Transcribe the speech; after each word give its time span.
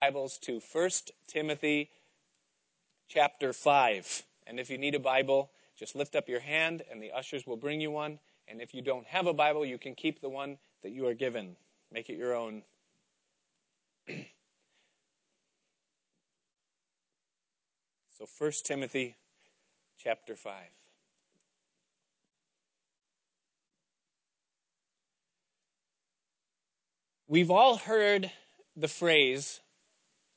Bibles 0.00 0.36
to 0.38 0.60
1 0.72 0.90
Timothy 1.26 1.90
chapter 3.08 3.54
5. 3.54 4.24
And 4.46 4.60
if 4.60 4.68
you 4.68 4.76
need 4.76 4.94
a 4.94 5.00
Bible, 5.00 5.50
just 5.76 5.96
lift 5.96 6.14
up 6.14 6.28
your 6.28 6.40
hand 6.40 6.82
and 6.90 7.02
the 7.02 7.12
ushers 7.12 7.46
will 7.46 7.56
bring 7.56 7.80
you 7.80 7.90
one. 7.90 8.18
And 8.46 8.60
if 8.60 8.74
you 8.74 8.82
don't 8.82 9.06
have 9.06 9.26
a 9.26 9.32
Bible, 9.32 9.64
you 9.64 9.78
can 9.78 9.94
keep 9.94 10.20
the 10.20 10.28
one 10.28 10.58
that 10.82 10.90
you 10.92 11.06
are 11.06 11.14
given. 11.14 11.56
Make 11.90 12.10
it 12.10 12.18
your 12.18 12.36
own. 12.36 12.62
so 18.18 18.26
1 18.38 18.52
Timothy 18.64 19.16
chapter 19.98 20.36
5. 20.36 20.52
We've 27.28 27.50
all 27.50 27.78
heard 27.78 28.30
the 28.76 28.88
phrase 28.88 29.60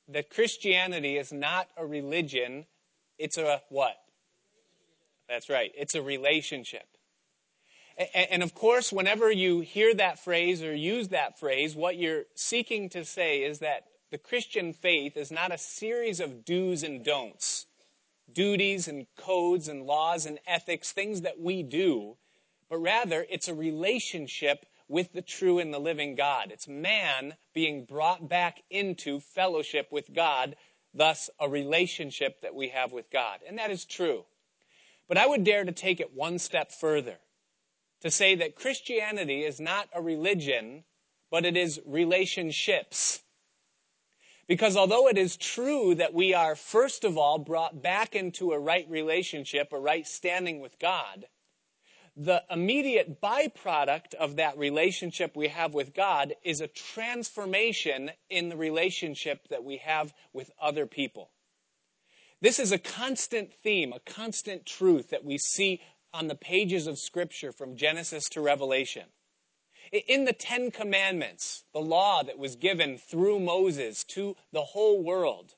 that 0.09 0.29
Christianity 0.29 1.17
is 1.17 1.31
not 1.31 1.67
a 1.77 1.85
religion, 1.85 2.65
it's 3.17 3.37
a 3.37 3.61
what? 3.69 3.95
That's 5.27 5.49
right, 5.49 5.71
it's 5.77 5.95
a 5.95 6.01
relationship. 6.01 6.85
And 8.13 8.41
of 8.43 8.55
course, 8.55 8.93
whenever 8.93 9.29
you 9.29 9.59
hear 9.59 9.93
that 9.95 10.19
phrase 10.19 10.63
or 10.63 10.73
use 10.73 11.09
that 11.09 11.37
phrase, 11.37 11.75
what 11.75 11.97
you're 11.97 12.23
seeking 12.33 12.89
to 12.89 13.03
say 13.03 13.43
is 13.43 13.59
that 13.59 13.83
the 14.09 14.17
Christian 14.17 14.73
faith 14.73 15.17
is 15.17 15.31
not 15.31 15.53
a 15.53 15.57
series 15.57 16.19
of 16.19 16.45
do's 16.45 16.81
and 16.81 17.03
don'ts, 17.03 17.65
duties 18.31 18.87
and 18.87 19.05
codes 19.17 19.67
and 19.67 19.83
laws 19.83 20.25
and 20.25 20.39
ethics, 20.47 20.91
things 20.91 21.21
that 21.21 21.39
we 21.39 21.61
do, 21.61 22.15
but 22.69 22.77
rather 22.77 23.25
it's 23.29 23.47
a 23.49 23.53
relationship 23.53 24.65
with 24.89 25.13
the 25.13 25.21
true 25.21 25.59
and 25.59 25.73
the 25.73 25.79
living 25.79 26.15
God. 26.15 26.51
It's 26.51 26.67
man 26.67 27.35
being 27.53 27.85
brought 27.85 28.27
back 28.27 28.63
into 28.69 29.19
fellowship 29.21 29.87
with 29.91 30.13
God, 30.13 30.55
thus 30.93 31.29
a 31.39 31.47
relationship 31.47 32.41
that 32.41 32.55
we 32.55 32.69
have 32.69 32.91
with 32.91 33.09
God. 33.11 33.39
And 33.47 33.59
that 33.59 33.71
is 33.71 33.85
true. 33.85 34.25
But 35.07 35.17
I 35.17 35.27
would 35.27 35.43
dare 35.43 35.63
to 35.63 35.71
take 35.71 35.99
it 35.99 36.13
one 36.13 36.39
step 36.39 36.71
further 36.71 37.19
to 38.01 38.09
say 38.09 38.35
that 38.35 38.55
Christianity 38.55 39.43
is 39.43 39.59
not 39.59 39.89
a 39.93 40.01
religion, 40.01 40.83
but 41.29 41.45
it 41.45 41.55
is 41.55 41.79
relationships. 41.85 43.21
Because 44.47 44.75
although 44.75 45.07
it 45.07 45.17
is 45.17 45.37
true 45.37 45.93
that 45.95 46.13
we 46.13 46.33
are 46.33 46.55
first 46.55 47.03
of 47.03 47.17
all 47.17 47.37
brought 47.37 47.83
back 47.83 48.15
into 48.15 48.51
a 48.51 48.59
right 48.59 48.89
relationship, 48.89 49.71
a 49.71 49.79
right 49.79 50.07
standing 50.07 50.59
with 50.59 50.79
God, 50.79 51.25
the 52.19 52.43
immediate 52.51 53.21
byproduct 53.21 54.13
of 54.15 54.35
that 54.35 54.57
relationship 54.57 55.37
we 55.37 55.47
have 55.47 55.73
with 55.73 55.95
God 55.95 56.35
is 56.43 56.59
a 56.59 56.67
transformation 56.67 58.11
in 58.29 58.49
the 58.49 58.57
relationship 58.57 59.47
that 59.47 59.63
we 59.63 59.77
have 59.77 60.13
with 60.33 60.51
other 60.61 60.85
people. 60.85 61.31
This 62.41 62.59
is 62.59 62.73
a 62.73 62.77
constant 62.77 63.53
theme, 63.63 63.93
a 63.93 64.01
constant 64.01 64.65
truth 64.65 65.11
that 65.11 65.23
we 65.23 65.37
see 65.37 65.79
on 66.13 66.27
the 66.27 66.35
pages 66.35 66.87
of 66.87 66.99
Scripture 66.99 67.53
from 67.53 67.77
Genesis 67.77 68.27
to 68.29 68.41
Revelation. 68.41 69.05
In 70.05 70.25
the 70.25 70.33
Ten 70.33 70.71
Commandments, 70.71 71.63
the 71.71 71.79
law 71.79 72.21
that 72.23 72.37
was 72.37 72.57
given 72.57 72.97
through 72.97 73.39
Moses 73.39 74.03
to 74.09 74.35
the 74.51 74.61
whole 74.61 75.01
world, 75.01 75.55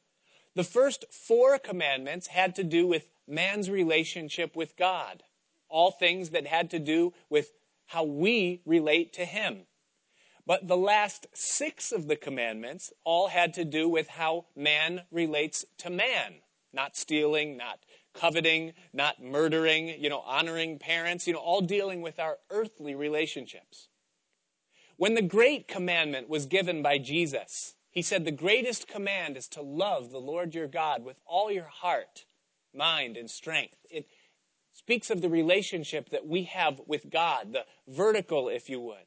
the 0.54 0.64
first 0.64 1.06
four 1.10 1.58
commandments 1.58 2.28
had 2.28 2.56
to 2.56 2.64
do 2.64 2.86
with 2.86 3.08
man's 3.28 3.68
relationship 3.68 4.56
with 4.56 4.78
God 4.78 5.24
all 5.72 5.92
things 5.92 6.30
that 6.32 6.46
had 6.46 6.70
to 6.72 6.80
do 6.80 7.14
with 7.30 7.52
how 7.88 8.04
we 8.04 8.62
relate 8.66 9.14
to 9.14 9.26
Him. 9.26 9.66
But 10.46 10.68
the 10.68 10.78
last 10.78 11.28
six 11.34 11.92
of 11.92 12.08
the 12.08 12.16
commandments 12.16 12.92
all 13.04 13.28
had 13.28 13.54
to 13.56 13.66
do 13.66 13.88
with 13.88 14.08
how 14.08 14.46
man 14.56 15.04
relates 15.12 15.66
to 15.80 15.90
man. 15.90 16.36
Not 16.74 16.96
stealing, 16.96 17.58
not 17.58 17.80
coveting, 18.14 18.74
not 18.94 19.22
murdering, 19.22 19.90
you 20.02 20.10
know, 20.10 20.22
honoring 20.22 20.80
parents, 20.80 21.28
you 21.28 21.34
know, 21.34 21.40
all 21.40 21.62
dealing 21.62 22.02
with 22.02 22.20
our 22.20 22.38
earthly 22.50 22.96
relationships. 22.96 23.90
When 24.98 25.16
the 25.16 25.22
great 25.22 25.68
commandment 25.68 26.30
was 26.30 26.46
given 26.46 26.82
by 26.82 26.98
Jesus, 26.98 27.76
he 27.90 28.02
said, 28.02 28.24
The 28.24 28.32
greatest 28.32 28.88
command 28.88 29.36
is 29.36 29.48
to 29.50 29.62
love 29.62 30.12
the 30.12 30.20
Lord 30.20 30.56
your 30.56 30.68
God 30.68 31.04
with 31.04 31.18
all 31.26 31.52
your 31.52 31.66
heart, 31.66 32.26
mind, 32.74 33.18
and 33.18 33.30
strength. 33.30 33.76
It, 33.90 34.08
speaks 34.74 35.10
of 35.10 35.22
the 35.22 35.30
relationship 35.30 36.10
that 36.10 36.28
we 36.28 36.44
have 36.44 36.82
with 36.88 37.10
God, 37.10 37.54
the 37.54 37.66
vertical, 37.88 38.50
if 38.50 38.70
you 38.70 38.80
would. 38.80 38.98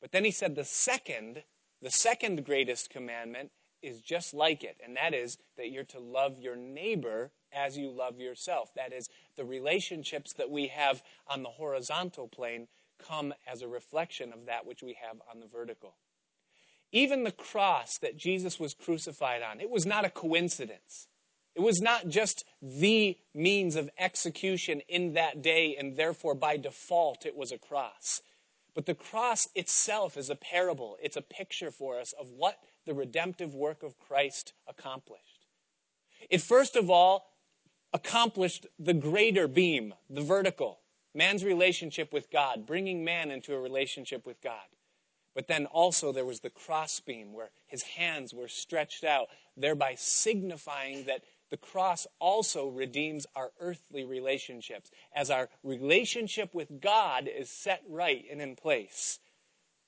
But 0.00 0.12
then 0.12 0.24
he 0.24 0.30
said 0.30 0.54
the 0.54 0.64
second, 0.64 1.42
the 1.82 1.90
second 1.90 2.44
greatest 2.44 2.90
commandment 2.90 3.50
is 3.82 4.00
just 4.00 4.34
like 4.34 4.64
it, 4.64 4.76
and 4.84 4.96
that 4.96 5.14
is 5.14 5.38
that 5.56 5.70
you're 5.70 5.84
to 5.84 6.00
love 6.00 6.38
your 6.38 6.56
neighbor 6.56 7.30
as 7.52 7.78
you 7.78 7.90
love 7.90 8.18
yourself. 8.20 8.70
That 8.74 8.92
is, 8.92 9.08
the 9.36 9.44
relationships 9.44 10.32
that 10.34 10.50
we 10.50 10.66
have 10.68 11.02
on 11.28 11.42
the 11.42 11.48
horizontal 11.48 12.28
plane 12.28 12.68
come 12.98 13.32
as 13.46 13.62
a 13.62 13.68
reflection 13.68 14.32
of 14.32 14.46
that 14.46 14.66
which 14.66 14.82
we 14.82 14.96
have 15.00 15.20
on 15.32 15.40
the 15.40 15.46
vertical. 15.46 15.94
Even 16.90 17.22
the 17.22 17.32
cross 17.32 17.98
that 17.98 18.16
Jesus 18.16 18.58
was 18.58 18.74
crucified 18.74 19.42
on, 19.42 19.60
it 19.60 19.70
was 19.70 19.86
not 19.86 20.04
a 20.04 20.10
coincidence. 20.10 21.06
It 21.58 21.64
was 21.64 21.82
not 21.82 22.06
just 22.06 22.44
the 22.62 23.18
means 23.34 23.74
of 23.74 23.90
execution 23.98 24.80
in 24.88 25.14
that 25.14 25.42
day, 25.42 25.74
and 25.76 25.96
therefore 25.96 26.36
by 26.36 26.56
default 26.56 27.26
it 27.26 27.36
was 27.36 27.50
a 27.50 27.58
cross. 27.58 28.22
But 28.76 28.86
the 28.86 28.94
cross 28.94 29.48
itself 29.56 30.16
is 30.16 30.30
a 30.30 30.36
parable. 30.36 30.96
It's 31.02 31.16
a 31.16 31.20
picture 31.20 31.72
for 31.72 31.98
us 31.98 32.12
of 32.12 32.28
what 32.30 32.60
the 32.86 32.94
redemptive 32.94 33.56
work 33.56 33.82
of 33.82 33.98
Christ 33.98 34.52
accomplished. 34.68 35.46
It 36.30 36.42
first 36.42 36.76
of 36.76 36.90
all 36.90 37.32
accomplished 37.92 38.68
the 38.78 38.94
greater 38.94 39.48
beam, 39.48 39.94
the 40.08 40.20
vertical, 40.20 40.78
man's 41.12 41.42
relationship 41.42 42.12
with 42.12 42.30
God, 42.30 42.66
bringing 42.66 43.04
man 43.04 43.32
into 43.32 43.52
a 43.52 43.60
relationship 43.60 44.24
with 44.24 44.40
God. 44.40 44.68
But 45.34 45.48
then 45.48 45.66
also 45.66 46.12
there 46.12 46.24
was 46.24 46.38
the 46.38 46.50
cross 46.50 47.00
beam 47.00 47.32
where 47.32 47.50
his 47.66 47.82
hands 47.82 48.32
were 48.32 48.46
stretched 48.46 49.02
out, 49.02 49.26
thereby 49.56 49.96
signifying 49.96 51.04
that 51.06 51.22
the 51.50 51.56
cross 51.56 52.06
also 52.18 52.68
redeems 52.68 53.26
our 53.34 53.50
earthly 53.60 54.04
relationships. 54.04 54.90
As 55.14 55.30
our 55.30 55.48
relationship 55.62 56.54
with 56.54 56.80
God 56.80 57.28
is 57.28 57.48
set 57.48 57.82
right 57.88 58.24
and 58.30 58.42
in 58.42 58.54
place, 58.56 59.18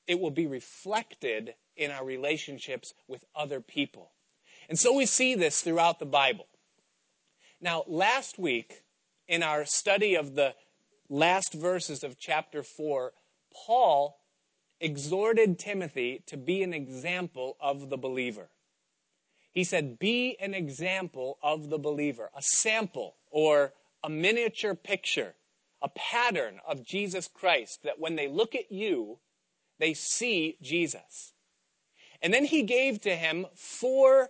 it 0.07 0.19
will 0.19 0.31
be 0.31 0.47
reflected 0.47 1.55
in 1.77 1.91
our 1.91 2.05
relationships 2.05 2.95
with 3.07 3.25
other 3.35 3.61
people. 3.61 4.13
And 4.69 4.79
so 4.79 4.95
we 4.95 5.07
see 5.07 5.35
this 5.35 5.61
throughout 5.61 5.99
the 5.99 6.07
Bible. 6.07 6.47
Now, 7.61 7.85
last 7.87 8.39
week, 8.39 8.83
in 9.29 9.43
our 9.43 9.65
study 9.65 10.15
of 10.15 10.35
the 10.35 10.55
last 11.09 11.53
verses 11.53 12.03
of 12.03 12.19
chapter 12.19 12.63
4, 12.63 13.13
Paul 13.53 14.19
exhorted 14.81 15.59
Timothy 15.59 16.23
to 16.27 16.37
be 16.37 16.63
an 16.63 16.73
example 16.73 17.57
of 17.61 17.91
the 17.91 17.99
believer. 17.99 18.49
He 19.53 19.65
said, 19.65 19.99
Be 19.99 20.37
an 20.41 20.55
example 20.55 21.39
of 21.43 21.71
the 21.71 21.79
believer, 21.79 22.31
a 22.37 22.43
sample 22.43 23.17
or 23.31 23.73
a 24.03 24.09
miniature 24.09 24.75
picture, 24.75 25.35
a 25.83 25.89
pattern 25.89 26.61
of 26.67 26.85
Jesus 26.85 27.29
Christ, 27.29 27.83
that 27.83 27.99
when 27.99 28.17
they 28.17 28.29
look 28.29 28.55
at 28.55 28.71
you, 28.71 29.19
they 29.79 29.95
see 29.95 30.57
Jesus. 30.63 31.33
And 32.23 32.33
then 32.33 32.45
he 32.45 32.63
gave 32.63 33.01
to 33.03 33.17
him 33.17 33.47
four 33.55 34.29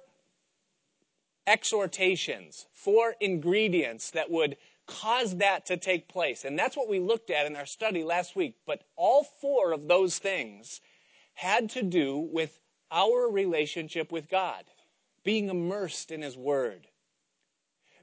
exhortations, 1.46 2.66
four 2.72 3.16
ingredients 3.20 4.12
that 4.12 4.30
would 4.30 4.56
cause 4.86 5.36
that 5.36 5.66
to 5.66 5.76
take 5.76 6.08
place. 6.08 6.44
And 6.44 6.58
that's 6.58 6.76
what 6.76 6.88
we 6.88 6.98
looked 6.98 7.30
at 7.30 7.46
in 7.46 7.56
our 7.56 7.66
study 7.66 8.04
last 8.04 8.36
week. 8.36 8.54
But 8.66 8.84
all 8.96 9.24
four 9.24 9.72
of 9.72 9.88
those 9.88 10.18
things 10.18 10.80
had 11.34 11.70
to 11.70 11.82
do 11.82 12.16
with 12.32 12.60
our 12.90 13.28
relationship 13.30 14.10
with 14.10 14.28
God 14.28 14.64
being 15.24 15.48
immersed 15.48 16.10
in 16.10 16.22
His 16.22 16.36
Word, 16.36 16.88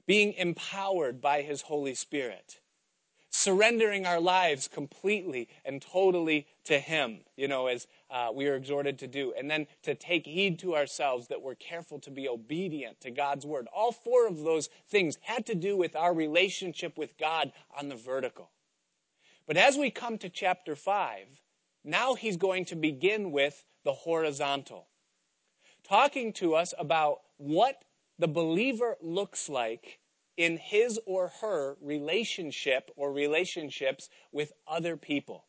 being 0.06 0.34
empowered 0.34 1.22
by 1.22 1.42
His 1.42 1.64
Holy 1.64 1.96
Spirit, 1.96 2.60
surrendering 3.30 4.06
our 4.06 4.20
lives 4.20 4.68
completely 4.68 5.50
and 5.66 5.82
totally 5.82 6.48
to 6.66 6.80
Him, 6.80 7.20
you 7.36 7.48
know, 7.48 7.68
as 7.68 7.88
uh, 8.10 8.30
we 8.34 8.48
are 8.48 8.56
exhorted 8.56 9.00
to 9.00 9.08
do, 9.08 9.34
and 9.38 9.50
then 9.50 9.68
to 9.84 9.96
take 9.96 10.26
heed 10.26 10.60
to 10.60 10.76
ourselves 10.76 11.28
that 11.28 11.42
we're 11.42 11.56
careful 11.56 12.00
to 12.00 12.12
be 12.12 12.28
obedient 12.28 13.00
to 13.02 13.12
God's 13.12 13.46
Word. 13.46 13.68
All 13.76 13.92
four 13.92 14.28
of 14.28 14.44
those 14.44 14.70
things 14.90 15.18
had 15.22 15.46
to 15.48 15.56
do 15.56 15.76
with 15.76 15.96
our 15.96 16.14
relationship 16.14 16.98
with 16.98 17.18
God 17.18 17.52
on 17.78 17.90
the 17.90 17.96
vertical. 17.96 18.52
But 19.46 19.58
as 19.58 19.78
we 19.78 19.90
come 19.90 20.18
to 20.20 20.30
chapter 20.30 20.76
5, 20.76 21.28
now 21.84 22.16
he's 22.16 22.38
going 22.38 22.66
to 22.66 22.76
begin 22.76 23.32
with 23.32 23.64
the 23.86 23.94
horizontal 23.94 24.88
talking 25.88 26.34
to 26.34 26.56
us 26.56 26.74
about 26.78 27.20
what 27.38 27.84
the 28.20 28.28
believer 28.28 28.98
looks 29.02 29.50
like 29.50 30.00
in 30.36 30.58
his 30.58 31.00
or 31.06 31.32
her 31.42 31.76
relationship 31.82 32.92
or 32.96 33.12
relationships 33.12 34.10
with 34.32 34.54
other 34.68 34.96
people. 34.98 35.46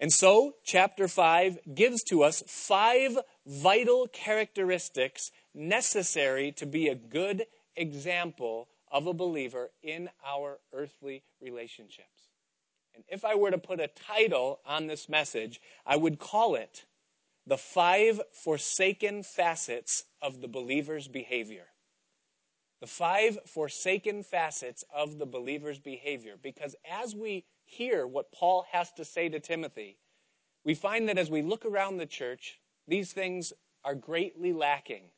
And 0.00 0.12
so, 0.12 0.54
chapter 0.64 1.08
5 1.08 1.74
gives 1.74 2.04
to 2.04 2.22
us 2.22 2.42
five 2.46 3.18
vital 3.46 4.06
characteristics 4.06 5.32
necessary 5.54 6.52
to 6.52 6.66
be 6.66 6.88
a 6.88 6.94
good 6.94 7.46
example 7.74 8.68
of 8.92 9.06
a 9.06 9.12
believer 9.12 9.70
in 9.82 10.08
our 10.24 10.58
earthly 10.72 11.24
relationships. 11.40 12.28
And 12.94 13.04
if 13.08 13.24
I 13.24 13.34
were 13.34 13.50
to 13.50 13.58
put 13.58 13.80
a 13.80 13.88
title 13.88 14.60
on 14.64 14.86
this 14.86 15.08
message, 15.08 15.60
I 15.84 15.96
would 15.96 16.18
call 16.18 16.54
it 16.54 16.84
The 17.48 17.56
Five 17.56 18.20
Forsaken 18.30 19.22
Facets 19.22 20.04
of 20.20 20.42
the 20.42 20.48
Believer's 20.48 21.08
Behavior. 21.08 21.64
The 22.82 22.86
five 22.86 23.38
forsaken 23.46 24.22
facets 24.22 24.84
of 24.94 25.18
the 25.18 25.26
believer's 25.26 25.80
behavior. 25.80 26.36
Because 26.40 26.76
as 26.88 27.16
we 27.16 27.44
hear 27.64 28.06
what 28.06 28.30
Paul 28.30 28.66
has 28.70 28.92
to 28.92 29.04
say 29.04 29.28
to 29.30 29.40
Timothy, 29.40 29.98
we 30.62 30.74
find 30.74 31.08
that 31.08 31.18
as 31.18 31.30
we 31.30 31.42
look 31.42 31.64
around 31.64 31.96
the 31.96 32.06
church, 32.06 32.60
these 32.86 33.12
things 33.12 33.52
are 33.82 33.94
greatly 33.94 34.52
lacking 34.52 35.10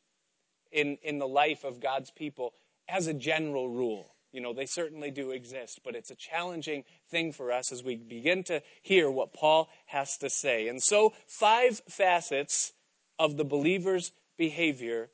in, 0.72 0.96
in 1.02 1.18
the 1.18 1.28
life 1.28 1.64
of 1.64 1.80
God's 1.80 2.10
people 2.10 2.54
as 2.88 3.08
a 3.08 3.14
general 3.14 3.68
rule. 3.68 4.14
You 4.32 4.40
know, 4.40 4.52
they 4.52 4.66
certainly 4.66 5.10
do 5.10 5.32
exist, 5.32 5.80
but 5.84 5.96
it's 5.96 6.10
a 6.10 6.14
challenging 6.14 6.84
thing 7.10 7.32
for 7.32 7.50
us 7.50 7.72
as 7.72 7.82
we 7.82 7.96
begin 7.96 8.44
to 8.44 8.62
hear 8.82 9.10
what 9.10 9.32
Paul 9.32 9.68
has 9.86 10.16
to 10.18 10.30
say. 10.30 10.68
And 10.68 10.82
so, 10.82 11.14
five 11.26 11.80
facets 11.88 12.72
of 13.18 13.36
the 13.36 13.44
believer's 13.44 14.12
behavior 14.38 15.10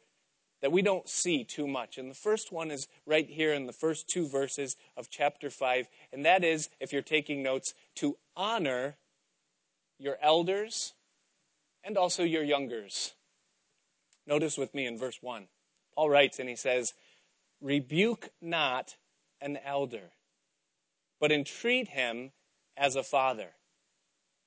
that 0.62 0.72
we 0.72 0.82
don't 0.82 1.08
see 1.08 1.44
too 1.44 1.66
much. 1.66 1.98
And 1.98 2.10
the 2.10 2.14
first 2.14 2.52
one 2.52 2.70
is 2.70 2.88
right 3.06 3.28
here 3.28 3.52
in 3.52 3.66
the 3.66 3.72
first 3.72 4.08
two 4.08 4.26
verses 4.26 4.76
of 4.96 5.10
chapter 5.10 5.50
5, 5.50 5.88
and 6.12 6.24
that 6.24 6.44
is, 6.44 6.68
if 6.80 6.92
you're 6.92 7.02
taking 7.02 7.42
notes, 7.42 7.74
to 7.96 8.16
honor 8.36 8.96
your 9.98 10.18
elders 10.22 10.94
and 11.84 11.96
also 11.96 12.22
your 12.22 12.42
youngers. 12.42 13.14
Notice 14.26 14.58
with 14.58 14.74
me 14.74 14.86
in 14.86 14.98
verse 14.98 15.18
1. 15.20 15.46
Paul 15.94 16.10
writes 16.10 16.38
and 16.38 16.48
he 16.48 16.56
says, 16.56 16.92
Rebuke 17.60 18.30
not 18.42 18.96
an 19.40 19.58
elder, 19.64 20.12
but 21.20 21.32
entreat 21.32 21.88
him 21.88 22.32
as 22.76 22.96
a 22.96 23.02
father, 23.02 23.50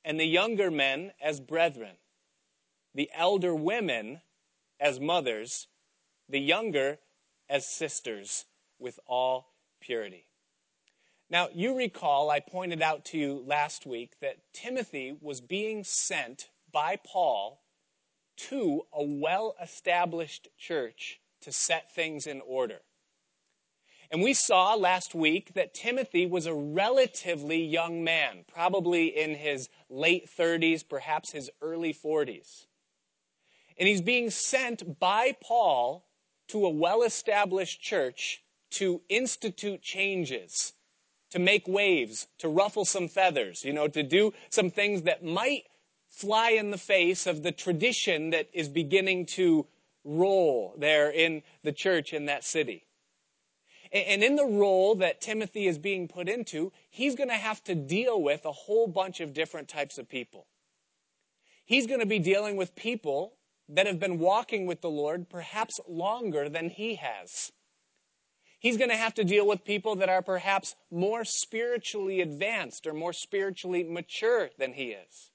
and 0.03 0.19
the 0.19 0.25
younger 0.25 0.69
men 0.69 1.11
as 1.21 1.39
brethren, 1.39 1.97
the 2.93 3.09
elder 3.13 3.53
women 3.53 4.21
as 4.79 4.99
mothers, 4.99 5.67
the 6.27 6.39
younger 6.39 6.99
as 7.49 7.67
sisters, 7.67 8.45
with 8.77 8.99
all 9.07 9.53
purity. 9.81 10.25
Now, 11.29 11.49
you 11.53 11.77
recall 11.77 12.31
I 12.31 12.39
pointed 12.39 12.81
out 12.81 13.05
to 13.05 13.17
you 13.17 13.43
last 13.45 13.85
week 13.85 14.13
that 14.21 14.37
Timothy 14.53 15.15
was 15.21 15.41
being 15.41 15.83
sent 15.83 16.49
by 16.71 16.97
Paul 17.05 17.61
to 18.37 18.83
a 18.93 19.03
well 19.03 19.55
established 19.61 20.47
church 20.57 21.19
to 21.41 21.51
set 21.51 21.93
things 21.93 22.25
in 22.25 22.41
order. 22.41 22.79
And 24.11 24.23
we 24.23 24.33
saw 24.33 24.73
last 24.73 25.13
week 25.13 25.53
that 25.53 25.75
Timothy 25.75 26.25
was 26.25 26.47
a 26.47 26.53
relatively 26.53 27.63
young 27.63 28.03
man, 28.03 28.43
probably 28.51 29.07
in 29.07 29.35
his 29.35 29.69
late 29.87 30.27
30s, 30.35 30.87
perhaps 30.87 31.31
his 31.31 31.51
early 31.61 31.93
40s. 31.93 32.65
And 33.77 33.87
he's 33.87 34.01
being 34.01 34.31
sent 34.31 34.99
by 34.99 35.35
Paul 35.41 36.07
to 36.47 36.65
a 36.65 36.69
well 36.69 37.03
established 37.03 37.81
church 37.81 38.43
to 38.71 39.01
institute 39.09 39.81
changes, 39.83 40.73
to 41.29 41.39
make 41.39 41.67
waves, 41.67 42.27
to 42.39 42.49
ruffle 42.49 42.85
some 42.85 43.07
feathers, 43.07 43.63
you 43.63 43.73
know, 43.73 43.87
to 43.87 44.01
do 44.01 44.33
some 44.49 44.71
things 44.71 45.03
that 45.03 45.23
might 45.23 45.63
fly 46.09 46.51
in 46.51 46.71
the 46.71 46.77
face 46.77 47.27
of 47.27 47.43
the 47.43 47.51
tradition 47.51 48.31
that 48.31 48.49
is 48.53 48.67
beginning 48.67 49.27
to 49.27 49.67
roll 50.03 50.73
there 50.77 51.11
in 51.11 51.43
the 51.63 51.71
church 51.71 52.11
in 52.13 52.25
that 52.25 52.43
city. 52.43 52.88
And 53.91 54.23
in 54.23 54.35
the 54.35 54.45
role 54.45 54.95
that 54.95 55.19
Timothy 55.19 55.65
is 55.65 55.79
being 55.79 56.07
put 56.07 56.29
into, 56.29 56.71
he's 56.89 57.15
going 57.15 57.29
to 57.29 57.35
have 57.35 57.63
to 57.63 57.73
deal 57.73 58.21
with 58.21 58.45
a 58.45 58.51
whole 58.51 58.87
bunch 58.87 59.19
of 59.19 59.33
different 59.33 59.67
types 59.67 59.97
of 59.97 60.07
people. 60.07 60.45
He's 61.65 61.87
going 61.87 61.99
to 61.99 62.05
be 62.05 62.19
dealing 62.19 62.55
with 62.55 62.75
people 62.75 63.33
that 63.67 63.87
have 63.87 63.99
been 63.99 64.19
walking 64.19 64.65
with 64.65 64.81
the 64.81 64.89
Lord 64.89 65.29
perhaps 65.29 65.79
longer 65.87 66.49
than 66.49 66.69
he 66.69 66.95
has. 66.95 67.51
He's 68.59 68.77
going 68.77 68.89
to 68.89 68.97
have 68.97 69.13
to 69.15 69.23
deal 69.23 69.47
with 69.47 69.63
people 69.63 69.95
that 69.97 70.09
are 70.09 70.21
perhaps 70.21 70.75
more 70.91 71.23
spiritually 71.23 72.21
advanced 72.21 72.85
or 72.85 72.93
more 72.93 73.13
spiritually 73.13 73.83
mature 73.83 74.49
than 74.57 74.73
he 74.73 74.91
is. 74.91 75.31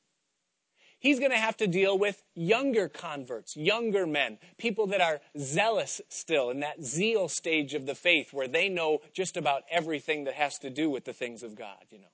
He's 1.04 1.18
going 1.18 1.32
to 1.32 1.36
have 1.36 1.58
to 1.58 1.66
deal 1.66 1.98
with 1.98 2.22
younger 2.34 2.88
converts, 2.88 3.58
younger 3.58 4.06
men, 4.06 4.38
people 4.56 4.86
that 4.86 5.02
are 5.02 5.20
zealous 5.38 6.00
still 6.08 6.48
in 6.48 6.60
that 6.60 6.82
zeal 6.82 7.28
stage 7.28 7.74
of 7.74 7.84
the 7.84 7.94
faith 7.94 8.32
where 8.32 8.48
they 8.48 8.70
know 8.70 9.00
just 9.12 9.36
about 9.36 9.64
everything 9.70 10.24
that 10.24 10.32
has 10.32 10.58
to 10.60 10.70
do 10.70 10.88
with 10.88 11.04
the 11.04 11.12
things 11.12 11.42
of 11.42 11.56
God, 11.56 11.84
you 11.90 11.98
know. 11.98 12.06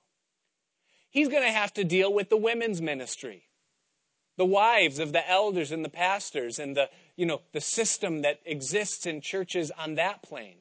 He's 1.09 1.29
going 1.29 1.43
to 1.43 1.53
have 1.53 1.73
to 1.75 1.85
deal 1.85 2.13
with 2.13 2.27
the 2.27 2.35
women's 2.35 2.81
ministry, 2.81 3.43
the 4.35 4.43
wives 4.43 4.99
of 4.99 5.13
the 5.13 5.25
elders 5.25 5.71
and 5.71 5.85
the 5.85 5.89
pastors 5.89 6.59
and 6.59 6.75
the, 6.75 6.89
you 7.15 7.25
know, 7.25 7.43
the 7.53 7.61
system 7.61 8.23
that 8.23 8.41
exists 8.45 9.05
in 9.05 9.21
churches 9.21 9.71
on 9.79 9.95
that 9.95 10.21
plane. 10.21 10.57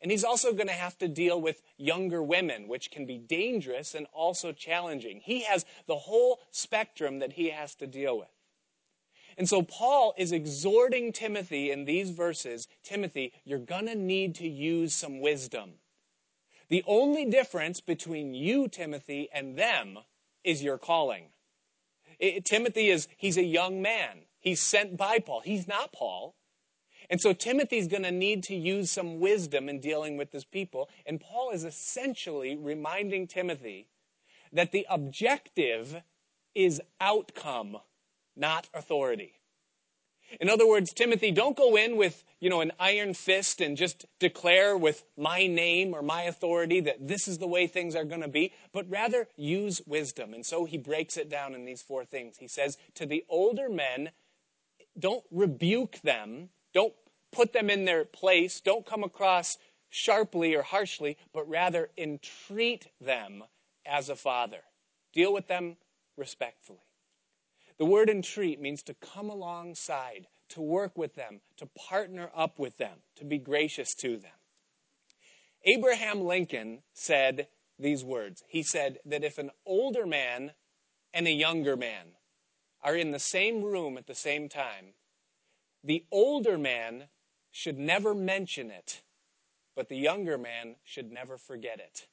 And 0.00 0.10
he's 0.10 0.24
also 0.24 0.52
going 0.52 0.66
to 0.66 0.74
have 0.74 0.98
to 0.98 1.08
deal 1.08 1.40
with 1.40 1.62
younger 1.78 2.22
women, 2.22 2.68
which 2.68 2.90
can 2.90 3.06
be 3.06 3.18
dangerous 3.18 3.94
and 3.94 4.06
also 4.12 4.52
challenging. 4.52 5.20
He 5.24 5.42
has 5.44 5.64
the 5.86 5.96
whole 5.96 6.40
spectrum 6.50 7.20
that 7.20 7.32
he 7.32 7.50
has 7.50 7.74
to 7.76 7.86
deal 7.86 8.18
with. 8.18 8.28
And 9.38 9.48
so 9.48 9.62
Paul 9.62 10.14
is 10.16 10.32
exhorting 10.32 11.12
Timothy 11.12 11.70
in 11.70 11.84
these 11.84 12.10
verses 12.10 12.68
Timothy, 12.82 13.32
you're 13.44 13.58
going 13.58 13.86
to 13.86 13.94
need 13.94 14.34
to 14.36 14.48
use 14.48 14.94
some 14.94 15.20
wisdom. 15.20 15.74
The 16.68 16.82
only 16.86 17.26
difference 17.26 17.80
between 17.80 18.34
you, 18.34 18.68
Timothy, 18.68 19.28
and 19.32 19.56
them 19.56 19.98
is 20.42 20.62
your 20.62 20.78
calling. 20.78 21.26
It, 22.18 22.44
Timothy 22.44 22.88
is, 22.88 23.08
he's 23.16 23.36
a 23.36 23.44
young 23.44 23.82
man. 23.82 24.22
He's 24.40 24.60
sent 24.60 24.96
by 24.96 25.18
Paul. 25.18 25.40
He's 25.40 25.68
not 25.68 25.92
Paul. 25.92 26.34
And 27.10 27.20
so 27.20 27.32
Timothy's 27.32 27.88
going 27.88 28.02
to 28.02 28.10
need 28.10 28.42
to 28.44 28.54
use 28.54 28.90
some 28.90 29.20
wisdom 29.20 29.68
in 29.68 29.80
dealing 29.80 30.16
with 30.16 30.32
this 30.32 30.44
people. 30.44 30.88
And 31.06 31.20
Paul 31.20 31.50
is 31.50 31.64
essentially 31.64 32.56
reminding 32.56 33.26
Timothy 33.26 33.88
that 34.52 34.72
the 34.72 34.86
objective 34.88 36.02
is 36.54 36.80
outcome, 37.00 37.76
not 38.36 38.68
authority. 38.74 39.34
In 40.40 40.50
other 40.50 40.66
words, 40.66 40.92
Timothy, 40.92 41.30
don't 41.30 41.56
go 41.56 41.76
in 41.76 41.96
with, 41.96 42.24
you 42.40 42.50
know, 42.50 42.60
an 42.60 42.72
iron 42.80 43.14
fist 43.14 43.60
and 43.60 43.76
just 43.76 44.06
declare 44.18 44.76
with 44.76 45.04
my 45.16 45.46
name 45.46 45.94
or 45.94 46.02
my 46.02 46.22
authority 46.22 46.80
that 46.80 47.06
this 47.06 47.28
is 47.28 47.38
the 47.38 47.46
way 47.46 47.66
things 47.66 47.94
are 47.94 48.04
going 48.04 48.22
to 48.22 48.28
be, 48.28 48.52
but 48.72 48.90
rather 48.90 49.28
use 49.36 49.80
wisdom. 49.86 50.34
And 50.34 50.44
so 50.44 50.64
he 50.64 50.78
breaks 50.78 51.16
it 51.16 51.28
down 51.28 51.54
in 51.54 51.64
these 51.64 51.80
four 51.80 52.04
things. 52.04 52.38
He 52.38 52.48
says, 52.48 52.76
to 52.94 53.06
the 53.06 53.24
older 53.28 53.68
men, 53.68 54.10
don't 54.98 55.24
rebuke 55.30 56.00
them, 56.02 56.48
don't 56.76 56.92
put 57.32 57.54
them 57.54 57.70
in 57.70 57.86
their 57.86 58.04
place. 58.04 58.60
Don't 58.60 58.84
come 58.84 59.02
across 59.02 59.56
sharply 59.88 60.54
or 60.54 60.60
harshly, 60.60 61.16
but 61.32 61.48
rather 61.48 61.88
entreat 61.96 62.88
them 63.00 63.44
as 63.86 64.10
a 64.10 64.14
father. 64.14 64.60
Deal 65.14 65.32
with 65.32 65.48
them 65.48 65.78
respectfully. 66.18 66.84
The 67.78 67.86
word 67.86 68.10
entreat 68.10 68.60
means 68.60 68.82
to 68.82 68.94
come 68.94 69.30
alongside, 69.30 70.26
to 70.50 70.60
work 70.60 70.98
with 70.98 71.14
them, 71.14 71.40
to 71.56 71.64
partner 71.64 72.28
up 72.36 72.58
with 72.58 72.76
them, 72.76 72.98
to 73.16 73.24
be 73.24 73.38
gracious 73.38 73.94
to 73.94 74.18
them. 74.18 74.38
Abraham 75.64 76.20
Lincoln 76.20 76.82
said 76.92 77.48
these 77.78 78.04
words. 78.04 78.44
He 78.48 78.62
said 78.62 78.98
that 79.06 79.24
if 79.24 79.38
an 79.38 79.50
older 79.64 80.04
man 80.04 80.52
and 81.14 81.26
a 81.26 81.32
younger 81.32 81.74
man 81.74 82.08
are 82.82 82.96
in 82.96 83.12
the 83.12 83.18
same 83.18 83.62
room 83.62 83.96
at 83.96 84.06
the 84.06 84.14
same 84.14 84.50
time, 84.50 84.92
the 85.86 86.04
older 86.10 86.58
man 86.58 87.04
should 87.50 87.78
never 87.78 88.14
mention 88.14 88.70
it, 88.70 89.02
but 89.74 89.88
the 89.88 89.96
younger 89.96 90.36
man 90.36 90.76
should 90.84 91.10
never 91.10 91.38
forget 91.38 91.78
it. 91.78 92.06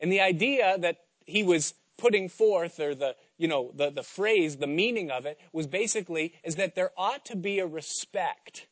And 0.00 0.10
the 0.10 0.20
idea 0.20 0.76
that 0.78 0.98
he 1.26 1.42
was 1.42 1.74
putting 1.96 2.28
forth, 2.28 2.80
or 2.80 2.94
the, 2.94 3.14
you 3.36 3.48
know, 3.48 3.72
the, 3.74 3.90
the 3.90 4.02
phrase, 4.02 4.56
the 4.56 4.66
meaning 4.66 5.10
of 5.10 5.26
it, 5.26 5.38
was 5.52 5.66
basically 5.66 6.32
is 6.42 6.56
that 6.56 6.74
there 6.74 6.92
ought 6.96 7.24
to 7.26 7.36
be 7.36 7.58
a 7.58 7.66
respect 7.66 8.66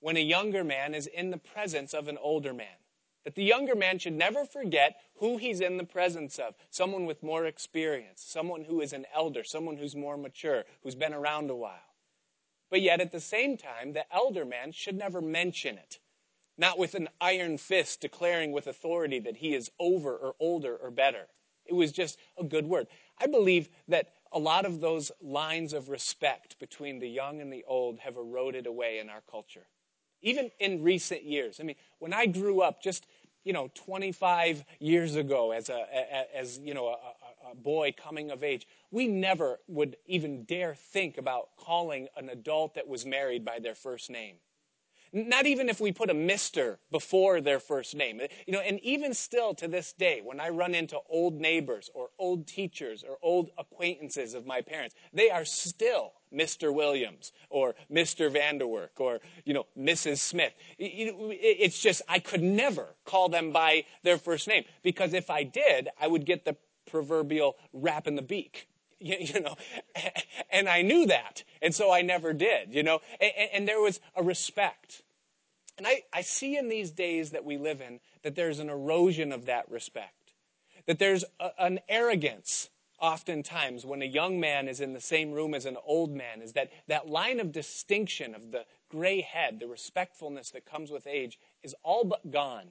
when 0.00 0.16
a 0.16 0.20
younger 0.20 0.64
man 0.64 0.94
is 0.94 1.06
in 1.06 1.30
the 1.30 1.38
presence 1.38 1.94
of 1.94 2.08
an 2.08 2.18
older 2.20 2.52
man. 2.52 2.66
That 3.24 3.34
the 3.34 3.44
younger 3.44 3.74
man 3.74 3.98
should 3.98 4.12
never 4.12 4.44
forget 4.44 5.00
who 5.16 5.36
he's 5.38 5.60
in 5.60 5.78
the 5.78 5.84
presence 5.84 6.38
of. 6.38 6.54
Someone 6.70 7.06
with 7.06 7.22
more 7.22 7.46
experience, 7.46 8.22
someone 8.24 8.64
who 8.64 8.80
is 8.80 8.92
an 8.92 9.06
elder, 9.14 9.42
someone 9.42 9.76
who's 9.76 9.96
more 9.96 10.16
mature, 10.16 10.64
who's 10.82 10.94
been 10.94 11.14
around 11.14 11.50
a 11.50 11.56
while. 11.56 11.85
But 12.70 12.82
yet, 12.82 13.00
at 13.00 13.12
the 13.12 13.20
same 13.20 13.56
time, 13.56 13.92
the 13.92 14.12
elder 14.12 14.44
man 14.44 14.72
should 14.72 14.96
never 14.96 15.20
mention 15.20 15.78
it. 15.78 15.98
Not 16.58 16.78
with 16.78 16.94
an 16.94 17.08
iron 17.20 17.58
fist 17.58 18.00
declaring 18.00 18.52
with 18.52 18.66
authority 18.66 19.18
that 19.20 19.36
he 19.36 19.54
is 19.54 19.70
over 19.78 20.16
or 20.16 20.34
older 20.40 20.74
or 20.74 20.90
better. 20.90 21.26
It 21.66 21.74
was 21.74 21.92
just 21.92 22.18
a 22.38 22.44
good 22.44 22.66
word. 22.66 22.86
I 23.20 23.26
believe 23.26 23.68
that 23.88 24.12
a 24.32 24.38
lot 24.38 24.64
of 24.64 24.80
those 24.80 25.12
lines 25.20 25.72
of 25.72 25.88
respect 25.88 26.58
between 26.58 26.98
the 26.98 27.08
young 27.08 27.40
and 27.40 27.52
the 27.52 27.64
old 27.66 27.98
have 28.00 28.16
eroded 28.16 28.66
away 28.66 28.98
in 28.98 29.08
our 29.08 29.22
culture. 29.30 29.66
Even 30.22 30.50
in 30.58 30.82
recent 30.82 31.24
years. 31.24 31.60
I 31.60 31.62
mean, 31.62 31.76
when 31.98 32.12
I 32.12 32.26
grew 32.26 32.62
up, 32.62 32.82
just 32.82 33.06
you 33.44 33.52
know, 33.52 33.70
25 33.74 34.64
years 34.80 35.14
ago, 35.14 35.52
as 35.52 35.68
a 35.68 36.36
as 36.36 36.58
you 36.58 36.74
know 36.74 36.88
a, 36.88 36.94
a 36.94 37.25
boy 37.54 37.94
coming 37.96 38.30
of 38.30 38.42
age, 38.42 38.66
we 38.90 39.06
never 39.06 39.58
would 39.68 39.96
even 40.06 40.44
dare 40.44 40.74
think 40.74 41.18
about 41.18 41.56
calling 41.56 42.08
an 42.16 42.28
adult 42.28 42.74
that 42.74 42.88
was 42.88 43.06
married 43.06 43.44
by 43.44 43.58
their 43.58 43.74
first 43.74 44.10
name. 44.10 44.36
Not 45.12 45.46
even 45.46 45.68
if 45.68 45.80
we 45.80 45.92
put 45.92 46.10
a 46.10 46.14
mister 46.14 46.78
before 46.90 47.40
their 47.40 47.60
first 47.60 47.94
name. 47.94 48.20
You 48.46 48.52
know, 48.52 48.60
and 48.60 48.80
even 48.80 49.14
still 49.14 49.54
to 49.54 49.68
this 49.68 49.92
day, 49.92 50.20
when 50.22 50.40
I 50.40 50.48
run 50.48 50.74
into 50.74 50.98
old 51.08 51.40
neighbors 51.40 51.88
or 51.94 52.10
old 52.18 52.46
teachers 52.46 53.04
or 53.08 53.16
old 53.22 53.50
acquaintances 53.56 54.34
of 54.34 54.46
my 54.46 54.60
parents, 54.60 54.94
they 55.12 55.30
are 55.30 55.44
still 55.44 56.12
Mr. 56.34 56.74
Williams 56.74 57.32
or 57.50 57.76
Mr. 57.90 58.30
Vanderwerk 58.30 58.98
or, 58.98 59.20
you 59.44 59.54
know, 59.54 59.66
Mrs. 59.78 60.18
Smith. 60.18 60.52
It's 60.76 61.80
just, 61.80 62.02
I 62.08 62.18
could 62.18 62.42
never 62.42 62.88
call 63.04 63.28
them 63.28 63.52
by 63.52 63.84
their 64.02 64.18
first 64.18 64.48
name 64.48 64.64
because 64.82 65.14
if 65.14 65.30
I 65.30 65.44
did, 65.44 65.88
I 66.00 66.08
would 66.08 66.26
get 66.26 66.44
the 66.44 66.56
proverbial 66.86 67.56
rap 67.72 68.06
in 68.06 68.16
the 68.16 68.22
beak. 68.22 68.68
You, 68.98 69.40
know, 69.40 69.56
and 70.50 70.70
I 70.70 70.80
knew 70.80 71.04
that, 71.08 71.44
and 71.60 71.74
so 71.74 71.92
I 71.92 72.00
never 72.00 72.32
did, 72.32 72.72
you 72.72 72.82
know, 72.82 73.00
and, 73.20 73.32
and 73.52 73.68
there 73.68 73.78
was 73.78 74.00
a 74.14 74.22
respect. 74.22 75.02
And 75.76 75.86
I, 75.86 76.04
I 76.14 76.22
see 76.22 76.56
in 76.56 76.70
these 76.70 76.92
days 76.92 77.32
that 77.32 77.44
we 77.44 77.58
live 77.58 77.82
in 77.82 78.00
that 78.22 78.36
there's 78.36 78.58
an 78.58 78.70
erosion 78.70 79.32
of 79.32 79.44
that 79.46 79.70
respect, 79.70 80.32
that 80.86 80.98
there's 80.98 81.26
a, 81.38 81.50
an 81.58 81.80
arrogance 81.90 82.70
oftentimes 82.98 83.84
when 83.84 84.02
a 84.02 84.06
young 84.06 84.40
man 84.40 84.68
is 84.68 84.80
in 84.80 84.92
the 84.92 85.00
same 85.00 85.32
room 85.32 85.54
as 85.54 85.66
an 85.66 85.76
old 85.84 86.10
man 86.10 86.40
is 86.40 86.54
that 86.54 86.70
that 86.88 87.08
line 87.08 87.40
of 87.40 87.52
distinction 87.52 88.34
of 88.34 88.52
the 88.52 88.64
gray 88.88 89.20
head, 89.20 89.60
the 89.60 89.66
respectfulness 89.66 90.50
that 90.50 90.64
comes 90.64 90.90
with 90.90 91.06
age, 91.06 91.38
is 91.62 91.74
all 91.82 92.04
but 92.04 92.30
gone. 92.30 92.68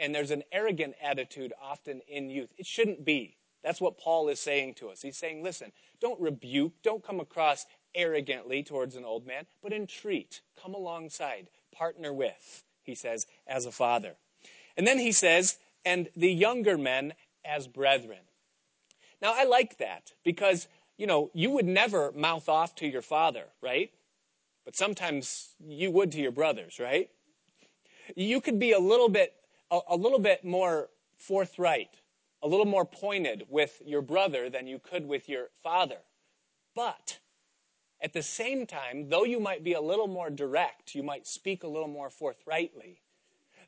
And, 0.00 0.12
there's 0.12 0.32
an 0.32 0.42
arrogant 0.50 0.96
attitude 1.00 1.52
often 1.62 2.00
in 2.08 2.28
youth. 2.28 2.52
It 2.58 2.66
shouldn't 2.66 3.04
be. 3.04 3.36
That's 3.62 3.80
what 3.80 3.98
Paul 3.98 4.28
is 4.28 4.40
saying 4.40 4.74
to 4.74 4.88
us. 4.88 5.00
He's 5.00 5.16
saying, 5.16 5.42
listen, 5.42 5.70
don't 6.00 6.20
rebuke, 6.20 6.72
don't 6.82 7.04
come 7.04 7.20
across 7.20 7.66
arrogantly 7.94 8.62
towards 8.62 8.96
an 8.96 9.04
old 9.04 9.26
man, 9.26 9.46
but 9.62 9.72
entreat, 9.72 10.40
come 10.60 10.74
alongside, 10.74 11.48
partner 11.72 12.12
with, 12.12 12.64
he 12.82 12.94
says, 12.94 13.26
as 13.46 13.64
a 13.64 13.72
father. 13.72 14.16
And 14.76 14.86
then 14.86 14.98
he 14.98 15.12
says, 15.12 15.58
and 15.84 16.08
the 16.16 16.32
younger 16.32 16.76
men 16.76 17.14
as 17.44 17.68
brethren. 17.68 18.18
Now, 19.22 19.32
I 19.34 19.44
like 19.44 19.78
that 19.78 20.12
because, 20.24 20.68
you 20.98 21.06
know, 21.06 21.30
you 21.32 21.50
would 21.50 21.66
never 21.66 22.12
mouth 22.12 22.48
off 22.48 22.74
to 22.76 22.86
your 22.86 23.02
father, 23.02 23.44
right? 23.62 23.90
But 24.64 24.76
sometimes 24.76 25.54
you 25.64 25.90
would 25.92 26.12
to 26.12 26.20
your 26.20 26.32
brothers, 26.32 26.78
right? 26.78 27.08
You 28.14 28.40
could 28.40 28.58
be 28.58 28.72
a 28.72 28.80
little 28.80 29.08
bit, 29.08 29.32
a, 29.70 29.80
a 29.90 29.96
little 29.96 30.18
bit 30.18 30.44
more 30.44 30.88
forthright, 31.16 32.00
a 32.42 32.48
little 32.48 32.66
more 32.66 32.84
pointed 32.84 33.44
with 33.48 33.80
your 33.84 34.02
brother 34.02 34.50
than 34.50 34.66
you 34.66 34.78
could 34.78 35.06
with 35.06 35.28
your 35.28 35.48
father. 35.62 35.98
But 36.74 37.18
at 38.00 38.12
the 38.12 38.22
same 38.22 38.66
time, 38.66 39.08
though 39.08 39.24
you 39.24 39.40
might 39.40 39.64
be 39.64 39.72
a 39.72 39.80
little 39.80 40.08
more 40.08 40.30
direct, 40.30 40.94
you 40.94 41.02
might 41.02 41.26
speak 41.26 41.62
a 41.62 41.68
little 41.68 41.88
more 41.88 42.10
forthrightly, 42.10 43.00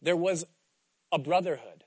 there 0.03 0.17
was 0.17 0.45
a 1.11 1.19
brotherhood. 1.19 1.85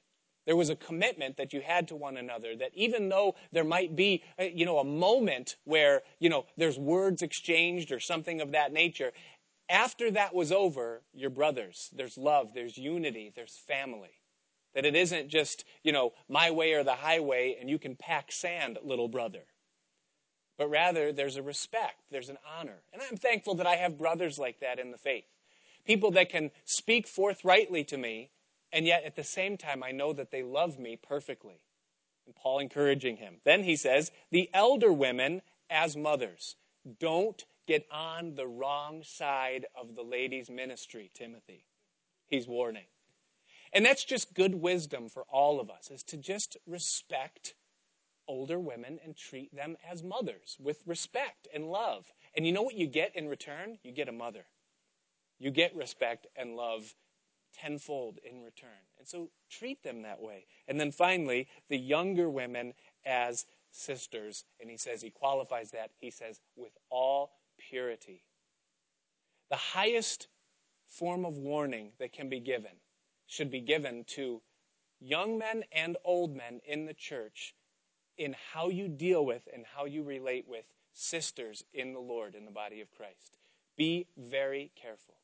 There 0.48 0.56
was 0.56 0.72
a 0.72 0.76
commitment 0.76 1.38
that 1.38 1.54
you 1.54 1.62
had 1.62 1.88
to 1.90 1.96
one 1.96 2.18
another 2.18 2.56
that 2.56 2.72
even 2.74 3.10
though 3.10 3.36
there 3.52 3.64
might 3.64 3.96
be, 3.96 4.24
uh, 4.40 4.46
you 4.46 4.66
know, 4.66 4.80
a 4.80 4.84
moment 4.84 5.56
where, 5.66 6.02
you 6.20 6.30
know, 6.30 6.48
there's 6.58 6.80
words 6.80 7.22
exchanged 7.22 7.92
or 7.92 8.00
something 8.00 8.42
of 8.42 8.52
that 8.54 8.74
nature, 8.74 9.12
after 9.70 10.12
that 10.12 10.34
was 10.34 10.52
over, 10.52 11.02
you're 11.14 11.30
brothers. 11.30 11.90
There's 11.96 12.18
love, 12.18 12.50
there's 12.54 12.78
unity, 12.78 13.32
there's 13.36 13.58
family. 13.68 14.20
That 14.74 14.86
it 14.86 14.96
isn't 14.96 15.30
just, 15.30 15.66
you 15.84 15.92
know, 15.92 16.14
my 16.30 16.52
way 16.52 16.74
or 16.74 16.84
the 16.84 16.96
highway 16.96 17.58
and 17.60 17.70
you 17.70 17.78
can 17.78 17.96
pack 17.96 18.32
sand, 18.32 18.78
little 18.84 19.08
brother. 19.08 19.44
But 20.58 20.70
rather, 20.70 21.12
there's 21.12 21.38
a 21.38 21.42
respect, 21.42 22.02
there's 22.12 22.30
an 22.30 22.38
honor. 22.58 22.84
And 22.94 23.02
I'm 23.02 23.18
thankful 23.18 23.56
that 23.56 23.68
I 23.68 23.76
have 23.76 23.98
brothers 23.98 24.38
like 24.38 24.60
that 24.60 24.80
in 24.80 24.92
the 24.92 24.98
faith. 24.98 25.26
People 25.86 26.12
that 26.12 26.30
can 26.30 26.52
speak 26.66 27.08
forthrightly 27.08 27.84
to 27.86 27.98
me 27.98 28.32
and 28.72 28.86
yet 28.86 29.04
at 29.04 29.16
the 29.16 29.24
same 29.24 29.58
time, 29.58 29.84
I 29.84 29.92
know 29.92 30.14
that 30.14 30.32
they 30.32 30.44
love 30.44 30.80
me 30.80 30.98
perfectly. 31.02 31.62
And 32.26 32.36
Paul 32.36 32.60
encouraging 32.60 33.18
him. 33.18 33.38
Then 33.44 33.64
he 33.64 33.76
says, 33.76 34.12
the 34.32 34.50
elder 34.54 34.94
women 34.94 35.42
as 35.70 35.98
mothers. 35.98 36.56
Don't 37.00 37.44
get 37.68 37.86
on 37.92 38.36
the 38.36 38.48
wrong 38.48 39.04
side 39.04 39.66
of 39.80 39.96
the 39.96 40.04
lady's 40.04 40.50
ministry, 40.50 41.12
Timothy. 41.14 41.66
He's 42.28 42.48
warning. 42.48 42.86
And 43.74 43.86
that's 43.86 44.04
just 44.04 44.34
good 44.34 44.56
wisdom 44.56 45.10
for 45.10 45.24
all 45.32 45.60
of 45.60 45.70
us, 45.70 45.92
is 45.92 46.04
to 46.04 46.18
just 46.18 46.58
respect 46.68 47.54
older 48.28 48.60
women 48.60 49.00
and 49.04 49.16
treat 49.16 49.54
them 49.56 49.78
as 49.90 50.04
mothers 50.04 50.58
with 50.60 50.80
respect 50.86 51.48
and 51.54 51.72
love. 51.72 52.06
And 52.36 52.46
you 52.46 52.52
know 52.52 52.62
what 52.62 52.76
you 52.76 52.88
get 52.88 53.16
in 53.16 53.28
return? 53.28 53.78
You 53.84 53.92
get 53.92 54.10
a 54.10 54.14
mother. 54.14 54.46
You 55.40 55.52
get 55.52 55.76
respect 55.76 56.28
and 56.36 56.56
love 56.56 56.96
tenfold 57.54 58.20
in 58.24 58.42
return. 58.42 58.70
And 59.00 59.08
so 59.08 59.30
treat 59.50 59.84
them 59.84 60.04
that 60.04 60.22
way. 60.22 60.46
And 60.68 60.80
then 60.80 60.92
finally, 60.92 61.48
the 61.70 61.78
younger 61.78 62.30
women 62.30 62.74
as 63.06 63.46
sisters. 63.72 64.46
And 64.60 64.70
he 64.70 64.78
says, 64.78 65.02
he 65.02 65.10
qualifies 65.10 65.72
that. 65.72 65.92
He 66.00 66.12
says, 66.12 66.40
with 66.56 66.78
all 66.90 67.32
The 69.50 69.56
highest 69.56 70.28
form 70.88 71.26
of 71.26 71.38
warning 71.38 71.92
that 72.00 72.14
can 72.14 72.30
be 72.30 72.40
given 72.40 72.72
should 73.28 73.50
be 73.50 73.62
given 73.62 74.04
to 74.06 74.42
young 75.00 75.38
men 75.38 75.64
and 75.72 75.98
old 76.04 76.36
men 76.36 76.62
in 76.66 76.86
the 76.86 76.94
church 76.94 77.56
in 78.18 78.36
how 78.54 78.70
you 78.70 78.88
deal 78.88 79.26
with 79.26 79.48
and 79.54 79.66
how 79.76 79.86
you 79.86 80.04
relate 80.04 80.48
with 80.48 80.66
sisters 80.94 81.64
in 81.74 81.94
the 81.94 82.00
Lord 82.00 82.36
in 82.36 82.46
the 82.46 82.52
body 82.52 82.82
of 82.82 82.92
Christ. 82.92 83.38
Be 83.78 84.08
very 84.18 84.72
careful. 84.76 85.16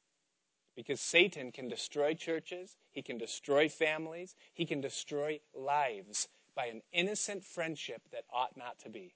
Because 0.76 1.02
Satan 1.02 1.52
can 1.52 1.68
destroy 1.68 2.14
churches, 2.14 2.76
he 2.92 3.02
can 3.02 3.18
destroy 3.18 3.68
families, 3.68 4.36
he 4.54 4.66
can 4.66 4.80
destroy 4.80 5.40
lives 5.54 6.28
by 6.56 6.68
an 6.68 6.82
innocent 6.92 7.44
friendship 7.44 8.02
that 8.12 8.26
ought 8.32 8.56
not 8.56 8.80
to 8.80 8.90
be. 8.90 9.16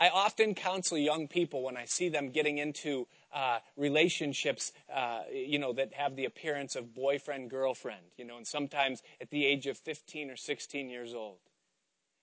I 0.00 0.08
often 0.08 0.54
counsel 0.54 0.98
young 0.98 1.28
people 1.28 1.62
when 1.62 1.76
I 1.76 1.84
see 1.84 2.08
them 2.08 2.30
getting 2.30 2.58
into 2.58 3.06
uh, 3.32 3.58
relationships, 3.76 4.72
uh, 4.92 5.22
you 5.32 5.58
know, 5.58 5.72
that 5.72 5.94
have 5.94 6.16
the 6.16 6.24
appearance 6.24 6.74
of 6.74 6.94
boyfriend 6.94 7.50
girlfriend, 7.50 8.02
you 8.16 8.24
know, 8.24 8.36
and 8.36 8.46
sometimes 8.46 9.02
at 9.20 9.30
the 9.30 9.46
age 9.46 9.66
of 9.66 9.78
15 9.78 10.30
or 10.30 10.36
16 10.36 10.88
years 10.88 11.14
old. 11.14 11.38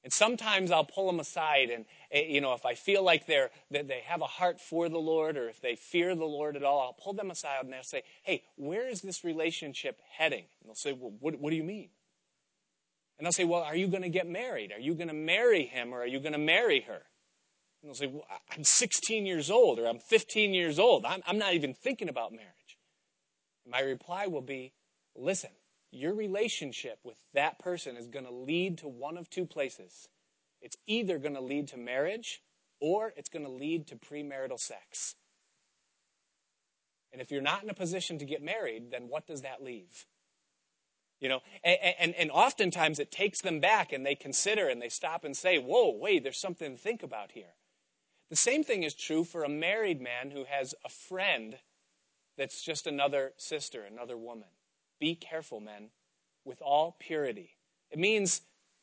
And 0.04 0.12
sometimes 0.12 0.72
I'll 0.72 0.84
pull 0.84 1.06
them 1.06 1.20
aside, 1.20 1.70
and 1.70 1.86
eh, 2.12 2.24
you 2.28 2.42
know, 2.42 2.54
if 2.54 2.66
I 2.66 2.74
feel 2.74 3.04
like 3.04 3.28
they're 3.28 3.52
that 3.70 3.88
they 3.88 4.02
have 4.06 4.22
a 4.22 4.28
heart 4.28 4.60
for 4.60 4.90
the 4.90 4.98
Lord, 4.98 5.38
or 5.38 5.48
if 5.48 5.62
they 5.62 5.76
fear 5.76 6.16
the 6.16 6.26
Lord 6.26 6.56
at 6.56 6.64
all, 6.64 6.82
I'll 6.82 6.94
pull 6.94 7.14
them 7.14 7.30
aside 7.30 7.64
and 7.66 7.76
I'll 7.76 7.84
say, 7.84 8.02
"Hey, 8.24 8.44
where 8.56 8.90
is 8.90 9.02
this 9.02 9.24
relationship 9.24 10.02
heading?" 10.10 10.46
And 10.60 10.70
they'll 10.70 10.76
say, 10.76 10.94
"Well, 10.94 11.14
what, 11.20 11.40
what 11.40 11.52
do 11.52 11.56
you 11.56 11.64
mean?" 11.64 11.90
And 13.20 13.28
I'll 13.28 13.32
say, 13.32 13.44
"Well, 13.44 13.62
are 13.62 13.76
you 13.76 13.88
going 13.88 14.02
to 14.02 14.10
get 14.10 14.28
married? 14.28 14.72
Are 14.72 14.80
you 14.80 14.96
going 14.96 15.08
to 15.08 15.14
marry 15.14 15.66
him, 15.66 15.94
or 15.94 16.02
are 16.02 16.08
you 16.08 16.20
going 16.20 16.34
to 16.34 16.40
marry 16.40 16.82
her?" 16.82 17.04
And 17.82 17.90
they'll 17.90 17.96
say, 17.96 18.08
well, 18.08 18.26
"I'm 18.52 18.64
16 18.64 19.26
years 19.26 19.50
old, 19.50 19.80
or 19.80 19.88
I'm 19.88 20.00
15 20.00 20.54
years 20.54 20.80
old. 20.80 21.06
I'm, 21.06 21.22
I'm 21.26 21.38
not 21.38 21.54
even 21.54 21.74
thinking 21.74 22.10
about 22.10 22.32
marriage." 22.32 22.78
My 23.66 23.82
reply 23.82 24.28
will 24.28 24.42
be, 24.42 24.74
"Listen." 25.16 25.52
your 25.92 26.14
relationship 26.14 27.00
with 27.04 27.18
that 27.34 27.60
person 27.60 27.98
is 27.98 28.08
going 28.08 28.26
to 28.26 28.32
lead 28.32 28.78
to 28.80 28.88
one 28.88 29.18
of 29.18 29.30
two 29.30 29.46
places. 29.46 30.08
It's 30.62 30.78
either 30.88 31.20
going 31.20 31.36
to 31.36 31.42
lead 31.42 31.68
to 31.70 31.78
marriage 31.78 32.42
or 32.80 33.14
it's 33.18 33.30
going 33.30 33.46
to 33.46 33.52
lead 33.52 33.88
to 33.88 33.96
premarital 33.96 34.60
sex. 34.60 35.16
And 37.12 37.22
if 37.22 37.30
you're 37.30 37.42
not 37.42 37.64
in 37.64 37.70
a 37.70 37.74
position 37.74 38.18
to 38.20 38.26
get 38.26 38.42
married, 38.42 38.92
then 38.92 39.10
what 39.10 39.28
does 39.28 39.42
that 39.42 39.62
leave? 39.62 40.06
You 41.20 41.30
know, 41.30 41.40
and, 41.64 41.78
and, 42.00 42.16
and, 42.16 42.32
oftentimes 42.32 42.98
it 42.98 43.12
takes 43.12 43.42
them 43.42 43.60
back 43.60 43.94
and 43.94 44.04
they 44.04 44.16
consider 44.16 44.70
and 44.70 44.82
they 44.82 44.90
stop 44.90 45.24
and 45.24 45.38
say, 45.38 45.60
whoa, 45.60 45.96
wait, 45.96 46.24
there's 46.24 46.40
something 46.40 46.72
to 46.72 46.82
think 46.82 47.04
about 47.04 47.34
here. 47.34 47.54
The 48.32 48.38
same 48.38 48.64
thing 48.64 48.84
is 48.84 48.94
true 48.94 49.26
for 49.26 49.44
a 49.44 49.50
married 49.50 50.02
man 50.02 50.32
who 50.32 50.46
has 50.46 50.74
a 50.84 50.90
friend 50.90 51.60
that's 52.38 52.64
just 52.64 52.88
another 52.88 53.34
sister, 53.36 53.84
another 53.84 54.18
woman. 54.18 54.48
Be 55.00 55.16
careful, 55.16 55.60
men, 55.60 55.90
with 56.46 56.62
all 56.62 56.96
purity. 56.98 57.58
It 57.92 58.00
means 58.00 58.42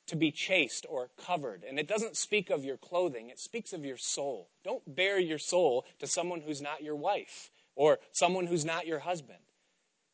to 0.08 0.16
be 0.16 0.30
chaste 0.30 0.84
or 0.88 1.08
covered. 1.16 1.64
And 1.64 1.78
it 1.78 1.88
doesn't 1.88 2.16
speak 2.16 2.50
of 2.50 2.64
your 2.64 2.76
clothing, 2.76 3.30
it 3.30 3.38
speaks 3.38 3.72
of 3.72 3.84
your 3.86 3.96
soul. 3.96 4.50
Don't 4.64 4.94
bare 4.94 5.18
your 5.18 5.38
soul 5.38 5.86
to 5.98 6.06
someone 6.06 6.42
who's 6.42 6.60
not 6.60 6.82
your 6.82 6.96
wife 6.96 7.50
or 7.74 7.98
someone 8.12 8.46
who's 8.46 8.66
not 8.66 8.86
your 8.86 9.00
husband. 9.00 9.38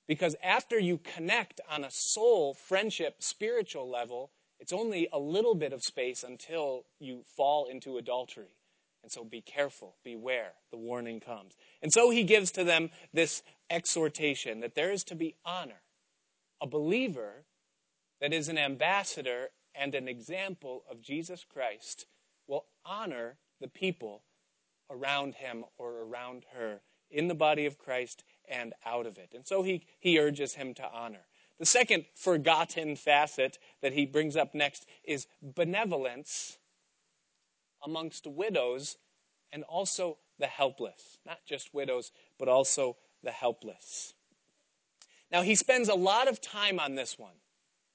Because 0.07 0.37
after 0.45 0.79
you 0.79 0.99
connect 0.99 1.61
on 1.69 1.83
a 1.83 1.91
soul, 1.91 2.55
friendship, 2.55 3.17
spiritual 3.21 3.91
level, 3.91 4.31
It's 4.64 4.73
only 4.73 5.09
a 5.12 5.19
little 5.19 5.55
bit 5.55 5.73
of 5.73 5.83
space 5.83 6.25
until 6.25 6.87
you 6.99 7.25
fall 7.37 7.67
into 7.67 7.99
adultery. 7.99 8.57
And 9.04 9.12
so 9.12 9.23
be 9.23 9.42
careful, 9.42 9.96
beware, 10.02 10.54
the 10.70 10.78
warning 10.78 11.20
comes. 11.20 11.52
And 11.82 11.92
so 11.92 12.08
he 12.08 12.25
gives 12.25 12.50
to 12.52 12.64
them 12.64 12.88
this 13.12 13.42
exhortation 13.68 14.61
that 14.61 14.75
there 14.75 14.90
is 14.90 15.04
to 15.04 15.14
be 15.14 15.37
honor. 15.44 15.82
A 16.62 16.66
believer 16.66 17.44
that 18.23 18.32
is 18.32 18.49
an 18.49 18.56
ambassador 18.56 19.50
and 19.75 19.94
an 19.94 20.08
example 20.08 20.84
of 20.90 21.02
Jesus 21.02 21.44
Christ 21.44 22.06
will 22.49 22.64
honor 22.87 23.37
the 23.61 23.68
people 23.68 24.23
around 24.90 25.34
him 25.34 25.64
or 25.76 25.99
around 25.99 26.46
her 26.54 26.80
in 27.11 27.28
the 27.28 27.34
body 27.34 27.66
of 27.66 27.76
Christ 27.76 28.25
and 28.49 28.73
out 28.87 29.04
of 29.04 29.18
it. 29.18 29.32
And 29.34 29.46
so 29.46 29.62
he, 29.62 29.84
he 30.00 30.18
urges 30.18 30.54
him 30.54 30.73
to 30.75 30.88
honor. 30.90 31.26
The 31.58 31.66
second 31.66 32.06
forgotten 32.14 32.96
facet 32.96 33.58
that 33.82 33.92
he 33.92 34.06
brings 34.06 34.34
up 34.34 34.54
next 34.54 34.87
is 35.04 35.26
benevolence 35.42 36.56
amongst 37.85 38.26
widows 38.26 38.97
and 39.53 39.62
also 39.64 40.19
the 40.38 40.47
helpless. 40.47 41.19
Not 41.25 41.38
just 41.47 41.75
widows, 41.75 42.11
but 42.38 42.49
also 42.49 42.97
the 43.23 43.31
helpless. 43.31 44.14
Now, 45.31 45.43
he 45.43 45.55
spends 45.55 45.88
a 45.88 45.95
lot 45.95 46.29
of 46.29 46.41
time 46.41 46.79
on 46.79 46.95
this 46.95 47.19
one. 47.19 47.35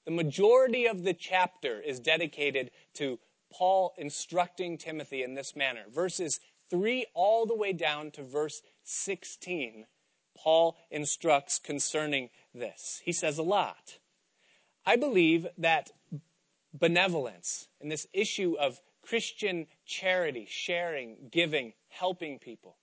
The 0.05 0.11
majority 0.11 0.87
of 0.87 1.03
the 1.03 1.13
chapter 1.13 1.79
is 1.79 1.99
dedicated 1.99 2.71
to 2.95 3.19
Paul 3.51 3.93
instructing 3.97 4.77
Timothy 4.77 5.23
in 5.23 5.35
this 5.35 5.55
manner. 5.55 5.83
Verses 5.89 6.39
3 6.69 7.05
all 7.13 7.45
the 7.45 7.55
way 7.55 7.73
down 7.73 8.11
to 8.11 8.23
verse 8.23 8.61
16, 8.83 9.85
Paul 10.37 10.77
instructs 10.89 11.59
concerning 11.59 12.29
this. 12.53 13.01
He 13.03 13.11
says 13.11 13.37
a 13.37 13.43
lot. 13.43 13.97
I 14.85 14.95
believe 14.95 15.47
that 15.57 15.91
benevolence 16.73 17.67
and 17.81 17.91
this 17.91 18.07
issue 18.13 18.55
of 18.59 18.79
Christian 19.01 19.67
charity, 19.89 20.45
sharing, 20.47 21.17
giving, 21.31 21.73
helping 21.89 22.39
people, 22.39 22.77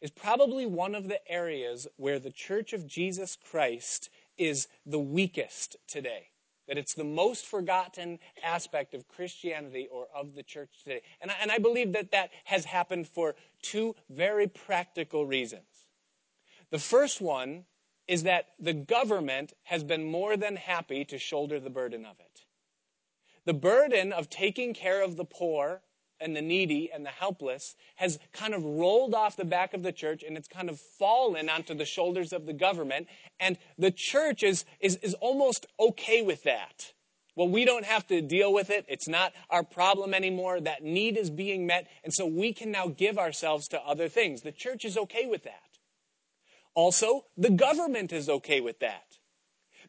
is 0.00 0.10
probably 0.10 0.64
one 0.64 0.94
of 0.94 1.08
the 1.08 1.20
areas 1.30 1.86
where 1.96 2.18
the 2.18 2.30
Church 2.30 2.72
of 2.72 2.86
Jesus 2.86 3.36
Christ 3.50 4.08
is 4.38 4.68
the 4.86 4.98
weakest 4.98 5.76
today. 5.88 6.28
That 6.68 6.78
it's 6.78 6.94
the 6.94 7.04
most 7.04 7.46
forgotten 7.46 8.18
aspect 8.42 8.94
of 8.94 9.08
Christianity 9.08 9.88
or 9.90 10.06
of 10.14 10.34
the 10.34 10.42
church 10.42 10.70
today. 10.82 11.02
And 11.20 11.30
I, 11.30 11.34
and 11.40 11.52
I 11.52 11.58
believe 11.58 11.92
that 11.92 12.10
that 12.10 12.30
has 12.44 12.64
happened 12.64 13.08
for 13.08 13.34
two 13.62 13.94
very 14.10 14.48
practical 14.48 15.26
reasons. 15.26 15.62
The 16.70 16.78
first 16.78 17.20
one 17.20 17.64
is 18.08 18.24
that 18.24 18.48
the 18.58 18.72
government 18.72 19.52
has 19.64 19.84
been 19.84 20.04
more 20.04 20.36
than 20.36 20.56
happy 20.56 21.04
to 21.04 21.18
shoulder 21.18 21.60
the 21.60 21.70
burden 21.70 22.04
of 22.04 22.18
it. 22.18 22.42
The 23.44 23.54
burden 23.54 24.12
of 24.12 24.28
taking 24.28 24.74
care 24.74 25.02
of 25.02 25.16
the 25.16 25.24
poor 25.24 25.82
and 26.20 26.36
the 26.36 26.42
needy 26.42 26.90
and 26.92 27.04
the 27.04 27.10
helpless 27.10 27.74
has 27.96 28.18
kind 28.32 28.54
of 28.54 28.64
rolled 28.64 29.14
off 29.14 29.36
the 29.36 29.44
back 29.44 29.74
of 29.74 29.82
the 29.82 29.92
church 29.92 30.22
and 30.22 30.36
it's 30.36 30.48
kind 30.48 30.68
of 30.68 30.78
fallen 30.98 31.48
onto 31.48 31.74
the 31.74 31.84
shoulders 31.84 32.32
of 32.32 32.46
the 32.46 32.52
government. 32.52 33.08
And 33.40 33.58
the 33.78 33.92
church 33.94 34.42
is, 34.42 34.64
is, 34.80 34.96
is 34.96 35.14
almost 35.14 35.66
okay 35.78 36.22
with 36.22 36.42
that. 36.44 36.92
Well, 37.36 37.48
we 37.48 37.66
don't 37.66 37.84
have 37.84 38.06
to 38.06 38.22
deal 38.22 38.52
with 38.52 38.70
it. 38.70 38.86
It's 38.88 39.08
not 39.08 39.34
our 39.50 39.62
problem 39.62 40.14
anymore. 40.14 40.58
That 40.58 40.82
need 40.82 41.18
is 41.18 41.28
being 41.28 41.66
met. 41.66 41.86
And 42.02 42.12
so 42.12 42.26
we 42.26 42.54
can 42.54 42.70
now 42.70 42.88
give 42.88 43.18
ourselves 43.18 43.68
to 43.68 43.80
other 43.82 44.08
things. 44.08 44.40
The 44.40 44.52
church 44.52 44.86
is 44.86 44.96
okay 44.96 45.26
with 45.26 45.44
that. 45.44 45.60
Also, 46.74 47.26
the 47.36 47.50
government 47.50 48.12
is 48.12 48.28
okay 48.28 48.60
with 48.60 48.80
that. 48.80 49.04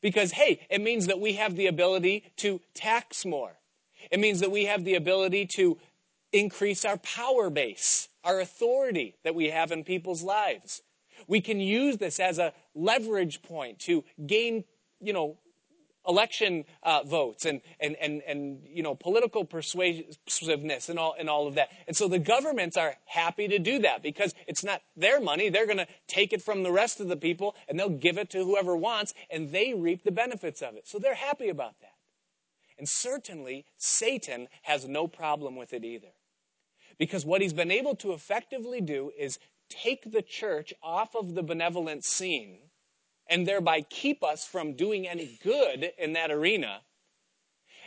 Because, 0.02 0.32
hey, 0.32 0.60
it 0.70 0.82
means 0.82 1.08
that 1.08 1.20
we 1.20 1.34
have 1.34 1.56
the 1.56 1.68
ability 1.68 2.24
to 2.38 2.62
tax 2.74 3.26
more. 3.26 3.54
It 4.12 4.20
means 4.20 4.42
that 4.42 4.52
we 4.52 4.66
have 4.66 4.84
the 4.84 4.96
ability 4.96 5.48
to 5.56 5.78
increase 6.32 6.86
our 6.86 6.98
power 6.98 7.50
base, 7.50 8.10
our 8.24 8.40
authority 8.40 9.16
that 9.24 9.36
we 9.36 9.50
have 9.50 9.72
in 9.72 9.84
people's 9.84 10.24
lives. 10.24 10.82
We 11.28 11.42
can 11.42 11.60
use 11.60 11.98
this 11.98 12.20
as 12.20 12.40
a 12.40 12.54
leverage 12.76 13.42
point 13.42 13.80
to 13.80 14.04
gain, 14.26 14.64
you 15.02 15.14
know, 15.14 15.38
election 16.08 16.66
uh, 16.84 17.04
votes 17.04 17.46
and, 17.46 17.62
and, 17.80 17.96
and, 17.98 18.22
and 18.26 18.60
you 18.66 18.82
know, 18.82 18.96
political 18.96 19.44
persuasiveness 19.44 20.90
and 20.90 20.98
all, 20.98 21.16
and 21.20 21.30
all 21.30 21.48
of 21.48 21.56
that. 21.56 21.70
And 21.86 21.96
so 21.96 22.08
the 22.08 22.20
governments 22.20 22.78
are 22.78 22.96
happy 23.06 23.48
to 23.50 23.60
do 23.60 23.80
that 23.80 24.02
because 24.02 24.34
it's 24.48 24.64
not 24.64 24.82
their 24.96 25.20
money. 25.20 25.50
They're 25.50 25.66
going 25.66 25.78
to 25.80 25.88
take 26.08 26.34
it 26.34 26.42
from 26.42 26.64
the 26.64 26.72
rest 26.72 27.00
of 27.00 27.10
the 27.10 27.18
people 27.18 27.56
and 27.68 27.78
they'll 27.78 27.90
give 27.90 28.18
it 28.18 28.30
to 28.32 28.44
whoever 28.44 28.76
wants 28.76 29.14
and 29.30 29.52
they 29.52 29.74
reap 29.74 30.04
the 30.04 30.12
benefits 30.12 30.62
of 30.62 30.76
it. 30.76 30.88
So 30.88 30.98
they're 30.98 31.16
happy 31.16 31.50
about 31.50 31.80
that. 31.82 31.92
And 32.78 32.88
certainly 32.88 33.66
Satan 33.78 34.48
has 34.62 34.88
no 34.88 35.08
problem 35.08 35.56
with 35.56 35.74
it 35.74 35.84
either. 35.84 36.08
Because 36.98 37.26
what 37.26 37.42
he's 37.42 37.54
been 37.54 37.72
able 37.72 37.96
to 37.98 38.14
effectively 38.14 38.82
do 38.82 39.12
is 39.18 39.40
take 39.70 40.12
the 40.12 40.22
church 40.22 40.74
off 40.82 41.16
of 41.16 41.36
the 41.36 41.44
benevolent 41.44 42.04
scene 42.04 42.60
and 43.30 43.48
thereby 43.48 43.82
keep 43.82 44.24
us 44.24 44.46
from 44.46 44.74
doing 44.74 45.08
any 45.08 45.38
good 45.44 45.92
in 45.98 46.14
that 46.14 46.32
arena. 46.32 46.82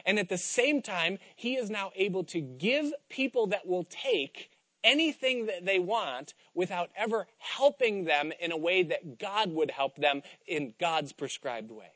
And 0.04 0.18
at 0.18 0.28
the 0.28 0.38
same 0.38 0.82
time, 0.82 1.18
he 1.36 1.56
is 1.56 1.70
now 1.70 1.92
able 1.96 2.24
to 2.24 2.40
give 2.40 2.92
people 3.08 3.48
that 3.48 3.66
will 3.66 3.84
take 3.84 4.50
anything 4.82 5.46
that 5.46 5.66
they 5.66 5.78
want 5.78 6.34
without 6.54 6.90
ever 6.96 7.26
helping 7.38 8.04
them 8.04 8.32
in 8.40 8.50
a 8.52 8.56
way 8.56 8.82
that 8.82 9.18
God 9.18 9.52
would 9.52 9.70
help 9.70 9.96
them 9.96 10.22
in 10.46 10.74
God's 10.78 11.12
prescribed 11.12 11.70
way. 11.70 11.92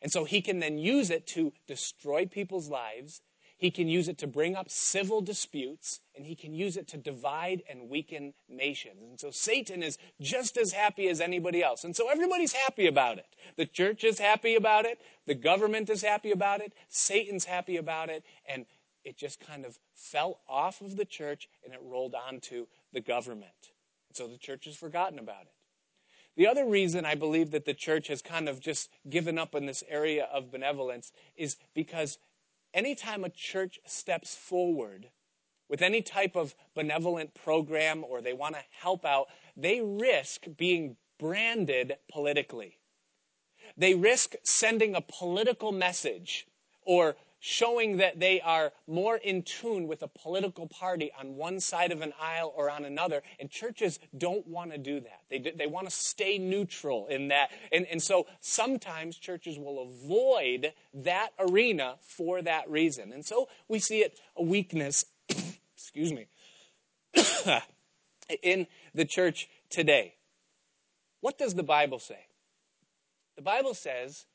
And 0.00 0.10
so 0.10 0.24
he 0.24 0.40
can 0.40 0.60
then 0.60 0.78
use 0.78 1.10
it 1.10 1.26
to 1.28 1.52
destroy 1.66 2.26
people's 2.26 2.68
lives 2.68 3.22
he 3.62 3.70
can 3.70 3.86
use 3.86 4.08
it 4.08 4.18
to 4.18 4.26
bring 4.26 4.56
up 4.56 4.68
civil 4.68 5.20
disputes, 5.20 6.00
and 6.16 6.26
he 6.26 6.34
can 6.34 6.52
use 6.52 6.76
it 6.76 6.88
to 6.88 6.96
divide 6.96 7.62
and 7.70 7.88
weaken 7.88 8.34
nations. 8.48 8.98
And 9.08 9.20
so 9.20 9.30
Satan 9.30 9.84
is 9.84 9.98
just 10.20 10.56
as 10.56 10.72
happy 10.72 11.08
as 11.08 11.20
anybody 11.20 11.62
else. 11.62 11.84
And 11.84 11.94
so 11.94 12.10
everybody's 12.10 12.52
happy 12.52 12.88
about 12.88 13.18
it. 13.18 13.26
The 13.56 13.64
church 13.64 14.02
is 14.02 14.18
happy 14.18 14.56
about 14.56 14.84
it, 14.84 14.98
the 15.28 15.36
government 15.36 15.90
is 15.90 16.02
happy 16.02 16.32
about 16.32 16.60
it, 16.60 16.72
Satan's 16.88 17.44
happy 17.44 17.76
about 17.76 18.10
it, 18.10 18.24
and 18.48 18.66
it 19.04 19.16
just 19.16 19.38
kind 19.38 19.64
of 19.64 19.78
fell 19.94 20.40
off 20.48 20.80
of 20.80 20.96
the 20.96 21.04
church 21.04 21.48
and 21.64 21.72
it 21.72 21.80
rolled 21.84 22.16
onto 22.16 22.66
the 22.92 23.00
government. 23.00 23.70
And 24.08 24.16
so 24.16 24.26
the 24.26 24.38
church 24.38 24.64
has 24.64 24.74
forgotten 24.74 25.20
about 25.20 25.42
it. 25.42 25.52
The 26.34 26.48
other 26.48 26.66
reason 26.66 27.04
I 27.04 27.14
believe 27.14 27.52
that 27.52 27.66
the 27.66 27.74
church 27.74 28.08
has 28.08 28.22
kind 28.22 28.48
of 28.48 28.58
just 28.58 28.90
given 29.08 29.38
up 29.38 29.54
in 29.54 29.66
this 29.66 29.84
area 29.88 30.26
of 30.32 30.50
benevolence 30.50 31.12
is 31.36 31.58
because 31.74 32.18
anytime 32.74 33.24
a 33.24 33.28
church 33.28 33.78
steps 33.84 34.34
forward 34.34 35.08
with 35.68 35.82
any 35.82 36.02
type 36.02 36.36
of 36.36 36.54
benevolent 36.74 37.34
program 37.34 38.04
or 38.06 38.20
they 38.20 38.32
want 38.32 38.54
to 38.54 38.62
help 38.70 39.04
out, 39.04 39.28
they 39.56 39.80
risk 39.80 40.46
being 40.56 40.96
branded 41.18 41.96
politically. 42.10 42.78
They 43.76 43.94
risk 43.94 44.34
sending 44.42 44.94
a 44.94 45.00
political 45.00 45.72
message 45.72 46.46
or 46.82 47.16
showing 47.44 47.96
that 47.96 48.20
they 48.20 48.40
are 48.40 48.72
more 48.86 49.16
in 49.16 49.42
tune 49.42 49.88
with 49.88 50.00
a 50.00 50.06
political 50.06 50.68
party 50.68 51.10
on 51.18 51.34
one 51.34 51.58
side 51.58 51.90
of 51.90 52.00
an 52.00 52.12
aisle 52.20 52.54
or 52.56 52.70
on 52.70 52.84
another. 52.84 53.20
And 53.40 53.50
churches 53.50 53.98
don't 54.16 54.46
want 54.46 54.70
to 54.70 54.78
do 54.78 55.00
that. 55.00 55.22
They, 55.28 55.38
they 55.50 55.66
want 55.66 55.88
to 55.88 55.94
stay 55.94 56.38
neutral 56.38 57.08
in 57.08 57.28
that. 57.28 57.50
And, 57.72 57.84
and 57.90 58.00
so 58.00 58.28
sometimes 58.40 59.16
churches 59.16 59.58
will 59.58 59.82
avoid 59.82 60.72
that 60.94 61.30
arena 61.36 61.96
for 62.00 62.40
that 62.42 62.70
reason. 62.70 63.12
And 63.12 63.26
so 63.26 63.48
we 63.66 63.80
see 63.80 64.02
it 64.02 64.20
a 64.36 64.44
weakness, 64.44 65.04
excuse 65.76 66.12
me, 66.12 66.26
in 68.42 68.68
the 68.94 69.04
church 69.04 69.48
today. 69.68 70.14
What 71.22 71.38
does 71.38 71.54
the 71.54 71.64
Bible 71.64 71.98
say? 71.98 72.26
The 73.34 73.42
Bible 73.42 73.74
says 73.74 74.26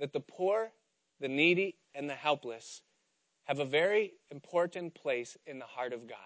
that 0.00 0.12
the 0.12 0.20
poor, 0.20 0.72
the 1.20 1.28
needy, 1.28 1.76
and 1.94 2.08
the 2.08 2.14
helpless 2.14 2.82
have 3.44 3.58
a 3.58 3.64
very 3.64 4.12
important 4.30 4.94
place 4.94 5.36
in 5.46 5.58
the 5.58 5.64
heart 5.64 5.92
of 5.92 6.06
God. 6.06 6.18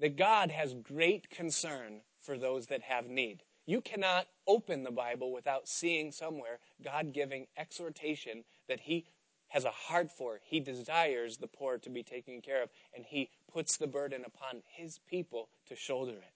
That 0.00 0.16
God 0.16 0.50
has 0.50 0.74
great 0.74 1.30
concern 1.30 2.00
for 2.20 2.36
those 2.36 2.66
that 2.66 2.82
have 2.82 3.06
need. 3.06 3.42
You 3.66 3.80
cannot 3.80 4.26
open 4.46 4.82
the 4.82 4.90
Bible 4.90 5.32
without 5.32 5.66
seeing 5.66 6.12
somewhere 6.12 6.58
God 6.82 7.12
giving 7.12 7.46
exhortation 7.56 8.44
that 8.68 8.80
He 8.80 9.06
has 9.48 9.64
a 9.64 9.70
heart 9.70 10.10
for. 10.10 10.40
He 10.42 10.60
desires 10.60 11.38
the 11.38 11.46
poor 11.46 11.78
to 11.78 11.88
be 11.88 12.02
taken 12.02 12.42
care 12.42 12.62
of, 12.62 12.70
and 12.94 13.06
He 13.06 13.30
puts 13.50 13.76
the 13.76 13.86
burden 13.86 14.24
upon 14.26 14.62
His 14.66 14.98
people 15.08 15.48
to 15.68 15.76
shoulder 15.76 16.12
it. 16.12 16.34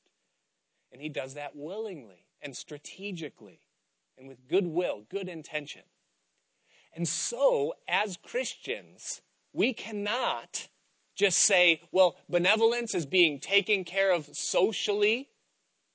And 0.92 1.02
He 1.02 1.10
does 1.10 1.34
that 1.34 1.54
willingly 1.54 2.24
and 2.40 2.56
strategically 2.56 3.60
and 4.16 4.28
with 4.28 4.48
goodwill, 4.48 5.04
good 5.08 5.28
intention. 5.28 5.82
And 6.94 7.06
so, 7.06 7.74
as 7.86 8.16
Christians, 8.16 9.20
we 9.52 9.72
cannot 9.72 10.68
just 11.14 11.38
say, 11.38 11.82
well, 11.92 12.16
benevolence 12.28 12.94
is 12.94 13.06
being 13.06 13.40
taken 13.40 13.84
care 13.84 14.12
of 14.12 14.26
socially, 14.32 15.28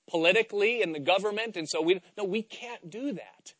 politically, 0.10 0.82
in 0.82 0.91
the 0.91 0.99
government, 0.99 1.56
and 1.58 1.67
so 1.67 1.82
we, 1.82 2.01
no, 2.17 2.23
we 2.23 2.41
can't 2.41 2.89
do 2.89 3.13
that. 3.13 3.53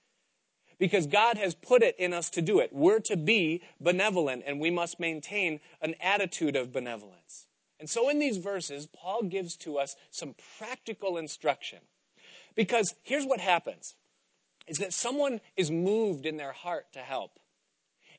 because 0.84 1.08
God 1.08 1.38
has 1.38 1.56
put 1.56 1.82
it 1.82 1.96
in 1.98 2.14
us 2.14 2.30
to 2.32 2.42
do 2.42 2.60
it. 2.60 2.72
We're 2.74 3.00
to 3.02 3.16
be 3.16 3.62
benevolent 3.80 4.44
and 4.46 4.60
we 4.60 4.70
must 4.70 5.00
maintain 5.00 5.62
an 5.82 5.96
attitude 6.02 6.58
of 6.58 6.74
benevolence. 6.74 7.48
And 7.80 7.90
so 7.90 8.10
in 8.10 8.20
these 8.20 8.38
verses, 8.38 8.88
Paul 8.94 9.24
gives 9.24 9.56
to 9.58 9.78
us 9.78 9.96
some 10.12 10.36
practical 10.58 11.18
instruction. 11.18 11.80
Because 12.56 12.96
here's 13.04 13.26
what 13.26 13.40
happens 13.40 13.96
is 14.68 14.78
that 14.78 14.94
someone 14.94 15.42
is 15.58 15.70
moved 15.70 16.26
in 16.26 16.38
their 16.38 16.52
heart 16.52 16.86
to 16.94 17.00
help. 17.00 17.40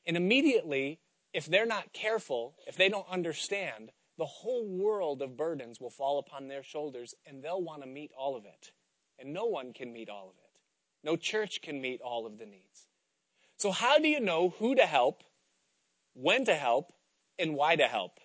And 0.05 0.15
immediately, 0.15 0.99
if 1.33 1.45
they're 1.45 1.65
not 1.65 1.93
careful, 1.93 2.55
if 2.67 2.75
they 2.75 2.89
don't 2.89 3.07
understand, 3.09 3.91
the 4.17 4.25
whole 4.25 4.65
world 4.65 5.21
of 5.21 5.35
burdens 5.35 5.79
will 5.81 5.89
fall 5.89 6.19
upon 6.19 6.47
their 6.47 6.63
shoulders 6.63 7.13
and 7.25 7.43
they'll 7.43 7.61
want 7.61 7.81
to 7.81 7.87
meet 7.87 8.11
all 8.17 8.35
of 8.35 8.45
it. 8.45 8.71
And 9.19 9.33
no 9.33 9.45
one 9.45 9.73
can 9.73 9.91
meet 9.91 10.09
all 10.09 10.29
of 10.29 10.35
it. 10.37 10.59
No 11.03 11.15
church 11.15 11.61
can 11.61 11.81
meet 11.81 12.01
all 12.01 12.25
of 12.25 12.37
the 12.37 12.45
needs. 12.45 12.87
So, 13.57 13.71
how 13.71 13.99
do 13.99 14.07
you 14.07 14.19
know 14.19 14.49
who 14.59 14.75
to 14.75 14.85
help, 14.85 15.23
when 16.13 16.45
to 16.45 16.55
help, 16.55 16.91
and 17.39 17.55
why 17.55 17.75
to 17.75 17.85
help? 17.85 18.19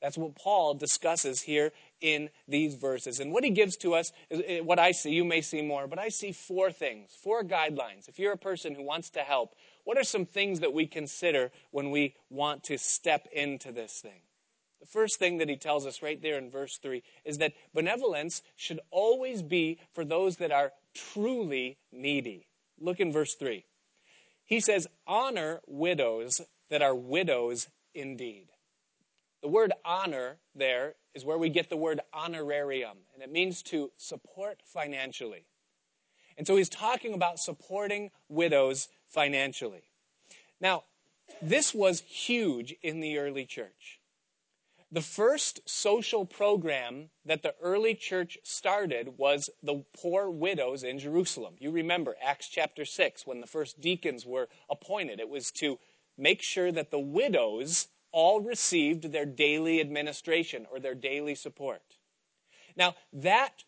That's 0.00 0.16
what 0.16 0.36
Paul 0.36 0.74
discusses 0.74 1.42
here 1.42 1.72
in 2.00 2.30
these 2.46 2.74
verses. 2.74 3.20
And 3.20 3.32
what 3.32 3.44
he 3.44 3.50
gives 3.50 3.76
to 3.78 3.94
us, 3.94 4.12
is 4.30 4.62
what 4.62 4.78
I 4.78 4.92
see, 4.92 5.10
you 5.10 5.24
may 5.24 5.40
see 5.40 5.62
more, 5.62 5.86
but 5.86 5.98
I 5.98 6.08
see 6.08 6.32
four 6.32 6.70
things, 6.70 7.10
four 7.22 7.42
guidelines. 7.42 8.08
If 8.08 8.18
you're 8.18 8.32
a 8.32 8.38
person 8.38 8.74
who 8.74 8.82
wants 8.82 9.10
to 9.10 9.20
help, 9.20 9.54
what 9.84 9.98
are 9.98 10.04
some 10.04 10.26
things 10.26 10.60
that 10.60 10.72
we 10.72 10.86
consider 10.86 11.50
when 11.70 11.90
we 11.90 12.14
want 12.30 12.64
to 12.64 12.78
step 12.78 13.26
into 13.32 13.72
this 13.72 14.00
thing? 14.00 14.20
The 14.80 14.86
first 14.86 15.18
thing 15.18 15.38
that 15.38 15.48
he 15.48 15.56
tells 15.56 15.86
us 15.86 16.02
right 16.02 16.20
there 16.20 16.38
in 16.38 16.50
verse 16.50 16.78
3 16.78 17.02
is 17.24 17.38
that 17.38 17.54
benevolence 17.74 18.42
should 18.56 18.80
always 18.90 19.42
be 19.42 19.78
for 19.92 20.04
those 20.04 20.36
that 20.36 20.52
are 20.52 20.72
truly 20.94 21.78
needy. 21.90 22.46
Look 22.80 23.00
in 23.00 23.12
verse 23.12 23.34
3. 23.34 23.64
He 24.44 24.60
says, 24.60 24.86
Honor 25.06 25.60
widows 25.66 26.40
that 26.70 26.82
are 26.82 26.94
widows 26.94 27.68
indeed. 27.94 28.48
The 29.42 29.48
word 29.48 29.72
honor 29.84 30.38
there 30.54 30.94
is 31.14 31.24
where 31.24 31.38
we 31.38 31.48
get 31.48 31.70
the 31.70 31.76
word 31.76 32.00
honorarium, 32.12 32.98
and 33.14 33.22
it 33.22 33.30
means 33.30 33.62
to 33.64 33.90
support 33.96 34.60
financially. 34.64 35.44
And 36.36 36.46
so 36.46 36.56
he's 36.56 36.68
talking 36.68 37.14
about 37.14 37.38
supporting 37.38 38.10
widows 38.28 38.88
financially. 39.08 39.90
Now, 40.60 40.84
this 41.42 41.74
was 41.74 42.00
huge 42.00 42.74
in 42.82 43.00
the 43.00 43.18
early 43.18 43.44
church. 43.44 44.00
The 44.90 45.02
first 45.02 45.60
social 45.68 46.24
program 46.24 47.10
that 47.26 47.42
the 47.42 47.54
early 47.60 47.94
church 47.94 48.38
started 48.42 49.18
was 49.18 49.50
the 49.62 49.84
poor 50.00 50.30
widows 50.30 50.82
in 50.82 50.98
Jerusalem. 50.98 51.56
You 51.58 51.70
remember 51.70 52.16
Acts 52.22 52.48
chapter 52.48 52.86
6 52.86 53.26
when 53.26 53.40
the 53.40 53.46
first 53.46 53.80
deacons 53.80 54.24
were 54.24 54.48
appointed. 54.70 55.20
It 55.20 55.28
was 55.28 55.50
to 55.52 55.78
make 56.16 56.40
sure 56.40 56.72
that 56.72 56.90
the 56.90 56.98
widows 56.98 57.88
all 58.12 58.40
received 58.40 59.12
their 59.12 59.26
daily 59.26 59.80
administration 59.80 60.66
or 60.70 60.80
their 60.80 60.94
daily 60.94 61.34
support. 61.34 61.82
Now, 62.76 62.94
that 63.12 63.64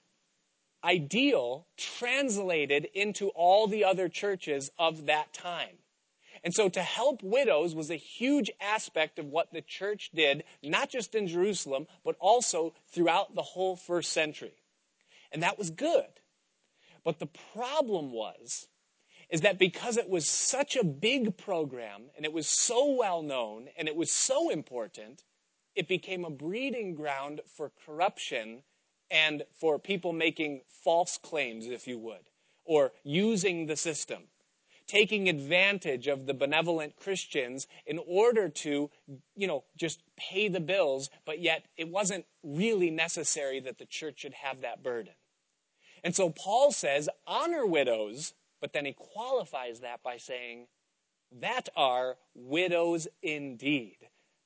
ideal 0.82 1.66
translated 1.76 2.88
into 2.94 3.28
all 3.28 3.66
the 3.66 3.84
other 3.84 4.08
churches 4.08 4.70
of 4.78 5.06
that 5.06 5.32
time. 5.32 5.76
And 6.42 6.54
so 6.54 6.68
to 6.70 6.82
help 6.82 7.22
widows 7.22 7.74
was 7.74 7.90
a 7.90 7.96
huge 7.96 8.50
aspect 8.60 9.18
of 9.18 9.26
what 9.26 9.52
the 9.52 9.60
church 9.60 10.10
did, 10.14 10.44
not 10.62 10.88
just 10.88 11.14
in 11.14 11.26
Jerusalem, 11.26 11.86
but 12.02 12.16
also 12.18 12.72
throughout 12.92 13.34
the 13.34 13.42
whole 13.42 13.76
first 13.76 14.12
century. 14.12 14.54
And 15.32 15.42
that 15.42 15.58
was 15.58 15.70
good. 15.70 16.06
But 17.04 17.18
the 17.18 17.28
problem 17.54 18.12
was 18.12 18.68
is 19.30 19.42
that 19.42 19.58
because 19.58 19.96
it 19.96 20.08
was 20.08 20.28
such 20.28 20.76
a 20.76 20.84
big 20.84 21.36
program 21.36 22.02
and 22.16 22.24
it 22.24 22.32
was 22.32 22.48
so 22.48 22.92
well 22.92 23.22
known 23.22 23.68
and 23.78 23.86
it 23.88 23.94
was 23.94 24.10
so 24.10 24.50
important, 24.50 25.22
it 25.76 25.88
became 25.88 26.24
a 26.24 26.30
breeding 26.30 26.94
ground 26.94 27.40
for 27.46 27.70
corruption 27.86 28.62
and 29.10 29.44
for 29.58 29.78
people 29.78 30.12
making 30.12 30.62
false 30.84 31.16
claims, 31.16 31.66
if 31.66 31.86
you 31.86 31.98
would, 31.98 32.30
or 32.64 32.92
using 33.04 33.66
the 33.66 33.76
system, 33.76 34.24
taking 34.86 35.28
advantage 35.28 36.08
of 36.08 36.26
the 36.26 36.34
benevolent 36.34 36.96
Christians 36.96 37.68
in 37.86 38.00
order 38.06 38.48
to, 38.48 38.90
you 39.36 39.46
know, 39.46 39.64
just 39.76 40.02
pay 40.16 40.48
the 40.48 40.60
bills, 40.60 41.08
but 41.24 41.40
yet 41.40 41.66
it 41.76 41.88
wasn't 41.88 42.24
really 42.42 42.90
necessary 42.90 43.60
that 43.60 43.78
the 43.78 43.86
church 43.86 44.20
should 44.20 44.34
have 44.34 44.60
that 44.62 44.82
burden. 44.82 45.14
And 46.02 46.14
so 46.14 46.30
Paul 46.30 46.72
says, 46.72 47.08
honor 47.26 47.66
widows 47.66 48.32
but 48.60 48.72
then 48.72 48.84
he 48.84 48.92
qualifies 48.92 49.80
that 49.80 50.02
by 50.02 50.16
saying, 50.16 50.66
that 51.40 51.68
are 51.76 52.16
widows 52.34 53.08
indeed. 53.22 53.96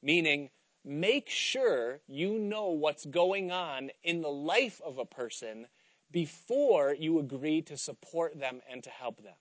Meaning, 0.03 0.50
make 0.85 1.31
sure 1.31 2.00
you 2.07 2.38
know 2.38 2.68
what's 2.68 3.07
going 3.07 3.50
on 3.50 3.90
in 4.03 4.20
the 4.20 4.29
life 4.29 4.81
of 4.85 4.98
a 4.98 5.07
person 5.07 5.66
before 6.11 6.94
you 6.94 7.18
agree 7.18 7.62
to 7.62 7.77
support 7.77 8.38
them 8.38 8.61
and 8.70 8.85
to 8.85 8.90
help 8.90 9.22
them. 9.22 9.35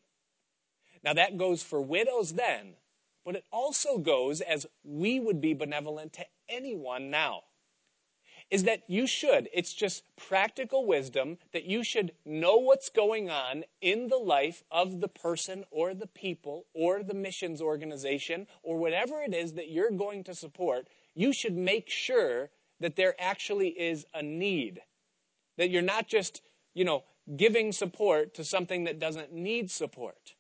Now, 1.04 1.14
that 1.14 1.38
goes 1.38 1.62
for 1.62 1.82
widows 1.82 2.34
then, 2.34 2.76
but 3.26 3.36
it 3.36 3.44
also 3.52 3.98
goes 3.98 4.40
as 4.42 4.66
we 4.84 5.20
would 5.20 5.42
be 5.42 5.54
benevolent 5.54 6.14
to 6.14 6.26
anyone 6.48 7.10
now 7.10 7.44
is 8.54 8.66
that 8.66 8.84
you 8.88 9.08
should, 9.08 9.50
it's 9.52 9.74
just 9.74 10.04
practical 10.16 10.86
wisdom, 10.86 11.40
that 11.54 11.66
you 11.66 11.84
should 11.84 12.12
know 12.24 12.58
what's 12.58 12.88
going 12.88 13.28
on 13.28 13.64
in 13.82 14.10
the 14.10 14.16
life 14.16 14.64
of 14.70 15.02
the 15.02 15.08
person 15.08 15.64
or 15.72 15.96
the 15.96 16.06
people 16.06 16.68
or 16.76 17.02
the 17.02 17.16
missions 17.16 17.64
organization 17.64 18.46
or 18.62 18.78
whatever 18.78 19.24
it 19.24 19.34
is 19.34 19.54
that 19.54 19.72
you're 19.72 19.90
going 19.90 20.24
to 20.24 20.36
support. 20.36 20.88
You 21.16 21.34
should 21.34 21.58
make 21.58 21.90
sure 21.90 22.52
that 22.80 22.96
there 22.96 23.16
actually 23.18 23.70
is 23.70 24.06
a 24.14 24.22
need. 24.22 24.82
That 25.58 25.72
you're 25.72 25.82
not 25.82 26.08
just, 26.08 26.44
you 26.76 26.86
know, 26.86 27.06
giving 27.36 27.72
support 27.72 28.36
to 28.36 28.44
something 28.44 28.84
that 28.84 29.00
doesn't 29.00 29.34
need 29.34 29.72
support. 29.72 30.36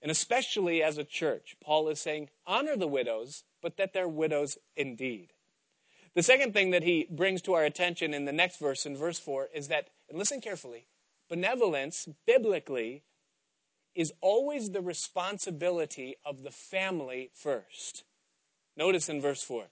And 0.00 0.10
especially 0.10 0.82
as 0.82 0.96
a 0.96 1.04
church, 1.04 1.56
Paul 1.62 1.90
is 1.90 2.00
saying, 2.00 2.30
honor 2.46 2.78
the 2.78 2.88
widows, 2.88 3.44
but 3.60 3.76
that 3.76 3.92
they're 3.92 4.08
widows 4.08 4.56
indeed. 4.76 5.33
The 6.14 6.22
second 6.22 6.52
thing 6.52 6.70
that 6.70 6.84
he 6.84 7.08
brings 7.10 7.42
to 7.42 7.54
our 7.54 7.64
attention 7.64 8.14
in 8.14 8.24
the 8.24 8.32
next 8.32 8.58
verse, 8.58 8.86
in 8.86 8.96
verse 8.96 9.18
4, 9.18 9.48
is 9.52 9.68
that, 9.68 9.88
and 10.08 10.18
listen 10.18 10.40
carefully, 10.40 10.86
benevolence, 11.28 12.08
biblically, 12.26 13.02
is 13.94 14.12
always 14.20 14.70
the 14.70 14.80
responsibility 14.80 16.16
of 16.24 16.42
the 16.42 16.50
family 16.50 17.30
first. 17.34 18.04
Notice 18.76 19.08
in 19.08 19.20
verse 19.20 19.42
4. 19.42 19.66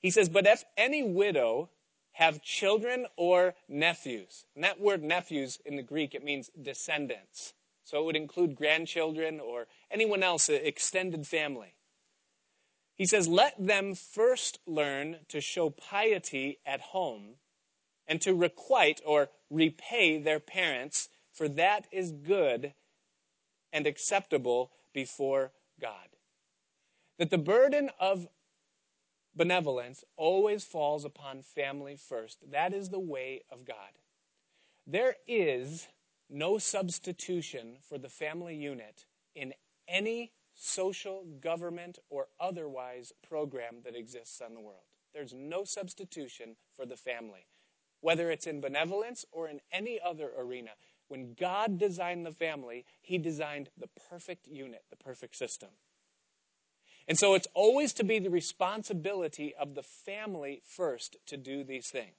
He 0.00 0.10
says, 0.10 0.28
But 0.28 0.46
if 0.46 0.64
any 0.76 1.02
widow 1.02 1.70
have 2.12 2.42
children 2.42 3.06
or 3.16 3.54
nephews, 3.68 4.44
and 4.54 4.64
that 4.64 4.80
word 4.80 5.02
nephews 5.02 5.58
in 5.64 5.76
the 5.76 5.82
Greek, 5.82 6.14
it 6.14 6.24
means 6.24 6.50
descendants. 6.60 7.54
So 7.84 8.00
it 8.00 8.04
would 8.04 8.16
include 8.16 8.56
grandchildren 8.56 9.40
or 9.40 9.66
anyone 9.90 10.22
else, 10.22 10.48
extended 10.48 11.26
family. 11.26 11.74
He 12.98 13.06
says, 13.06 13.28
Let 13.28 13.54
them 13.64 13.94
first 13.94 14.58
learn 14.66 15.20
to 15.28 15.40
show 15.40 15.70
piety 15.70 16.58
at 16.66 16.80
home 16.80 17.36
and 18.08 18.20
to 18.22 18.34
requite 18.34 19.00
or 19.06 19.28
repay 19.48 20.18
their 20.18 20.40
parents, 20.40 21.08
for 21.32 21.48
that 21.48 21.86
is 21.92 22.10
good 22.10 22.74
and 23.72 23.86
acceptable 23.86 24.72
before 24.92 25.52
God. 25.80 26.08
That 27.18 27.30
the 27.30 27.38
burden 27.38 27.90
of 28.00 28.26
benevolence 29.34 30.04
always 30.16 30.64
falls 30.64 31.04
upon 31.04 31.42
family 31.42 31.96
first. 31.96 32.38
That 32.50 32.74
is 32.74 32.88
the 32.88 32.98
way 32.98 33.42
of 33.50 33.64
God. 33.64 33.76
There 34.86 35.16
is 35.28 35.86
no 36.28 36.58
substitution 36.58 37.76
for 37.88 37.98
the 37.98 38.08
family 38.08 38.56
unit 38.56 39.06
in 39.34 39.54
any 39.86 40.32
social, 40.58 41.24
government, 41.40 41.98
or 42.10 42.26
otherwise 42.40 43.12
program 43.26 43.76
that 43.84 43.96
exists 43.96 44.40
on 44.40 44.54
the 44.54 44.60
world. 44.60 44.82
There's 45.14 45.32
no 45.32 45.64
substitution 45.64 46.56
for 46.76 46.84
the 46.84 46.96
family, 46.96 47.46
whether 48.00 48.30
it's 48.30 48.46
in 48.46 48.60
benevolence 48.60 49.24
or 49.30 49.48
in 49.48 49.60
any 49.72 50.00
other 50.04 50.30
arena. 50.36 50.70
When 51.06 51.34
God 51.34 51.78
designed 51.78 52.26
the 52.26 52.32
family, 52.32 52.84
He 53.00 53.18
designed 53.18 53.70
the 53.78 53.88
perfect 54.10 54.48
unit, 54.48 54.82
the 54.90 54.96
perfect 54.96 55.36
system. 55.36 55.70
And 57.06 57.16
so 57.16 57.34
it's 57.34 57.48
always 57.54 57.94
to 57.94 58.04
be 58.04 58.18
the 58.18 58.28
responsibility 58.28 59.54
of 59.58 59.74
the 59.74 59.82
family 59.82 60.60
first 60.66 61.16
to 61.26 61.36
do 61.38 61.64
these 61.64 61.88
things. 61.88 62.16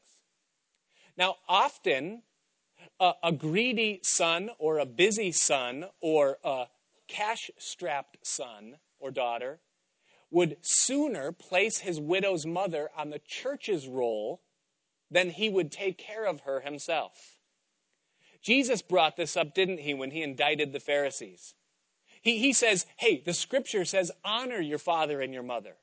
Now, 1.16 1.36
often, 1.48 2.24
a, 3.00 3.14
a 3.24 3.32
greedy 3.32 4.00
son 4.02 4.50
or 4.58 4.80
a 4.80 4.86
busy 4.86 5.32
son 5.32 5.86
or 6.02 6.38
a 6.44 6.68
cash 7.10 7.52
strapped 7.58 8.18
son 8.26 8.78
or 9.00 9.12
daughter 9.12 9.60
would 10.32 10.58
sooner 10.62 11.32
place 11.32 11.80
his 11.80 12.00
widow's 12.00 12.46
mother 12.46 12.90
on 12.96 13.10
the 13.10 13.20
church's 13.20 13.88
roll 13.88 14.42
than 15.12 15.32
he 15.32 15.50
would 15.50 15.72
take 15.72 15.98
care 15.98 16.26
of 16.26 16.42
her 16.42 16.62
himself. 16.62 17.40
Jesus 18.42 18.82
brought 18.82 19.18
this 19.18 19.36
up, 19.36 19.54
didn't 19.54 19.80
he, 19.80 19.94
when 19.94 20.12
he 20.12 20.22
indicted 20.22 20.72
the 20.72 20.80
Pharisees? 20.80 21.56
He, 22.22 22.38
he 22.38 22.54
says, 22.54 22.86
hey, 22.98 23.22
the 23.26 23.34
scripture 23.34 23.86
says, 23.86 24.12
honor 24.24 24.60
your 24.60 24.78
father 24.78 25.20
and 25.20 25.34
your 25.34 25.44
mother. 25.44 25.76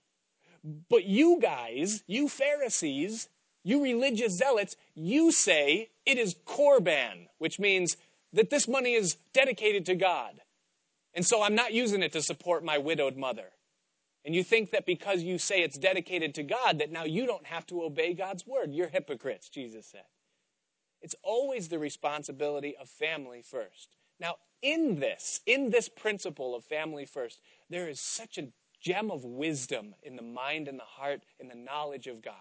But 0.88 1.04
you 1.04 1.38
guys, 1.40 2.02
you 2.06 2.28
Pharisees, 2.28 3.28
you 3.62 3.82
religious 3.82 4.36
zealots, 4.36 4.76
you 4.94 5.32
say 5.32 5.90
it 6.04 6.18
is 6.18 6.36
korban, 6.46 7.26
which 7.38 7.58
means 7.58 7.96
that 8.32 8.50
this 8.50 8.68
money 8.68 8.94
is 8.94 9.16
dedicated 9.32 9.86
to 9.86 9.94
God. 9.94 10.40
And 11.16 11.26
so 11.26 11.42
I'm 11.42 11.54
not 11.56 11.72
using 11.72 12.02
it 12.02 12.12
to 12.12 12.22
support 12.22 12.62
my 12.62 12.78
widowed 12.78 13.16
mother. 13.16 13.50
And 14.24 14.34
you 14.34 14.44
think 14.44 14.70
that 14.72 14.86
because 14.86 15.22
you 15.22 15.38
say 15.38 15.62
it's 15.62 15.78
dedicated 15.78 16.34
to 16.34 16.42
God, 16.42 16.78
that 16.78 16.92
now 16.92 17.04
you 17.04 17.26
don't 17.26 17.46
have 17.46 17.66
to 17.66 17.82
obey 17.82 18.12
God's 18.12 18.46
word. 18.46 18.74
You're 18.74 18.88
hypocrites, 18.88 19.48
Jesus 19.48 19.86
said. 19.86 20.04
It's 21.00 21.14
always 21.22 21.68
the 21.68 21.78
responsibility 21.78 22.76
of 22.76 22.88
family 22.88 23.42
first. 23.42 23.96
Now, 24.20 24.36
in 24.62 25.00
this, 25.00 25.40
in 25.46 25.70
this 25.70 25.88
principle 25.88 26.54
of 26.54 26.64
family 26.64 27.06
first, 27.06 27.40
there 27.70 27.88
is 27.88 28.00
such 28.00 28.36
a 28.36 28.48
gem 28.80 29.10
of 29.10 29.24
wisdom 29.24 29.94
in 30.02 30.16
the 30.16 30.22
mind 30.22 30.68
and 30.68 30.78
the 30.78 30.84
heart 30.84 31.22
and 31.40 31.50
the 31.50 31.54
knowledge 31.54 32.06
of 32.06 32.22
God. 32.22 32.34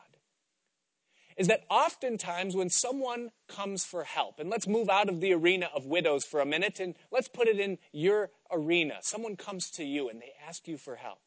Is 1.37 1.47
that 1.47 1.65
oftentimes 1.69 2.55
when 2.55 2.69
someone 2.69 3.29
comes 3.49 3.83
for 3.83 4.05
help, 4.05 4.39
and 4.39 4.49
let's 4.49 4.67
move 4.67 4.89
out 4.89 5.09
of 5.09 5.19
the 5.19 5.33
arena 5.33 5.69
of 5.75 5.85
widows 5.85 6.23
for 6.23 6.39
a 6.39 6.45
minute 6.45 6.79
and 6.79 6.95
let's 7.11 7.27
put 7.27 7.49
it 7.49 7.59
in 7.59 7.77
your 7.91 8.31
arena. 8.55 8.95
Someone 9.01 9.35
comes 9.35 9.69
to 9.71 9.83
you 9.83 10.09
and 10.09 10.21
they 10.21 10.33
ask 10.47 10.67
you 10.67 10.77
for 10.77 10.95
help. 10.95 11.19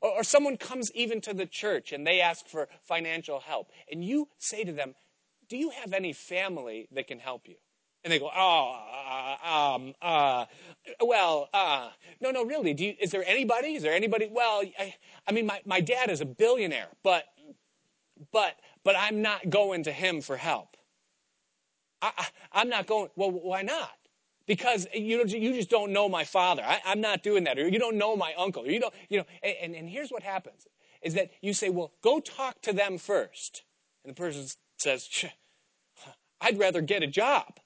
Or, 0.00 0.10
or 0.10 0.24
someone 0.24 0.56
comes 0.56 0.90
even 0.94 1.20
to 1.22 1.34
the 1.34 1.46
church 1.46 1.92
and 1.92 2.06
they 2.06 2.20
ask 2.20 2.46
for 2.46 2.68
financial 2.82 3.40
help. 3.40 3.70
And 3.90 4.04
you 4.04 4.28
say 4.38 4.64
to 4.64 4.72
them, 4.72 4.94
Do 5.48 5.56
you 5.56 5.70
have 5.70 5.92
any 5.92 6.12
family 6.12 6.88
that 6.92 7.06
can 7.06 7.18
help 7.18 7.48
you? 7.48 7.56
And 8.04 8.12
they 8.12 8.18
go, 8.18 8.30
Oh, 8.34 8.76
uh, 9.06 9.74
um, 9.74 9.94
uh, 10.00 10.46
well, 11.00 11.48
uh, 11.52 11.90
no, 12.20 12.30
no, 12.30 12.44
really. 12.44 12.74
Do 12.74 12.84
you, 12.84 12.94
is 13.00 13.10
there 13.10 13.24
anybody? 13.26 13.74
Is 13.74 13.82
there 13.82 13.94
anybody? 13.94 14.28
Well, 14.30 14.62
I, 14.78 14.94
I 15.26 15.32
mean, 15.32 15.46
my, 15.46 15.60
my 15.64 15.80
dad 15.80 16.10
is 16.10 16.20
a 16.20 16.26
billionaire, 16.26 16.88
but, 17.02 17.24
but, 18.32 18.56
but 18.84 18.96
I'm 18.96 19.22
not 19.22 19.50
going 19.50 19.84
to 19.84 19.92
him 19.92 20.20
for 20.20 20.36
help. 20.36 20.76
I, 22.00 22.12
I, 22.16 22.26
I'm 22.52 22.68
not 22.68 22.86
going, 22.86 23.08
well, 23.16 23.30
why 23.30 23.62
not? 23.62 23.90
Because 24.48 24.88
you, 24.94 25.24
you 25.26 25.52
just 25.52 25.70
don't 25.70 25.92
know 25.92 26.08
my 26.08 26.24
father. 26.24 26.62
I, 26.64 26.80
am 26.86 27.00
not 27.00 27.22
doing 27.22 27.44
that. 27.44 27.56
Or 27.58 27.68
you 27.68 27.78
don't 27.78 27.96
know 27.96 28.16
my 28.16 28.34
uncle. 28.36 28.64
Or 28.64 28.70
you 28.70 28.80
don't, 28.80 28.94
you 29.08 29.18
know, 29.18 29.24
and, 29.42 29.76
and 29.76 29.88
here's 29.88 30.10
what 30.10 30.24
happens 30.24 30.66
is 31.02 31.14
that 31.14 31.30
you 31.40 31.52
say, 31.52 31.68
well, 31.68 31.92
go 32.02 32.18
talk 32.18 32.60
to 32.62 32.72
them 32.72 32.98
first. 32.98 33.62
And 34.04 34.10
the 34.10 34.18
person 34.18 34.48
says, 34.78 35.08
I'd 36.40 36.58
rather 36.58 36.80
get 36.80 37.04
a 37.04 37.06
job. 37.06 37.60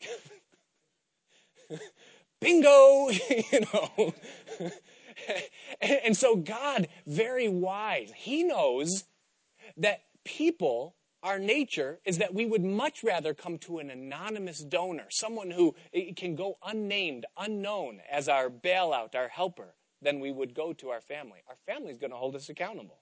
Bingo, 2.40 3.10
you 3.30 3.60
know. 3.72 4.14
and 5.80 6.16
so 6.16 6.36
God, 6.36 6.88
very 7.06 7.48
wise, 7.48 8.12
He 8.16 8.44
knows 8.44 9.04
that 9.76 10.04
people 10.24 10.96
our 11.26 11.40
nature 11.40 11.98
is 12.04 12.18
that 12.18 12.32
we 12.32 12.46
would 12.46 12.62
much 12.62 13.02
rather 13.02 13.34
come 13.34 13.58
to 13.58 13.80
an 13.80 13.90
anonymous 13.90 14.60
donor, 14.60 15.06
someone 15.10 15.50
who 15.50 15.74
eh, 15.92 16.12
can 16.14 16.36
go 16.36 16.56
unnamed, 16.64 17.26
unknown 17.36 18.00
as 18.08 18.28
our 18.28 18.48
bailout, 18.48 19.16
our 19.16 19.26
helper, 19.26 19.74
than 20.00 20.20
we 20.20 20.30
would 20.30 20.54
go 20.54 20.72
to 20.72 20.90
our 20.90 21.00
family. 21.00 21.40
Our 21.48 21.56
family 21.66 21.90
is 21.90 21.98
going 21.98 22.12
to 22.12 22.16
hold 22.16 22.36
us 22.36 22.48
accountable. 22.48 23.00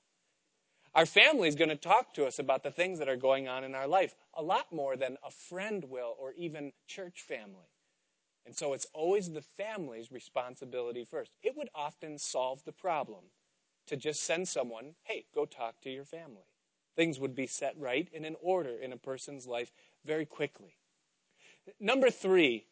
Our 0.94 1.04
family 1.04 1.48
is 1.48 1.54
going 1.54 1.68
to 1.68 1.76
talk 1.76 2.14
to 2.14 2.24
us 2.24 2.38
about 2.38 2.62
the 2.62 2.70
things 2.70 2.98
that 2.98 3.10
are 3.10 3.16
going 3.16 3.46
on 3.46 3.62
in 3.62 3.74
our 3.74 3.86
life 3.86 4.14
a 4.32 4.42
lot 4.42 4.72
more 4.72 4.96
than 4.96 5.18
a 5.22 5.30
friend 5.30 5.84
will 5.84 6.16
or 6.18 6.32
even 6.32 6.72
church 6.86 7.20
family. 7.20 7.68
And 8.46 8.56
so 8.56 8.72
it's 8.72 8.86
always 8.94 9.30
the 9.30 9.42
family's 9.42 10.10
responsibility 10.10 11.04
first. 11.04 11.32
It 11.42 11.58
would 11.58 11.68
often 11.74 12.18
solve 12.18 12.64
the 12.64 12.72
problem 12.72 13.24
to 13.86 13.98
just 13.98 14.22
send 14.22 14.48
someone, 14.48 14.94
hey, 15.02 15.26
go 15.34 15.44
talk 15.44 15.82
to 15.82 15.90
your 15.90 16.06
family 16.06 16.44
things 16.96 17.18
would 17.18 17.34
be 17.34 17.46
set 17.46 17.74
right 17.78 18.08
in 18.12 18.36
order 18.40 18.70
in 18.70 18.92
a 18.92 18.96
person's 18.96 19.46
life 19.46 19.72
very 20.04 20.24
quickly. 20.26 20.76
Number 21.80 22.10
three, 22.10 22.66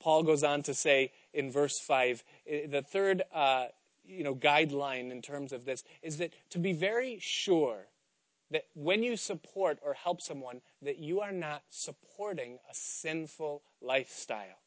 Paul 0.00 0.22
goes 0.22 0.42
on 0.42 0.62
to 0.64 0.74
say 0.74 1.12
in 1.32 1.50
verse 1.50 1.78
5, 1.78 2.24
eh, 2.46 2.66
the 2.66 2.82
third 2.82 3.22
uh, 3.32 3.66
you 4.04 4.24
know, 4.24 4.34
guideline 4.34 5.10
in 5.10 5.22
terms 5.22 5.52
of 5.52 5.64
this 5.64 5.84
is 6.02 6.16
that 6.18 6.32
to 6.50 6.58
be 6.58 6.72
very 6.72 7.18
sure 7.20 7.86
that 8.50 8.66
when 8.74 9.02
you 9.02 9.16
support 9.16 9.78
or 9.82 9.94
help 9.94 10.20
someone, 10.20 10.60
that 10.82 10.98
you 10.98 11.20
are 11.20 11.32
not 11.32 11.62
supporting 11.70 12.58
a 12.70 12.74
sinful 12.74 13.62
lifestyle. 13.80 14.60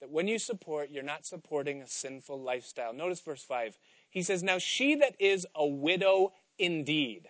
That 0.00 0.10
when 0.10 0.28
you 0.28 0.38
support, 0.38 0.90
you're 0.90 1.02
not 1.02 1.26
supporting 1.26 1.82
a 1.82 1.88
sinful 1.88 2.40
lifestyle. 2.40 2.92
Notice 2.92 3.20
verse 3.20 3.42
5. 3.42 3.78
He 4.10 4.22
says, 4.22 4.42
Now 4.42 4.58
she 4.58 4.94
that 4.96 5.14
is 5.18 5.46
a 5.54 5.66
widow 5.66 6.32
indeed. 6.58 7.28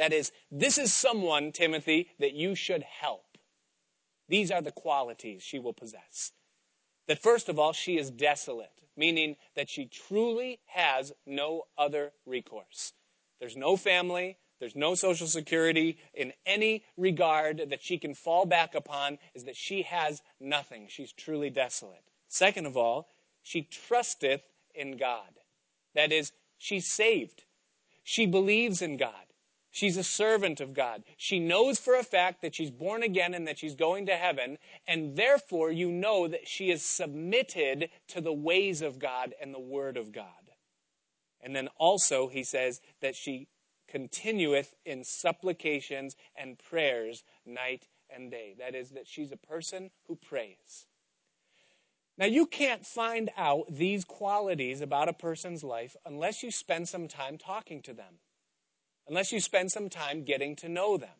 That 0.00 0.14
is, 0.14 0.32
this 0.50 0.78
is 0.78 0.94
someone, 0.94 1.52
Timothy, 1.52 2.08
that 2.20 2.32
you 2.32 2.54
should 2.54 2.82
help. 2.82 3.36
These 4.30 4.50
are 4.50 4.62
the 4.62 4.72
qualities 4.72 5.42
she 5.42 5.58
will 5.58 5.74
possess. 5.74 6.32
That 7.06 7.22
first 7.22 7.50
of 7.50 7.58
all, 7.58 7.74
she 7.74 7.98
is 7.98 8.10
desolate, 8.10 8.80
meaning 8.96 9.36
that 9.56 9.68
she 9.68 9.84
truly 9.84 10.60
has 10.68 11.12
no 11.26 11.64
other 11.76 12.12
recourse. 12.24 12.94
There's 13.40 13.58
no 13.58 13.76
family, 13.76 14.38
there's 14.58 14.74
no 14.74 14.94
social 14.94 15.26
security 15.26 15.98
in 16.14 16.32
any 16.46 16.82
regard 16.96 17.64
that 17.68 17.82
she 17.82 17.98
can 17.98 18.14
fall 18.14 18.46
back 18.46 18.74
upon, 18.74 19.18
is 19.34 19.44
that 19.44 19.56
she 19.56 19.82
has 19.82 20.22
nothing. 20.40 20.86
She's 20.88 21.12
truly 21.12 21.50
desolate. 21.50 22.04
Second 22.26 22.64
of 22.64 22.74
all, 22.74 23.10
she 23.42 23.68
trusteth 23.70 24.48
in 24.74 24.96
God. 24.96 25.40
That 25.94 26.10
is, 26.10 26.32
she's 26.56 26.86
saved. 26.86 27.42
She 28.02 28.24
believes 28.24 28.80
in 28.80 28.96
God. 28.96 29.26
She's 29.70 29.96
a 29.96 30.02
servant 30.02 30.60
of 30.60 30.74
God. 30.74 31.04
She 31.16 31.38
knows 31.38 31.78
for 31.78 31.94
a 31.94 32.02
fact 32.02 32.42
that 32.42 32.54
she's 32.54 32.72
born 32.72 33.02
again 33.02 33.34
and 33.34 33.46
that 33.46 33.58
she's 33.58 33.76
going 33.76 34.06
to 34.06 34.16
heaven, 34.16 34.58
and 34.86 35.16
therefore 35.16 35.70
you 35.70 35.92
know 35.92 36.26
that 36.26 36.48
she 36.48 36.70
is 36.70 36.84
submitted 36.84 37.90
to 38.08 38.20
the 38.20 38.32
ways 38.32 38.82
of 38.82 38.98
God 38.98 39.32
and 39.40 39.54
the 39.54 39.60
Word 39.60 39.96
of 39.96 40.10
God. 40.12 40.26
And 41.40 41.54
then 41.54 41.68
also, 41.78 42.28
he 42.28 42.42
says 42.42 42.80
that 43.00 43.14
she 43.14 43.46
continueth 43.88 44.74
in 44.84 45.04
supplications 45.04 46.16
and 46.36 46.58
prayers 46.58 47.22
night 47.46 47.86
and 48.14 48.30
day. 48.30 48.54
That 48.58 48.74
is, 48.74 48.90
that 48.90 49.06
she's 49.06 49.32
a 49.32 49.36
person 49.36 49.90
who 50.06 50.16
prays. 50.16 50.86
Now, 52.18 52.26
you 52.26 52.44
can't 52.44 52.84
find 52.84 53.30
out 53.36 53.64
these 53.70 54.04
qualities 54.04 54.80
about 54.80 55.08
a 55.08 55.14
person's 55.14 55.64
life 55.64 55.96
unless 56.04 56.42
you 56.42 56.50
spend 56.50 56.88
some 56.88 57.08
time 57.08 57.38
talking 57.38 57.80
to 57.82 57.94
them 57.94 58.18
unless 59.08 59.32
you 59.32 59.40
spend 59.40 59.72
some 59.72 59.88
time 59.88 60.24
getting 60.24 60.56
to 60.56 60.68
know 60.68 60.96
them. 60.96 61.10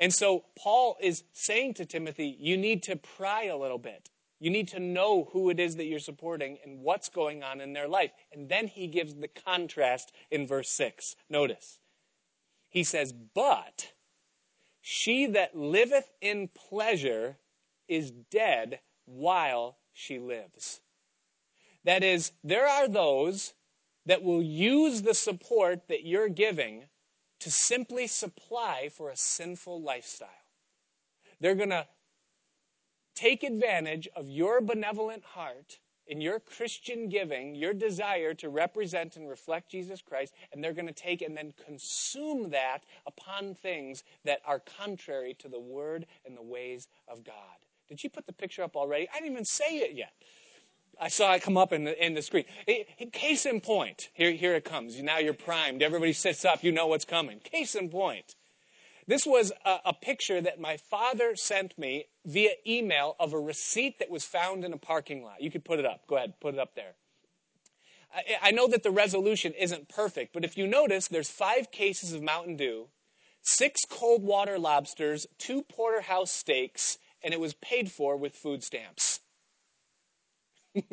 And 0.00 0.12
so 0.12 0.44
Paul 0.56 0.96
is 1.00 1.24
saying 1.32 1.74
to 1.74 1.86
Timothy, 1.86 2.36
you 2.38 2.56
need 2.56 2.82
to 2.84 2.96
pry 2.96 3.44
a 3.44 3.56
little 3.56 3.78
bit. 3.78 4.10
You 4.40 4.50
need 4.50 4.68
to 4.68 4.80
know 4.80 5.28
who 5.32 5.50
it 5.50 5.60
is 5.60 5.76
that 5.76 5.84
you're 5.84 6.00
supporting 6.00 6.58
and 6.64 6.80
what's 6.80 7.08
going 7.08 7.44
on 7.44 7.60
in 7.60 7.72
their 7.72 7.86
life. 7.86 8.10
And 8.32 8.48
then 8.48 8.66
he 8.66 8.88
gives 8.88 9.14
the 9.14 9.28
contrast 9.28 10.12
in 10.30 10.46
verse 10.46 10.68
6. 10.70 11.14
Notice. 11.30 11.78
He 12.68 12.82
says, 12.82 13.12
But 13.12 13.92
she 14.80 15.26
that 15.26 15.56
liveth 15.56 16.10
in 16.20 16.48
pleasure 16.48 17.38
is 17.86 18.10
dead 18.10 18.80
while 19.04 19.76
she 19.92 20.18
lives. 20.18 20.80
That 21.84 22.02
is, 22.02 22.32
there 22.42 22.66
are 22.66 22.88
those 22.88 23.54
that 24.06 24.22
will 24.22 24.42
use 24.42 25.02
the 25.02 25.14
support 25.14 25.88
that 25.88 26.04
you're 26.04 26.28
giving 26.28 26.84
to 27.40 27.50
simply 27.50 28.06
supply 28.06 28.88
for 28.88 29.10
a 29.10 29.16
sinful 29.16 29.82
lifestyle. 29.82 30.28
They're 31.40 31.54
going 31.54 31.70
to 31.70 31.86
take 33.14 33.42
advantage 33.42 34.08
of 34.14 34.28
your 34.28 34.60
benevolent 34.60 35.24
heart 35.24 35.78
in 36.06 36.20
your 36.20 36.40
Christian 36.40 37.08
giving, 37.08 37.54
your 37.54 37.72
desire 37.72 38.34
to 38.34 38.48
represent 38.48 39.16
and 39.16 39.28
reflect 39.28 39.70
Jesus 39.70 40.02
Christ, 40.02 40.34
and 40.52 40.62
they're 40.62 40.72
going 40.72 40.86
to 40.86 40.92
take 40.92 41.22
and 41.22 41.36
then 41.36 41.52
consume 41.64 42.50
that 42.50 42.84
upon 43.06 43.54
things 43.54 44.02
that 44.24 44.40
are 44.44 44.60
contrary 44.78 45.34
to 45.38 45.48
the 45.48 45.60
word 45.60 46.06
and 46.26 46.36
the 46.36 46.42
ways 46.42 46.88
of 47.08 47.24
God. 47.24 47.34
Did 47.88 48.02
you 48.02 48.10
put 48.10 48.26
the 48.26 48.32
picture 48.32 48.62
up 48.62 48.76
already? 48.76 49.08
I 49.10 49.20
didn't 49.20 49.32
even 49.32 49.44
say 49.44 49.78
it 49.78 49.94
yet. 49.94 50.12
I 51.02 51.08
saw 51.08 51.34
it 51.34 51.42
come 51.42 51.56
up 51.56 51.72
in 51.72 51.82
the, 51.82 52.06
in 52.06 52.14
the 52.14 52.22
screen. 52.22 52.44
It, 52.64 53.12
case 53.12 53.44
in 53.44 53.60
point, 53.60 54.08
here, 54.14 54.30
here 54.30 54.54
it 54.54 54.64
comes. 54.64 55.02
Now 55.02 55.18
you're 55.18 55.34
primed. 55.34 55.82
Everybody 55.82 56.12
sits 56.12 56.44
up. 56.44 56.62
You 56.62 56.70
know 56.70 56.86
what's 56.86 57.04
coming. 57.04 57.40
Case 57.40 57.74
in 57.74 57.88
point. 57.88 58.36
This 59.08 59.26
was 59.26 59.50
a, 59.64 59.78
a, 59.86 59.94
picture 59.94 60.40
that 60.40 60.60
my 60.60 60.76
father 60.76 61.34
sent 61.34 61.76
me 61.76 62.04
via 62.24 62.52
email 62.64 63.16
of 63.18 63.32
a 63.32 63.40
receipt 63.40 63.98
that 63.98 64.10
was 64.10 64.24
found 64.24 64.64
in 64.64 64.72
a 64.72 64.76
parking 64.76 65.24
lot. 65.24 65.42
You 65.42 65.50
could 65.50 65.64
put 65.64 65.80
it 65.80 65.84
up. 65.84 66.06
Go 66.06 66.16
ahead, 66.16 66.34
put 66.40 66.54
it 66.54 66.60
up 66.60 66.76
there. 66.76 66.92
I, 68.14 68.48
I 68.48 68.50
know 68.52 68.68
that 68.68 68.84
the 68.84 68.92
resolution 68.92 69.54
isn't 69.58 69.88
perfect, 69.88 70.32
but 70.32 70.44
if 70.44 70.56
you 70.56 70.68
notice, 70.68 71.08
there's 71.08 71.30
five 71.30 71.72
cases 71.72 72.12
of 72.12 72.22
Mountain 72.22 72.58
Dew, 72.58 72.86
six 73.42 73.80
cold 73.90 74.22
water 74.22 74.56
lobsters, 74.56 75.26
two 75.36 75.62
porterhouse 75.62 76.30
steaks, 76.30 76.98
and 77.24 77.34
it 77.34 77.40
was 77.40 77.54
paid 77.54 77.90
for 77.90 78.16
with 78.16 78.36
food 78.36 78.62
stamps. 78.62 79.18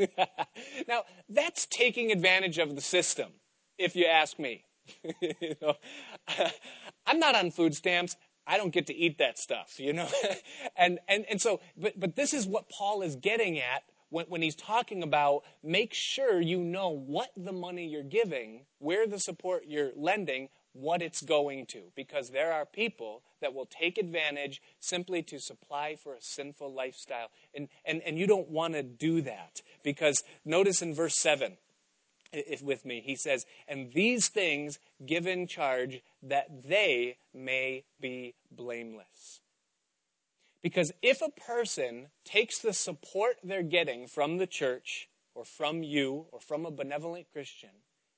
now, 0.87 1.03
that's 1.29 1.65
taking 1.65 2.11
advantage 2.11 2.57
of 2.57 2.75
the 2.75 2.81
system, 2.81 3.29
if 3.77 3.95
you 3.95 4.05
ask 4.05 4.39
me. 4.39 4.65
you 5.21 5.55
know, 5.61 5.75
I'm 7.05 7.19
not 7.19 7.35
on 7.35 7.51
food 7.51 7.75
stamps. 7.75 8.15
I 8.47 8.57
don't 8.57 8.71
get 8.71 8.87
to 8.87 8.95
eat 8.95 9.19
that 9.19 9.37
stuff, 9.37 9.79
you 9.79 9.93
know? 9.93 10.07
and, 10.75 10.99
and, 11.07 11.25
and 11.29 11.41
so, 11.41 11.59
but, 11.77 11.99
but 11.99 12.15
this 12.15 12.33
is 12.33 12.47
what 12.47 12.69
Paul 12.69 13.03
is 13.03 13.15
getting 13.15 13.59
at 13.59 13.83
when, 14.09 14.25
when 14.25 14.41
he's 14.41 14.55
talking 14.55 15.03
about 15.03 15.43
make 15.63 15.93
sure 15.93 16.41
you 16.41 16.59
know 16.59 16.89
what 16.89 17.29
the 17.37 17.51
money 17.51 17.87
you're 17.87 18.03
giving, 18.03 18.65
where 18.79 19.05
the 19.07 19.19
support 19.19 19.65
you're 19.67 19.91
lending, 19.95 20.49
what 20.73 21.01
it's 21.01 21.21
going 21.21 21.65
to. 21.67 21.91
Because 21.95 22.29
there 22.29 22.51
are 22.53 22.65
people 22.65 23.23
that 23.41 23.53
will 23.53 23.65
take 23.65 23.97
advantage 23.97 24.61
simply 24.79 25.21
to 25.23 25.39
supply 25.39 25.95
for 25.95 26.13
a 26.13 26.21
sinful 26.21 26.73
lifestyle. 26.73 27.29
And, 27.53 27.69
and, 27.85 28.01
and 28.05 28.17
you 28.17 28.27
don't 28.27 28.49
want 28.49 28.73
to 28.73 28.83
do 28.83 29.21
that. 29.21 29.61
Because 29.83 30.23
notice 30.45 30.81
in 30.81 30.93
verse 30.93 31.15
7, 31.15 31.57
if 32.31 32.61
with 32.61 32.85
me, 32.85 33.01
he 33.03 33.15
says, 33.15 33.45
And 33.67 33.91
these 33.93 34.27
things 34.27 34.79
give 35.05 35.25
in 35.25 35.47
charge 35.47 36.01
that 36.21 36.63
they 36.67 37.17
may 37.33 37.85
be 37.99 38.35
blameless. 38.51 39.41
Because 40.61 40.91
if 41.01 41.21
a 41.21 41.29
person 41.29 42.07
takes 42.25 42.59
the 42.59 42.73
support 42.73 43.37
they're 43.43 43.63
getting 43.63 44.07
from 44.07 44.37
the 44.37 44.47
church 44.47 45.09
or 45.33 45.45
from 45.45 45.83
you 45.83 46.25
or 46.31 46.39
from 46.39 46.65
a 46.65 46.71
benevolent 46.71 47.27
Christian 47.31 47.69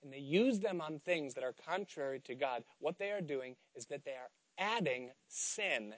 and 0.03 0.11
they 0.11 0.19
use 0.19 0.59
them 0.59 0.81
on 0.81 0.99
things 0.99 1.33
that 1.35 1.43
are 1.43 1.55
contrary 1.67 2.19
to 2.25 2.35
God, 2.35 2.63
what 2.79 2.97
they 2.97 3.11
are 3.11 3.21
doing 3.21 3.55
is 3.75 3.85
that 3.87 4.05
they 4.05 4.11
are 4.11 4.29
adding 4.57 5.11
sin 5.27 5.93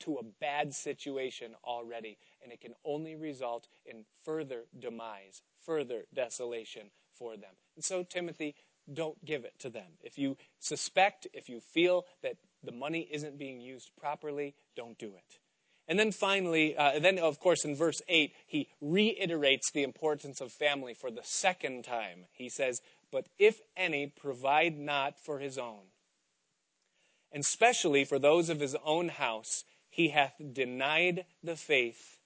to 0.00 0.16
a 0.16 0.24
bad 0.40 0.74
situation 0.74 1.54
already. 1.64 2.18
And 2.42 2.52
it 2.52 2.60
can 2.60 2.74
only 2.84 3.14
result 3.14 3.68
in 3.86 4.04
further 4.24 4.64
demise, 4.78 5.42
further 5.64 6.04
desolation 6.12 6.90
for 7.16 7.36
them. 7.36 7.54
And 7.76 7.84
so, 7.84 8.02
Timothy, 8.02 8.54
don't 8.92 9.24
give 9.24 9.44
it 9.44 9.54
to 9.60 9.70
them. 9.70 9.92
If 10.02 10.18
you 10.18 10.36
suspect, 10.58 11.28
if 11.32 11.48
you 11.48 11.60
feel 11.60 12.04
that 12.22 12.36
the 12.64 12.72
money 12.72 13.08
isn't 13.10 13.38
being 13.38 13.60
used 13.60 13.90
properly, 13.96 14.54
don't 14.76 14.98
do 14.98 15.14
it. 15.16 15.38
And 15.88 15.98
then 15.98 16.12
finally, 16.12 16.76
uh, 16.76 16.98
then 17.00 17.18
of 17.18 17.40
course 17.40 17.64
in 17.64 17.74
verse 17.74 18.00
8, 18.08 18.32
he 18.46 18.68
reiterates 18.80 19.70
the 19.70 19.82
importance 19.82 20.40
of 20.40 20.52
family 20.52 20.94
for 20.94 21.10
the 21.10 21.22
second 21.22 21.84
time. 21.84 22.26
He 22.32 22.48
says, 22.48 22.80
But 23.12 23.28
if 23.38 23.60
any 23.76 24.06
provide 24.06 24.78
not 24.78 25.20
for 25.20 25.38
his 25.38 25.58
own, 25.58 25.82
and 27.30 27.44
specially 27.44 28.04
for 28.04 28.18
those 28.18 28.48
of 28.48 28.60
his 28.60 28.76
own 28.84 29.10
house, 29.10 29.64
he 29.88 30.08
hath 30.08 30.34
denied 30.52 31.26
the 31.42 31.56
faith 31.56 32.18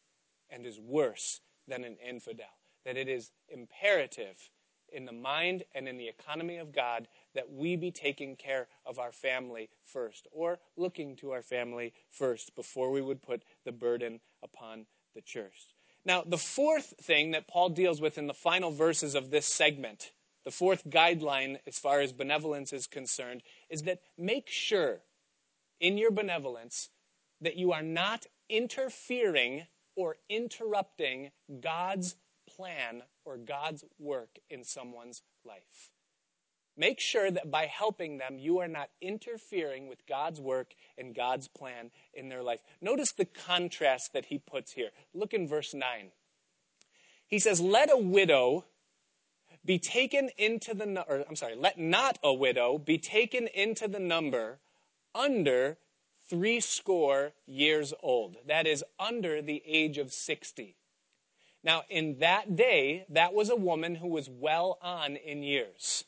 and 0.48 0.64
is 0.64 0.78
worse 0.78 1.40
than 1.66 1.84
an 1.84 1.96
infidel. 1.96 2.46
That 2.84 2.96
it 2.96 3.08
is 3.08 3.32
imperative 3.48 4.50
in 4.92 5.04
the 5.04 5.12
mind 5.12 5.64
and 5.74 5.88
in 5.88 5.96
the 5.96 6.08
economy 6.08 6.58
of 6.58 6.72
God 6.72 7.08
that 7.34 7.52
we 7.52 7.74
be 7.74 7.90
taking 7.90 8.36
care 8.36 8.68
of 8.86 9.00
our 9.00 9.10
family 9.10 9.68
first, 9.84 10.28
or 10.30 10.60
looking 10.76 11.16
to 11.16 11.32
our 11.32 11.42
family 11.42 11.92
first 12.10 12.54
before 12.54 12.92
we 12.92 13.02
would 13.02 13.22
put 13.22 13.42
the 13.64 13.72
burden 13.72 14.20
upon 14.42 14.86
the 15.14 15.20
church. 15.20 15.74
Now, 16.04 16.22
the 16.24 16.38
fourth 16.38 16.94
thing 17.00 17.32
that 17.32 17.48
Paul 17.48 17.70
deals 17.70 18.00
with 18.00 18.16
in 18.16 18.28
the 18.28 18.34
final 18.34 18.70
verses 18.70 19.16
of 19.16 19.30
this 19.30 19.46
segment, 19.46 20.12
the 20.46 20.52
fourth 20.52 20.88
guideline 20.88 21.58
as 21.66 21.76
far 21.76 22.00
as 22.00 22.12
benevolence 22.12 22.72
is 22.72 22.86
concerned, 22.86 23.42
is 23.68 23.82
that 23.82 23.98
make 24.16 24.48
sure 24.48 25.00
in 25.80 25.98
your 25.98 26.12
benevolence 26.12 26.90
that 27.40 27.56
you 27.56 27.72
are 27.72 27.82
not 27.82 28.26
interfering 28.48 29.66
or 29.96 30.16
interrupting 30.30 31.32
God's 31.60 32.14
plan 32.48 33.02
or 33.24 33.36
God's 33.36 33.84
work 33.98 34.38
in 34.48 34.62
someone's 34.62 35.20
life. 35.44 35.90
Make 36.76 37.00
sure 37.00 37.28
that 37.28 37.50
by 37.50 37.66
helping 37.66 38.18
them, 38.18 38.38
you 38.38 38.60
are 38.60 38.68
not 38.68 38.90
interfering 39.00 39.88
with 39.88 40.06
God's 40.06 40.40
work 40.40 40.74
and 40.96 41.12
God's 41.12 41.48
plan 41.48 41.90
in 42.14 42.28
their 42.28 42.44
life. 42.44 42.60
Notice 42.80 43.10
the 43.10 43.24
contrast 43.24 44.12
that 44.12 44.26
he 44.26 44.38
puts 44.38 44.74
here. 44.74 44.90
Look 45.12 45.34
in 45.34 45.48
verse 45.48 45.74
9. 45.74 46.12
He 47.26 47.40
says, 47.40 47.60
Let 47.60 47.90
a 47.90 47.96
widow 47.96 48.66
be 49.66 49.78
taken 49.78 50.30
into 50.38 50.72
the, 50.72 51.04
or 51.08 51.24
I'm 51.28 51.36
sorry, 51.36 51.56
let 51.56 51.78
not 51.78 52.18
a 52.22 52.32
widow 52.32 52.78
be 52.78 52.98
taken 52.98 53.48
into 53.48 53.88
the 53.88 53.98
number 53.98 54.60
under 55.14 55.78
three 56.28 56.60
score 56.60 57.32
years 57.46 57.92
old. 58.02 58.36
That 58.46 58.66
is, 58.66 58.84
under 58.98 59.42
the 59.42 59.62
age 59.66 59.98
of 59.98 60.12
60. 60.12 60.76
Now, 61.62 61.82
in 61.90 62.18
that 62.20 62.54
day, 62.54 63.06
that 63.08 63.34
was 63.34 63.50
a 63.50 63.56
woman 63.56 63.96
who 63.96 64.08
was 64.08 64.30
well 64.30 64.78
on 64.80 65.16
in 65.16 65.42
years. 65.42 66.04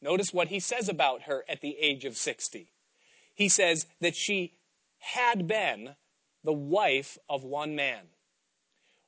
Notice 0.00 0.32
what 0.32 0.48
he 0.48 0.58
says 0.58 0.88
about 0.88 1.22
her 1.22 1.44
at 1.48 1.60
the 1.60 1.76
age 1.78 2.04
of 2.04 2.16
60. 2.16 2.72
He 3.34 3.48
says 3.48 3.86
that 4.00 4.16
she 4.16 4.54
had 4.98 5.46
been 5.46 5.94
the 6.44 6.52
wife 6.52 7.18
of 7.28 7.44
one 7.44 7.76
man, 7.76 8.04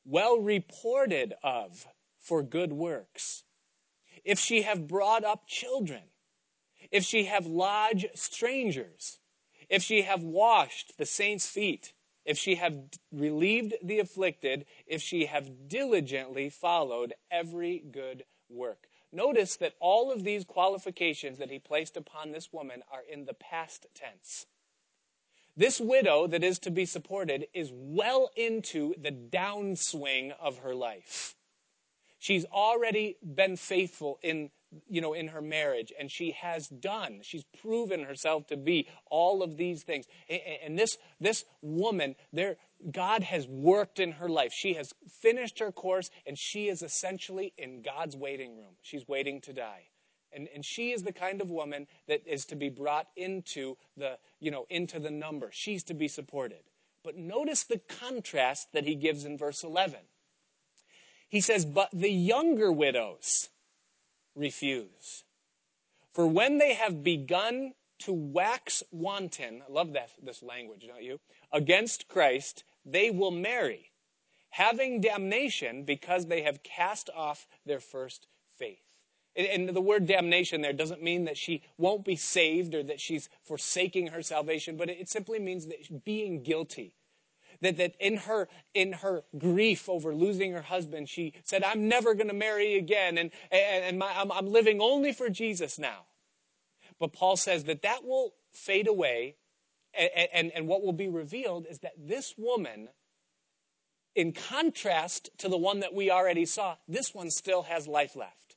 well 0.04 0.38
reported 0.38 1.34
of 1.42 1.86
for 2.18 2.42
good 2.42 2.72
works. 2.72 3.44
If 4.24 4.38
she 4.38 4.62
have 4.62 4.88
brought 4.88 5.24
up 5.24 5.46
children, 5.46 6.02
if 6.90 7.04
she 7.04 7.24
have 7.24 7.46
lodged 7.46 8.06
strangers, 8.14 9.18
if 9.68 9.82
she 9.82 10.02
have 10.02 10.22
washed 10.22 10.96
the 10.98 11.06
saints' 11.06 11.46
feet, 11.46 11.92
if 12.24 12.38
she 12.38 12.54
have 12.54 12.76
relieved 13.12 13.74
the 13.82 13.98
afflicted, 13.98 14.64
if 14.86 15.02
she 15.02 15.26
have 15.26 15.68
diligently 15.68 16.48
followed 16.48 17.14
every 17.30 17.78
good 17.78 18.24
work. 18.48 18.88
Notice 19.12 19.56
that 19.56 19.74
all 19.78 20.10
of 20.10 20.24
these 20.24 20.44
qualifications 20.44 21.38
that 21.38 21.50
he 21.50 21.58
placed 21.58 21.96
upon 21.96 22.32
this 22.32 22.52
woman 22.52 22.82
are 22.90 23.02
in 23.08 23.26
the 23.26 23.34
past 23.34 23.86
tense. 23.94 24.46
This 25.56 25.80
widow 25.80 26.26
that 26.26 26.42
is 26.42 26.58
to 26.60 26.70
be 26.70 26.84
supported 26.84 27.46
is 27.54 27.70
well 27.72 28.30
into 28.36 28.94
the 29.00 29.12
downswing 29.12 30.34
of 30.40 30.58
her 30.58 30.74
life. 30.74 31.36
She's 32.24 32.46
already 32.46 33.18
been 33.22 33.58
faithful 33.58 34.18
in 34.22 34.48
you 34.88 35.02
know, 35.02 35.12
in 35.12 35.28
her 35.28 35.42
marriage, 35.42 35.92
and 36.00 36.10
she 36.10 36.30
has 36.30 36.68
done. 36.68 37.20
She's 37.22 37.44
proven 37.60 38.02
herself 38.02 38.46
to 38.46 38.56
be 38.56 38.88
all 39.10 39.42
of 39.42 39.58
these 39.58 39.82
things. 39.82 40.06
And 40.64 40.78
this, 40.78 40.96
this 41.20 41.44
woman, 41.60 42.16
there, 42.32 42.56
God 42.90 43.22
has 43.22 43.46
worked 43.46 44.00
in 44.00 44.12
her 44.12 44.28
life. 44.30 44.54
She 44.54 44.72
has 44.72 44.94
finished 45.20 45.58
her 45.58 45.70
course, 45.70 46.10
and 46.26 46.38
she 46.38 46.68
is 46.68 46.82
essentially 46.82 47.52
in 47.58 47.82
God's 47.82 48.16
waiting 48.16 48.56
room. 48.56 48.74
She's 48.80 49.06
waiting 49.06 49.42
to 49.42 49.52
die. 49.52 49.88
And, 50.32 50.48
and 50.52 50.64
she 50.64 50.92
is 50.92 51.02
the 51.02 51.12
kind 51.12 51.42
of 51.42 51.50
woman 51.50 51.86
that 52.08 52.26
is 52.26 52.46
to 52.46 52.56
be 52.56 52.70
brought 52.70 53.06
into 53.16 53.76
the, 53.98 54.18
you 54.40 54.50
know, 54.50 54.64
into 54.70 54.98
the 54.98 55.10
number. 55.10 55.50
She's 55.52 55.84
to 55.84 55.94
be 55.94 56.08
supported. 56.08 56.62
But 57.04 57.18
notice 57.18 57.64
the 57.64 57.82
contrast 58.00 58.72
that 58.72 58.86
he 58.86 58.94
gives 58.94 59.26
in 59.26 59.36
verse 59.36 59.62
11. 59.62 59.98
He 61.28 61.40
says, 61.40 61.64
But 61.64 61.90
the 61.92 62.10
younger 62.10 62.70
widows, 62.70 63.48
refuse. 64.34 65.24
For 66.12 66.26
when 66.26 66.58
they 66.58 66.74
have 66.74 67.02
begun 67.02 67.74
to 68.00 68.12
wax 68.12 68.82
wanton, 68.90 69.62
I 69.68 69.72
love 69.72 69.92
that, 69.94 70.10
this 70.22 70.42
language, 70.42 70.86
don't 70.86 71.02
you? 71.02 71.20
Against 71.52 72.08
Christ, 72.08 72.64
they 72.84 73.10
will 73.10 73.30
marry, 73.30 73.90
having 74.50 75.00
damnation 75.00 75.84
because 75.84 76.26
they 76.26 76.42
have 76.42 76.62
cast 76.62 77.10
off 77.14 77.46
their 77.66 77.80
first 77.80 78.26
faith. 78.56 78.78
And 79.36 79.68
the 79.68 79.80
word 79.80 80.06
damnation 80.06 80.60
there 80.60 80.72
doesn't 80.72 81.02
mean 81.02 81.24
that 81.24 81.36
she 81.36 81.62
won't 81.76 82.04
be 82.04 82.14
saved 82.14 82.72
or 82.74 82.84
that 82.84 83.00
she's 83.00 83.28
forsaking 83.42 84.08
her 84.08 84.22
salvation, 84.22 84.76
but 84.76 84.88
it 84.88 85.08
simply 85.08 85.40
means 85.40 85.66
that 85.66 86.04
being 86.04 86.44
guilty 86.44 86.94
that, 87.64 87.76
that 87.78 87.94
in 87.98 88.18
her 88.18 88.48
in 88.74 88.92
her 88.92 89.24
grief 89.36 89.88
over 89.88 90.14
losing 90.14 90.52
her 90.52 90.62
husband, 90.62 91.08
she 91.08 91.34
said, 91.44 91.62
"I'm 91.62 91.88
never 91.88 92.14
going 92.14 92.28
to 92.28 92.34
marry 92.34 92.76
again, 92.76 93.18
and 93.18 93.30
and, 93.50 93.84
and 93.84 93.98
my, 93.98 94.12
I'm, 94.14 94.30
I'm 94.30 94.46
living 94.46 94.80
only 94.80 95.12
for 95.12 95.28
Jesus 95.28 95.78
now." 95.78 96.06
But 96.98 97.12
Paul 97.12 97.36
says 97.36 97.64
that 97.64 97.82
that 97.82 98.04
will 98.04 98.34
fade 98.52 98.86
away, 98.86 99.36
and, 99.92 100.10
and, 100.32 100.52
and 100.54 100.68
what 100.68 100.82
will 100.82 100.92
be 100.92 101.08
revealed 101.08 101.66
is 101.68 101.80
that 101.80 101.92
this 101.98 102.34
woman, 102.38 102.88
in 104.14 104.32
contrast 104.32 105.30
to 105.38 105.48
the 105.48 105.58
one 105.58 105.80
that 105.80 105.94
we 105.94 106.10
already 106.10 106.46
saw, 106.46 106.76
this 106.86 107.14
one 107.14 107.30
still 107.30 107.64
has 107.64 107.88
life 107.88 108.14
left. 108.14 108.56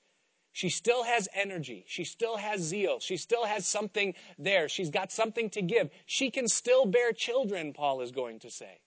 She 0.52 0.70
still 0.70 1.04
has 1.04 1.28
energy. 1.36 1.86
She 1.88 2.04
still 2.04 2.38
has 2.38 2.62
zeal. 2.62 3.00
She 3.00 3.16
still 3.18 3.46
has 3.46 3.68
something 3.68 4.16
there. 4.40 4.68
She's 4.68 4.90
got 4.90 5.12
something 5.12 5.52
to 5.52 5.62
give. 5.62 5.92
She 6.08 6.32
can 6.32 6.48
still 6.48 6.88
bear 6.88 7.14
children, 7.14 7.74
Paul 7.74 8.02
is 8.02 8.12
going 8.12 8.40
to 8.40 8.50
say. 8.50 8.80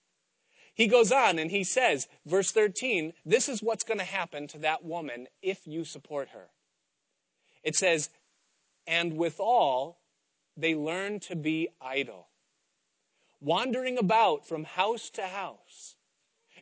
He 0.73 0.87
goes 0.87 1.11
on 1.11 1.37
and 1.37 1.51
he 1.51 1.63
says, 1.63 2.07
verse 2.25 2.51
13, 2.51 3.13
this 3.25 3.49
is 3.49 3.61
what's 3.61 3.83
going 3.83 3.99
to 3.99 4.05
happen 4.05 4.47
to 4.47 4.57
that 4.59 4.83
woman 4.83 5.27
if 5.41 5.67
you 5.67 5.83
support 5.83 6.29
her. 6.29 6.47
It 7.63 7.75
says, 7.75 8.09
and 8.87 9.17
withal, 9.17 9.99
they 10.57 10.75
learn 10.75 11.19
to 11.21 11.35
be 11.35 11.69
idle, 11.81 12.27
wandering 13.39 13.97
about 13.97 14.47
from 14.47 14.63
house 14.63 15.09
to 15.11 15.23
house. 15.23 15.95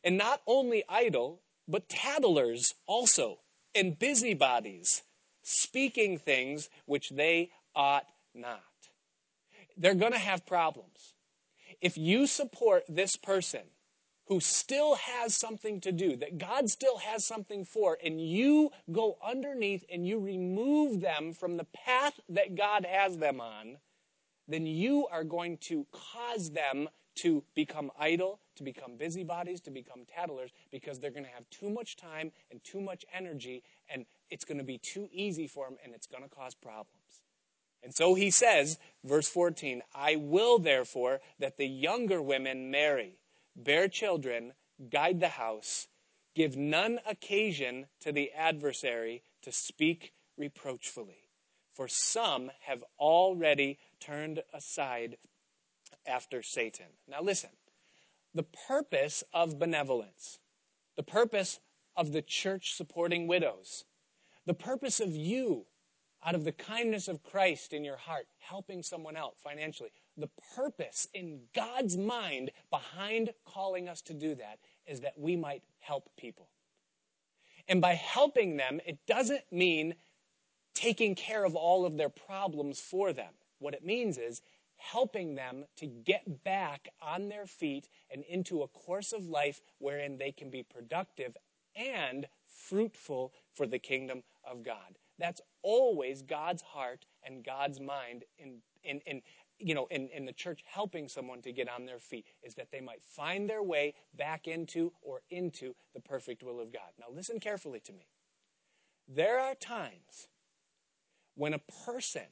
And 0.03 0.17
not 0.17 0.41
only 0.47 0.83
idle, 0.89 1.41
but 1.67 1.89
tattlers 1.89 2.73
also, 2.87 3.39
and 3.75 3.97
busybodies, 3.97 5.03
speaking 5.43 6.17
things 6.17 6.69
which 6.85 7.09
they 7.09 7.51
ought 7.75 8.07
not. 8.33 8.61
They're 9.77 9.93
going 9.93 10.13
to 10.13 10.17
have 10.17 10.45
problems. 10.45 11.13
If 11.79 11.97
you 11.97 12.27
support 12.27 12.83
this 12.89 13.15
person 13.15 13.61
who 14.29 14.39
still 14.39 14.95
has 14.95 15.35
something 15.35 15.81
to 15.81 15.91
do, 15.91 16.15
that 16.15 16.37
God 16.37 16.69
still 16.69 16.99
has 16.99 17.25
something 17.25 17.65
for, 17.65 17.97
and 18.03 18.21
you 18.21 18.69
go 18.91 19.17
underneath 19.27 19.83
and 19.91 20.07
you 20.07 20.19
remove 20.19 21.01
them 21.01 21.33
from 21.33 21.57
the 21.57 21.65
path 21.65 22.19
that 22.29 22.55
God 22.55 22.85
has 22.85 23.17
them 23.17 23.41
on, 23.41 23.77
then 24.47 24.67
you 24.67 25.07
are 25.11 25.23
going 25.23 25.57
to 25.57 25.85
cause 25.91 26.51
them 26.51 26.87
to 27.15 27.43
become 27.55 27.91
idle, 27.99 28.39
to 28.55 28.63
become 28.63 28.97
busybodies, 28.97 29.61
to 29.61 29.71
become 29.71 30.01
tattlers, 30.05 30.51
because 30.71 30.99
they're 30.99 31.11
going 31.11 31.25
to 31.25 31.31
have 31.31 31.49
too 31.49 31.69
much 31.69 31.97
time 31.97 32.31
and 32.51 32.63
too 32.63 32.79
much 32.79 33.05
energy, 33.11 33.63
and 33.89 34.05
it's 34.29 34.45
going 34.45 34.59
to 34.59 34.63
be 34.63 34.77
too 34.77 35.09
easy 35.11 35.47
for 35.47 35.65
them, 35.65 35.77
and 35.83 35.93
it's 35.93 36.07
going 36.07 36.23
to 36.23 36.29
cause 36.29 36.53
problems. 36.53 37.23
And 37.81 37.95
so 37.95 38.13
he 38.13 38.29
says, 38.29 38.77
verse 39.03 39.27
14, 39.27 39.81
I 39.95 40.17
will 40.17 40.59
therefore 40.59 41.19
that 41.39 41.57
the 41.57 41.67
younger 41.67 42.21
women 42.21 42.69
marry, 42.69 43.18
bear 43.63 43.87
children, 43.87 44.53
guide 44.89 45.19
the 45.19 45.29
house, 45.29 45.87
give 46.35 46.55
none 46.55 46.99
occasion 47.07 47.87
to 48.01 48.11
the 48.11 48.31
adversary 48.31 49.23
to 49.41 49.51
speak 49.51 50.13
reproachfully. 50.37 51.29
For 51.73 51.87
some 51.87 52.51
have 52.61 52.83
already 52.99 53.79
turned 53.99 54.43
aside 54.53 55.17
after 56.05 56.41
Satan. 56.41 56.87
Now, 57.07 57.21
listen 57.21 57.49
the 58.33 58.43
purpose 58.67 59.23
of 59.33 59.57
benevolence, 59.57 60.39
the 60.95 61.03
purpose 61.03 61.59
of 61.95 62.11
the 62.11 62.21
church 62.21 62.75
supporting 62.75 63.27
widows, 63.27 63.85
the 64.45 64.53
purpose 64.53 64.99
of 64.99 65.15
you 65.15 65.65
out 66.23 66.35
of 66.35 66.43
the 66.43 66.51
kindness 66.51 67.07
of 67.07 67.23
Christ 67.23 67.73
in 67.73 67.83
your 67.83 67.97
heart, 67.97 68.27
helping 68.39 68.83
someone 68.83 69.15
out 69.15 69.35
financially. 69.43 69.91
The 70.19 70.29
purpose 70.55 71.07
in 71.13 71.41
God's 71.55 71.95
mind 71.95 72.51
behind 72.69 73.31
calling 73.45 73.87
us 73.87 74.01
to 74.03 74.13
do 74.13 74.35
that 74.35 74.59
is 74.85 75.01
that 75.01 75.17
we 75.17 75.35
might 75.35 75.63
help 75.79 76.09
people. 76.17 76.49
And 77.67 77.79
by 77.79 77.93
helping 77.93 78.57
them, 78.57 78.81
it 78.85 78.97
doesn't 79.07 79.43
mean 79.51 79.95
taking 80.73 81.15
care 81.15 81.45
of 81.45 81.55
all 81.55 81.85
of 81.85 81.97
their 81.97 82.09
problems 82.09 82.79
for 82.79 83.13
them. 83.13 83.33
What 83.59 83.73
it 83.73 83.85
means 83.85 84.17
is 84.17 84.41
helping 84.77 85.35
them 85.35 85.65
to 85.77 85.85
get 85.85 86.43
back 86.43 86.89
on 87.01 87.29
their 87.29 87.45
feet 87.45 87.87
and 88.11 88.23
into 88.23 88.61
a 88.61 88.67
course 88.67 89.13
of 89.13 89.27
life 89.27 89.61
wherein 89.77 90.17
they 90.17 90.31
can 90.31 90.49
be 90.49 90.63
productive 90.63 91.35
and 91.75 92.27
fruitful 92.67 93.33
for 93.53 93.67
the 93.67 93.79
kingdom 93.79 94.23
of 94.49 94.63
God. 94.63 94.97
That's 95.17 95.41
always 95.61 96.21
God's 96.21 96.61
heart 96.61 97.05
and 97.23 97.43
God's 97.43 97.79
mind 97.79 98.23
in, 98.37 98.61
in, 98.83 99.01
in 99.05 99.21
you 99.59 99.75
know, 99.75 99.87
in, 99.91 100.09
in 100.09 100.25
the 100.25 100.33
church 100.33 100.63
helping 100.65 101.07
someone 101.07 101.41
to 101.41 101.51
get 101.51 101.69
on 101.69 101.85
their 101.85 101.99
feet 101.99 102.25
is 102.43 102.55
that 102.55 102.71
they 102.71 102.81
might 102.81 103.03
find 103.03 103.49
their 103.49 103.61
way 103.61 103.93
back 104.15 104.47
into 104.47 104.91
or 105.01 105.21
into 105.29 105.75
the 105.93 105.99
perfect 105.99 106.43
will 106.43 106.59
of 106.59 106.71
God. 106.71 106.91
Now, 106.99 107.07
listen 107.13 107.39
carefully 107.39 107.81
to 107.81 107.91
me. 107.91 108.07
There 109.07 109.39
are 109.39 109.55
times 109.55 110.27
when 111.35 111.53
a 111.53 111.61
person 111.85 112.27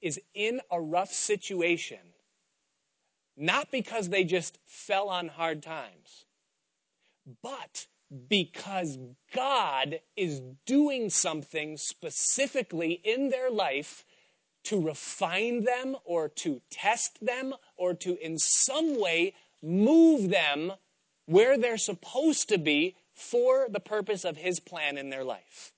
is 0.00 0.20
in 0.34 0.60
a 0.70 0.80
rough 0.80 1.12
situation, 1.12 2.14
not 3.36 3.70
because 3.70 4.08
they 4.08 4.24
just 4.24 4.58
fell 4.66 5.08
on 5.08 5.28
hard 5.28 5.62
times, 5.62 6.26
but 7.42 7.86
because 8.28 8.98
God 9.34 10.00
is 10.16 10.40
doing 10.64 11.10
something 11.10 11.76
specifically 11.76 12.92
in 12.92 13.30
their 13.30 13.50
life 13.50 14.04
to 14.66 14.80
refine 14.80 15.64
them 15.64 15.96
or 16.04 16.28
to 16.28 16.60
test 16.70 17.24
them 17.24 17.54
or 17.76 17.94
to 17.94 18.16
in 18.24 18.38
some 18.38 19.00
way 19.00 19.34
move 19.62 20.30
them 20.30 20.72
where 21.26 21.58
they're 21.58 21.78
supposed 21.78 22.48
to 22.48 22.58
be 22.58 22.94
for 23.12 23.66
the 23.68 23.80
purpose 23.80 24.24
of 24.24 24.36
His 24.36 24.60
plan 24.60 24.98
in 24.98 25.10
their 25.10 25.24
life. 25.24 25.72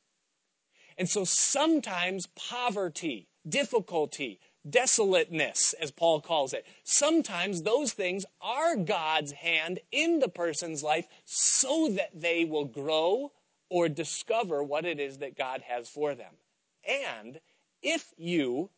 And 0.98 1.08
so 1.08 1.24
sometimes 1.24 2.26
poverty, 2.34 3.28
difficulty, 3.48 4.40
desolateness, 4.68 5.74
as 5.80 5.90
Paul 5.90 6.20
calls 6.20 6.52
it. 6.52 6.66
Sometimes 6.82 7.62
those 7.62 7.92
things 7.92 8.24
are 8.40 8.76
God's 8.76 9.32
hand 9.32 9.78
in 9.92 10.18
the 10.18 10.28
person's 10.28 10.82
life 10.82 11.06
so 11.24 11.88
that 11.90 12.20
they 12.20 12.44
will 12.44 12.64
grow 12.64 13.32
or 13.70 13.88
discover 13.88 14.62
what 14.62 14.84
it 14.84 14.98
is 14.98 15.18
that 15.18 15.36
God 15.36 15.62
has 15.62 15.88
for 15.88 16.14
them. 16.14 16.32
And 16.86 17.40
if 17.82 18.12
you, 18.16 18.70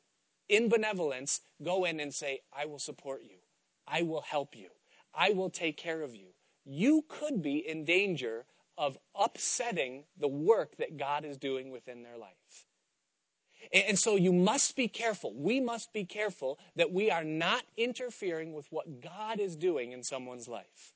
in 0.51 0.68
benevolence, 0.68 1.40
go 1.62 1.84
in 1.84 2.01
and 2.01 2.12
say, 2.12 2.40
I 2.53 2.66
will 2.66 2.78
support 2.78 3.22
you, 3.22 3.38
I 3.86 4.03
will 4.03 4.22
help 4.22 4.57
you, 4.57 4.68
I 5.14 5.30
will 5.30 5.51
take 5.51 5.76
care 5.76 6.03
of 6.03 6.14
you, 6.14 6.28
you 6.64 7.05
could 7.09 7.40
be 7.40 7.57
in 7.57 7.84
danger 7.84 8.44
of 8.76 8.98
upsetting 9.14 10.05
the 10.18 10.28
work 10.28 10.76
that 10.78 10.96
God 10.96 11.24
is 11.24 11.36
doing 11.36 11.70
within 11.70 12.03
their 12.03 12.18
life. 12.18 12.66
And 13.72 13.98
so 13.98 14.16
you 14.16 14.32
must 14.32 14.74
be 14.74 14.88
careful. 14.88 15.34
We 15.34 15.61
must 15.61 15.92
be 15.92 16.05
careful 16.05 16.59
that 16.76 16.92
we 16.92 17.11
are 17.11 17.24
not 17.24 17.62
interfering 17.76 18.55
with 18.55 18.66
what 18.70 19.03
God 19.03 19.38
is 19.38 19.55
doing 19.55 19.92
in 19.92 20.03
someone's 20.03 20.48
life. 20.48 20.94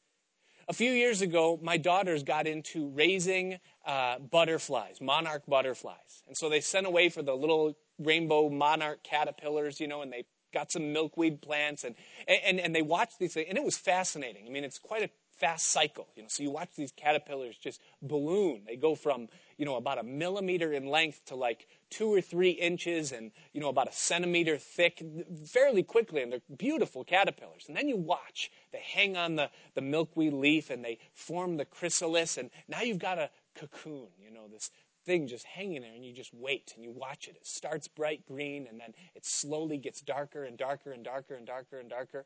A 0.66 0.72
few 0.72 0.90
years 0.90 1.20
ago, 1.20 1.60
my 1.62 1.76
daughters 1.76 2.22
got 2.22 2.46
into 2.46 2.88
raising 2.88 3.58
uh, 3.86 4.18
butterflies, 4.18 4.98
monarch 5.00 5.42
butterflies. 5.46 6.22
And 6.26 6.34
so 6.34 6.48
they 6.48 6.60
sent 6.60 6.86
away 6.86 7.10
for 7.10 7.22
the 7.22 7.34
little 7.34 7.76
rainbow 7.98 8.48
monarch 8.48 9.02
caterpillars, 9.02 9.80
you 9.80 9.88
know, 9.88 10.02
and 10.02 10.12
they 10.12 10.24
got 10.52 10.70
some 10.70 10.92
milkweed 10.92 11.42
plants 11.42 11.84
and, 11.84 11.96
and, 12.28 12.60
and 12.60 12.74
they 12.74 12.82
watched 12.82 13.18
these 13.18 13.34
things. 13.34 13.46
And 13.48 13.58
it 13.58 13.64
was 13.64 13.76
fascinating. 13.76 14.46
I 14.46 14.50
mean, 14.50 14.64
it's 14.64 14.78
quite 14.78 15.02
a 15.02 15.10
fast 15.36 15.66
cycle. 15.66 16.06
You 16.16 16.22
know, 16.22 16.28
so 16.30 16.42
you 16.42 16.50
watch 16.50 16.70
these 16.76 16.92
caterpillars 16.92 17.56
just 17.56 17.80
balloon. 18.00 18.62
They 18.66 18.76
go 18.76 18.94
from, 18.94 19.28
you 19.58 19.64
know, 19.64 19.76
about 19.76 19.98
a 19.98 20.02
millimeter 20.04 20.72
in 20.72 20.86
length 20.86 21.24
to 21.26 21.34
like 21.34 21.66
two 21.90 22.12
or 22.12 22.20
three 22.20 22.50
inches 22.50 23.12
and, 23.12 23.32
you 23.52 23.60
know, 23.60 23.68
about 23.68 23.88
a 23.88 23.92
centimeter 23.92 24.56
thick 24.56 25.02
fairly 25.46 25.82
quickly. 25.82 26.22
And 26.22 26.32
they're 26.32 26.40
beautiful 26.56 27.04
caterpillars. 27.04 27.64
And 27.66 27.76
then 27.76 27.88
you 27.88 27.96
watch. 27.96 28.50
They 28.72 28.80
hang 28.80 29.16
on 29.16 29.36
the, 29.36 29.50
the 29.74 29.82
milkweed 29.82 30.32
leaf 30.32 30.70
and 30.70 30.84
they 30.84 30.98
form 31.12 31.56
the 31.56 31.64
chrysalis. 31.64 32.38
And 32.38 32.50
now 32.68 32.82
you've 32.82 32.98
got 32.98 33.18
a 33.18 33.30
cocoon, 33.56 34.08
you 34.18 34.32
know, 34.32 34.46
this 34.50 34.70
thing 35.04 35.28
just 35.28 35.44
hanging 35.44 35.82
there 35.82 35.92
and 35.92 36.04
you 36.04 36.12
just 36.12 36.32
wait 36.34 36.72
and 36.74 36.84
you 36.84 36.90
watch 36.90 37.28
it. 37.28 37.36
It 37.36 37.46
starts 37.46 37.88
bright 37.88 38.26
green 38.26 38.66
and 38.68 38.80
then 38.80 38.94
it 39.14 39.24
slowly 39.24 39.78
gets 39.78 40.00
darker 40.00 40.44
and 40.44 40.56
darker 40.56 40.92
and 40.92 41.04
darker 41.04 41.34
and 41.34 41.46
darker 41.46 41.78
and 41.78 41.90
darker. 41.90 42.24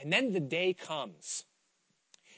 And 0.00 0.12
then 0.12 0.32
the 0.32 0.40
day 0.40 0.72
comes 0.74 1.44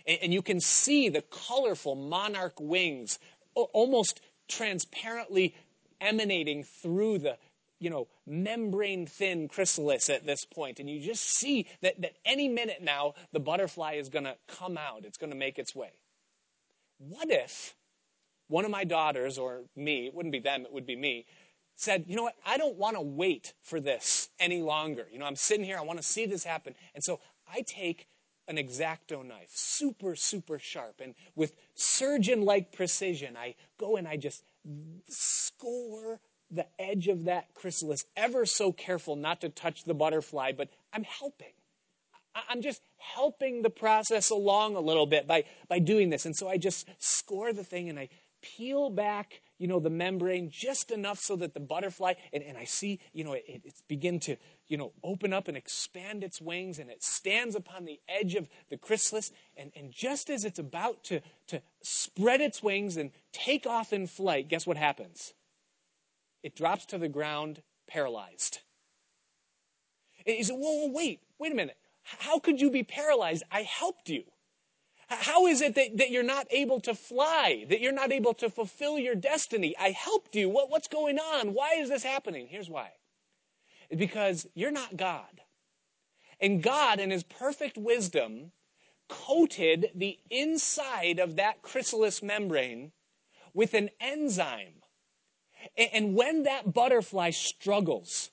and 0.06 0.32
you 0.32 0.42
can 0.42 0.60
see 0.60 1.08
the 1.08 1.22
colorful 1.22 1.94
monarch 1.94 2.60
wings 2.60 3.18
almost 3.54 4.20
transparently 4.48 5.54
emanating 6.00 6.62
through 6.62 7.18
the 7.18 7.36
you 7.78 7.90
know 7.90 8.06
membrane 8.26 9.06
thin 9.06 9.48
chrysalis 9.48 10.08
at 10.08 10.26
this 10.26 10.44
point 10.44 10.78
and 10.78 10.88
you 10.88 11.00
just 11.00 11.22
see 11.22 11.66
that, 11.82 12.00
that 12.00 12.12
any 12.24 12.48
minute 12.48 12.82
now 12.82 13.14
the 13.32 13.40
butterfly 13.40 13.94
is 13.94 14.08
going 14.08 14.24
to 14.24 14.36
come 14.46 14.78
out 14.78 15.04
it's 15.04 15.18
going 15.18 15.30
to 15.30 15.36
make 15.36 15.58
its 15.58 15.74
way 15.74 15.90
what 16.98 17.30
if 17.30 17.74
one 18.48 18.64
of 18.64 18.70
my 18.70 18.84
daughters 18.84 19.38
or 19.38 19.62
me 19.74 20.06
it 20.06 20.14
wouldn't 20.14 20.32
be 20.32 20.40
them 20.40 20.62
it 20.62 20.72
would 20.72 20.86
be 20.86 20.96
me 20.96 21.26
said 21.76 22.04
you 22.06 22.16
know 22.16 22.22
what 22.22 22.36
i 22.44 22.56
don't 22.56 22.76
want 22.76 22.96
to 22.96 23.02
wait 23.02 23.54
for 23.62 23.80
this 23.80 24.28
any 24.38 24.62
longer 24.62 25.06
you 25.12 25.18
know 25.18 25.26
i'm 25.26 25.36
sitting 25.36 25.64
here 25.64 25.78
i 25.78 25.82
want 25.82 25.98
to 25.98 26.04
see 26.04 26.26
this 26.26 26.44
happen 26.44 26.74
and 26.94 27.02
so 27.02 27.20
i 27.52 27.62
take 27.62 28.06
an 28.48 28.58
X-Acto 28.58 29.24
knife, 29.26 29.50
super, 29.50 30.14
super 30.14 30.58
sharp. 30.58 31.00
And 31.00 31.14
with 31.34 31.54
surgeon 31.74 32.42
like 32.42 32.72
precision, 32.72 33.36
I 33.36 33.54
go 33.78 33.96
and 33.96 34.06
I 34.06 34.16
just 34.16 34.44
score 35.08 36.20
the 36.50 36.66
edge 36.78 37.08
of 37.08 37.24
that 37.24 37.52
chrysalis, 37.54 38.04
ever 38.16 38.46
so 38.46 38.72
careful 38.72 39.16
not 39.16 39.40
to 39.40 39.48
touch 39.48 39.84
the 39.84 39.94
butterfly, 39.94 40.52
but 40.52 40.68
I'm 40.92 41.02
helping. 41.02 41.52
I'm 42.48 42.60
just 42.60 42.82
helping 42.98 43.62
the 43.62 43.70
process 43.70 44.30
along 44.30 44.76
a 44.76 44.80
little 44.80 45.06
bit 45.06 45.26
by, 45.26 45.44
by 45.68 45.78
doing 45.78 46.10
this. 46.10 46.26
And 46.26 46.36
so 46.36 46.48
I 46.48 46.58
just 46.58 46.86
score 46.98 47.52
the 47.52 47.64
thing 47.64 47.88
and 47.88 47.98
I 47.98 48.10
peel 48.56 48.90
back, 48.90 49.40
you 49.58 49.66
know, 49.66 49.80
the 49.80 49.90
membrane 49.90 50.50
just 50.50 50.90
enough 50.90 51.18
so 51.18 51.36
that 51.36 51.54
the 51.54 51.60
butterfly, 51.60 52.14
and, 52.32 52.42
and 52.42 52.56
I 52.56 52.64
see, 52.64 53.00
you 53.12 53.24
know, 53.24 53.32
it, 53.32 53.44
it's 53.64 53.82
begin 53.88 54.20
to, 54.20 54.36
you 54.68 54.76
know, 54.76 54.92
open 55.02 55.32
up 55.32 55.48
and 55.48 55.56
expand 55.56 56.22
its 56.22 56.40
wings 56.40 56.78
and 56.78 56.90
it 56.90 57.02
stands 57.02 57.54
upon 57.54 57.84
the 57.84 58.00
edge 58.08 58.34
of 58.34 58.48
the 58.70 58.76
chrysalis. 58.76 59.32
And, 59.56 59.72
and 59.74 59.90
just 59.90 60.30
as 60.30 60.44
it's 60.44 60.58
about 60.58 61.02
to, 61.04 61.20
to 61.48 61.62
spread 61.82 62.40
its 62.40 62.62
wings 62.62 62.96
and 62.96 63.10
take 63.32 63.66
off 63.66 63.92
in 63.92 64.06
flight, 64.06 64.48
guess 64.48 64.66
what 64.66 64.76
happens? 64.76 65.32
It 66.42 66.54
drops 66.54 66.86
to 66.86 66.98
the 66.98 67.08
ground 67.08 67.62
paralyzed. 67.88 68.60
You 70.26 70.44
say, 70.44 70.54
whoa, 70.54 70.86
whoa, 70.86 70.92
wait, 70.92 71.20
wait 71.38 71.52
a 71.52 71.56
minute. 71.56 71.76
How 72.02 72.38
could 72.38 72.60
you 72.60 72.70
be 72.70 72.82
paralyzed? 72.82 73.42
I 73.50 73.62
helped 73.62 74.08
you. 74.08 74.24
How 75.08 75.46
is 75.46 75.60
it 75.60 75.76
that, 75.76 75.96
that 75.98 76.10
you're 76.10 76.24
not 76.24 76.46
able 76.50 76.80
to 76.80 76.94
fly, 76.94 77.64
that 77.68 77.80
you're 77.80 77.92
not 77.92 78.10
able 78.10 78.34
to 78.34 78.50
fulfill 78.50 78.98
your 78.98 79.14
destiny? 79.14 79.76
I 79.78 79.90
helped 79.90 80.34
you. 80.34 80.48
What, 80.48 80.68
what's 80.68 80.88
going 80.88 81.18
on? 81.18 81.54
Why 81.54 81.74
is 81.74 81.88
this 81.88 82.02
happening? 82.02 82.48
Here's 82.50 82.68
why. 82.68 82.90
Because 83.96 84.48
you're 84.54 84.72
not 84.72 84.96
God. 84.96 85.42
And 86.40 86.62
God, 86.62 86.98
in 86.98 87.10
His 87.10 87.22
perfect 87.22 87.78
wisdom, 87.78 88.50
coated 89.08 89.90
the 89.94 90.18
inside 90.28 91.20
of 91.20 91.36
that 91.36 91.62
chrysalis 91.62 92.20
membrane 92.20 92.90
with 93.54 93.74
an 93.74 93.90
enzyme. 94.00 94.82
And 95.76 96.14
when 96.14 96.42
that 96.42 96.74
butterfly 96.74 97.30
struggles, 97.30 98.30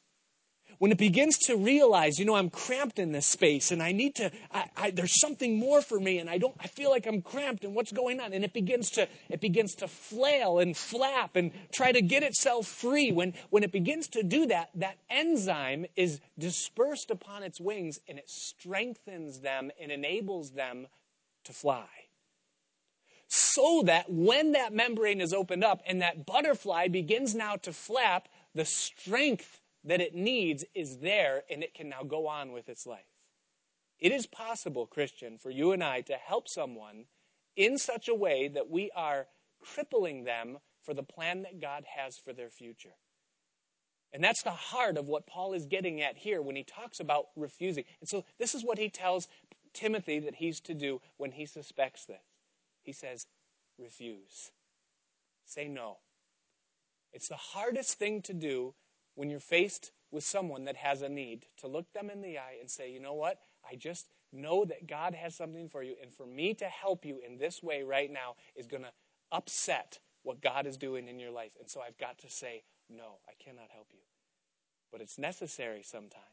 when 0.84 0.92
it 0.92 0.98
begins 0.98 1.38
to 1.38 1.56
realize, 1.56 2.20
you 2.20 2.26
know, 2.26 2.36
I'm 2.36 2.50
cramped 2.50 3.00
in 3.00 3.14
this 3.14 3.26
space 3.26 3.72
and 3.72 3.82
I 3.82 3.94
need 3.94 4.16
to, 4.16 4.30
I, 4.52 4.70
I, 4.76 4.92
there's 4.92 5.18
something 5.18 5.58
more 5.58 5.82
for 5.82 5.98
me 5.98 6.18
and 6.18 6.30
I 6.30 6.38
don't, 6.38 6.54
I 6.60 6.68
feel 6.68 6.90
like 6.90 7.08
I'm 7.08 7.22
cramped 7.22 7.64
and 7.64 7.74
what's 7.74 7.94
going 7.94 8.20
on? 8.20 8.34
And 8.34 8.44
it 8.44 8.52
begins 8.52 8.90
to, 8.90 9.08
it 9.30 9.40
begins 9.40 9.76
to 9.76 9.88
flail 9.88 10.60
and 10.60 10.76
flap 10.76 11.38
and 11.38 11.52
try 11.72 11.94
to 11.94 12.02
get 12.02 12.22
itself 12.22 12.68
free. 12.68 13.14
When, 13.14 13.34
when 13.50 13.64
it 13.64 13.72
begins 13.72 14.10
to 14.10 14.24
do 14.24 14.46
that, 14.48 14.72
that 14.76 14.98
enzyme 15.10 15.86
is 15.96 16.20
dispersed 16.38 17.12
upon 17.12 17.44
its 17.44 17.62
wings 17.62 18.02
and 18.10 18.20
it 18.20 18.30
strengthens 18.30 19.40
them 19.40 19.72
and 19.82 19.90
enables 19.90 20.52
them 20.52 20.88
to 21.46 21.54
fly 21.54 21.88
so 23.30 23.84
that 23.86 24.12
when 24.12 24.52
that 24.52 24.74
membrane 24.74 25.22
is 25.22 25.32
opened 25.32 25.64
up 25.64 25.82
and 25.88 26.02
that 26.02 26.26
butterfly 26.26 26.90
begins 26.90 27.34
now 27.34 27.56
to 27.56 27.72
flap, 27.72 28.28
the 28.54 28.66
strength 28.66 29.62
that 29.84 30.02
it 30.02 30.16
needs 30.16 30.64
is 30.74 31.00
there 31.00 31.44
and 31.50 31.64
it 31.64 31.74
can 31.74 31.90
now 31.90 32.04
go 32.04 32.28
on 32.28 32.52
with 32.52 32.70
its 32.70 32.86
life. 32.86 33.02
It 34.00 34.12
is 34.12 34.28
possible, 34.28 34.86
Christian, 34.86 35.38
for 35.38 35.50
you 35.50 35.72
and 35.72 35.84
I 35.84 36.02
to 36.02 36.14
help 36.14 36.48
someone 36.48 37.06
in 37.56 37.78
such 37.78 38.08
a 38.08 38.16
way 38.16 38.48
that 38.48 38.70
we 38.70 38.92
are 38.96 39.28
crippling 39.62 40.24
them 40.24 40.58
for 40.82 40.94
the 40.94 41.04
plan 41.04 41.44
that 41.44 41.62
God 41.62 41.86
has 41.96 42.18
for 42.18 42.34
their 42.34 42.50
future. 42.50 42.96
And 44.12 44.24
that's 44.24 44.44
the 44.44 44.52
heart 44.52 44.98
of 44.98 45.08
what 45.08 45.26
Paul 45.26 45.54
is 45.54 45.66
getting 45.66 46.02
at 46.02 46.18
here 46.18 46.42
when 46.42 46.56
he 46.56 46.64
talks 46.64 47.00
about 47.00 47.28
refusing. 47.36 47.86
And 48.00 48.08
so 48.08 48.26
this 48.38 48.54
is 48.54 48.64
what 48.64 48.78
he 48.78 48.90
tells 48.90 49.28
Timothy 49.74 50.20
that 50.20 50.36
he's 50.36 50.60
to 50.62 50.74
do 50.74 51.02
when 51.18 51.32
he 51.32 51.46
suspects 51.46 52.06
this. 52.06 52.22
He 52.84 52.92
says, 52.92 53.26
refuse. 53.80 54.52
Say 55.46 55.68
no. 55.68 55.98
It's 57.12 57.28
the 57.28 57.36
hardest 57.36 57.98
thing 57.98 58.22
to 58.24 58.34
do 58.34 58.76
when 59.16 59.30
you're 59.30 59.40
faced 59.40 59.92
with 60.12 60.24
someone 60.24 60.66
that 60.66 60.76
has 60.76 61.02
a 61.02 61.10
need, 61.10 61.46
to 61.58 61.68
look 61.68 61.92
them 61.94 62.10
in 62.10 62.22
the 62.22 62.38
eye 62.38 62.58
and 62.60 62.70
say, 62.70 62.92
you 62.92 63.00
know 63.00 63.14
what? 63.14 63.40
I 63.70 63.76
just 63.76 64.08
know 64.32 64.66
that 64.66 64.88
God 64.88 65.14
has 65.14 65.36
something 65.36 65.70
for 65.70 65.84
you, 65.84 65.96
and 66.02 66.14
for 66.14 66.26
me 66.26 66.54
to 66.56 66.66
help 66.66 67.06
you 67.06 67.20
in 67.26 67.38
this 67.38 67.62
way 67.64 67.84
right 67.84 68.12
now 68.12 68.36
is 68.56 68.68
going 68.68 68.84
to 68.84 68.92
upset 69.32 70.00
what 70.24 70.42
God 70.42 70.66
is 70.66 70.78
doing 70.78 71.08
in 71.08 71.20
your 71.20 71.32
life. 71.32 71.52
And 71.60 71.70
so 71.70 71.82
I've 71.82 71.98
got 71.98 72.18
to 72.20 72.30
say, 72.30 72.64
no, 72.90 73.18
I 73.28 73.34
cannot 73.44 73.70
help 73.74 73.88
you. 73.92 74.00
But 74.92 75.02
it's 75.02 75.18
necessary 75.18 75.82
sometimes. 75.84 76.24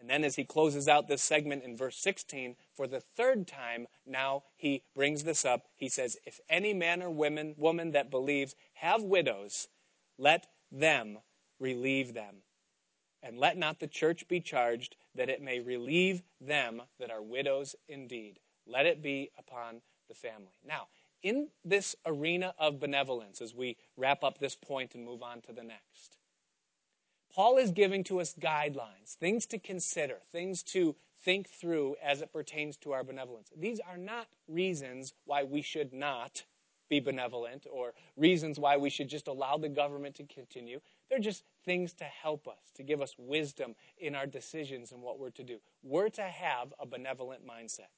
And 0.00 0.08
then 0.08 0.24
as 0.24 0.36
he 0.36 0.44
closes 0.44 0.88
out 0.88 1.08
this 1.08 1.22
segment 1.22 1.62
in 1.62 1.76
verse 1.76 1.96
16, 1.98 2.56
for 2.74 2.86
the 2.86 3.00
third 3.00 3.46
time, 3.46 3.86
now 4.06 4.44
he 4.56 4.82
brings 4.94 5.24
this 5.24 5.44
up. 5.44 5.66
He 5.76 5.88
says, 5.90 6.16
If 6.24 6.40
any 6.48 6.72
man 6.72 7.02
or 7.02 7.10
woman, 7.10 7.54
woman 7.58 7.90
that 7.92 8.10
believes 8.10 8.54
have 8.74 9.02
widows, 9.02 9.68
let 10.18 10.46
them 10.72 11.18
relieve 11.60 12.14
them. 12.14 12.36
And 13.22 13.38
let 13.38 13.58
not 13.58 13.78
the 13.78 13.86
church 13.86 14.26
be 14.28 14.40
charged 14.40 14.96
that 15.14 15.28
it 15.28 15.42
may 15.42 15.60
relieve 15.60 16.22
them 16.40 16.82
that 16.98 17.10
are 17.10 17.22
widows 17.22 17.76
indeed. 17.86 18.40
Let 18.66 18.86
it 18.86 19.02
be 19.02 19.30
upon 19.38 19.82
the 20.08 20.14
family. 20.14 20.54
Now, 20.66 20.88
in 21.22 21.48
this 21.64 21.94
arena 22.06 22.54
of 22.58 22.80
benevolence, 22.80 23.42
as 23.42 23.54
we 23.54 23.76
wrap 23.96 24.24
up 24.24 24.38
this 24.38 24.56
point 24.56 24.94
and 24.94 25.04
move 25.04 25.22
on 25.22 25.42
to 25.42 25.52
the 25.52 25.62
next, 25.62 26.16
Paul 27.34 27.58
is 27.58 27.70
giving 27.70 28.02
to 28.04 28.20
us 28.20 28.34
guidelines, 28.40 29.14
things 29.18 29.46
to 29.46 29.58
consider, 29.58 30.16
things 30.32 30.62
to 30.64 30.96
think 31.22 31.48
through 31.48 31.96
as 32.02 32.22
it 32.22 32.32
pertains 32.32 32.76
to 32.78 32.92
our 32.92 33.04
benevolence. 33.04 33.52
These 33.56 33.80
are 33.80 33.98
not 33.98 34.28
reasons 34.48 35.12
why 35.26 35.44
we 35.44 35.62
should 35.62 35.92
not 35.92 36.44
be 36.90 37.00
benevolent 37.00 37.66
or 37.72 37.94
reasons 38.16 38.58
why 38.58 38.76
we 38.76 38.90
should 38.90 39.08
just 39.08 39.28
allow 39.28 39.56
the 39.56 39.68
government 39.68 40.16
to 40.16 40.24
continue. 40.24 40.80
They're 41.08 41.18
just 41.18 41.44
things 41.64 41.94
to 41.94 42.04
help 42.04 42.46
us, 42.46 42.58
to 42.74 42.82
give 42.82 43.00
us 43.00 43.14
wisdom 43.16 43.76
in 43.96 44.14
our 44.14 44.26
decisions 44.26 44.92
and 44.92 45.00
what 45.00 45.18
we're 45.18 45.30
to 45.30 45.44
do. 45.44 45.58
We're 45.82 46.10
to 46.10 46.22
have 46.22 46.74
a 46.78 46.84
benevolent 46.84 47.46
mindset. 47.46 47.88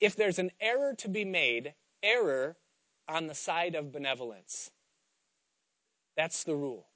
If 0.00 0.14
there's 0.14 0.38
an 0.38 0.52
error 0.60 0.94
to 0.98 1.08
be 1.08 1.24
made, 1.24 1.74
error 2.02 2.56
on 3.08 3.26
the 3.26 3.34
side 3.34 3.74
of 3.74 3.92
benevolence. 3.92 4.70
That's 6.16 6.44
the 6.44 6.54
rule. 6.54 6.86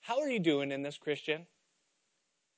How 0.00 0.20
are 0.20 0.28
you 0.28 0.38
doing 0.38 0.70
in 0.70 0.82
this, 0.82 0.96
Christian? 0.96 1.46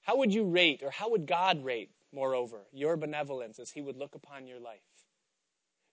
How 0.03 0.17
would 0.17 0.33
you 0.33 0.45
rate, 0.45 0.83
or 0.83 0.91
how 0.91 1.11
would 1.11 1.27
God 1.27 1.65
rate, 1.65 1.91
moreover, 2.13 2.67
your 2.73 2.97
benevolence 2.97 3.59
as 3.59 3.71
He 3.71 3.81
would 3.81 3.97
look 3.97 4.15
upon 4.15 4.47
your 4.47 4.61
life? 4.61 4.88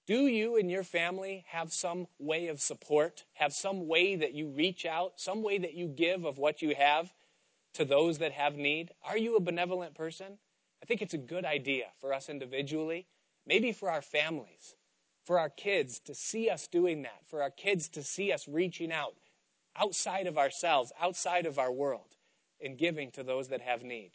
Do 0.05 0.27
you 0.27 0.57
and 0.57 0.69
your 0.69 0.83
family 0.83 1.45
have 1.47 1.73
some 1.73 2.07
way 2.19 2.47
of 2.47 2.61
support? 2.61 3.25
Have 3.33 3.53
some 3.53 3.87
way 3.87 4.15
that 4.15 4.33
you 4.33 4.49
reach 4.49 4.85
out? 4.85 5.13
Some 5.19 5.41
way 5.41 5.57
that 5.57 5.73
you 5.73 5.87
give 5.87 6.25
of 6.25 6.37
what 6.37 6.61
you 6.61 6.75
have 6.75 7.11
to 7.73 7.85
those 7.85 8.19
that 8.19 8.31
have 8.31 8.55
need? 8.55 8.91
Are 9.03 9.17
you 9.17 9.35
a 9.35 9.39
benevolent 9.39 9.95
person? 9.95 10.37
I 10.81 10.85
think 10.85 11.01
it's 11.01 11.15
a 11.15 11.19
good 11.19 11.43
idea 11.43 11.85
for 11.99 12.13
us 12.13 12.29
individually, 12.29 13.07
maybe 13.47 13.71
for 13.71 13.89
our 13.89 14.03
families, 14.03 14.75
for 15.25 15.39
our 15.39 15.49
kids 15.49 15.99
to 16.01 16.13
see 16.13 16.51
us 16.51 16.67
doing 16.67 17.01
that, 17.01 17.21
for 17.27 17.41
our 17.41 17.49
kids 17.49 17.89
to 17.89 18.03
see 18.03 18.31
us 18.31 18.47
reaching 18.47 18.91
out 18.91 19.15
outside 19.75 20.27
of 20.27 20.37
ourselves, 20.37 20.91
outside 21.01 21.47
of 21.47 21.57
our 21.57 21.71
world, 21.71 22.15
and 22.63 22.77
giving 22.77 23.09
to 23.11 23.23
those 23.23 23.47
that 23.47 23.61
have 23.61 23.83
need. 23.83 24.11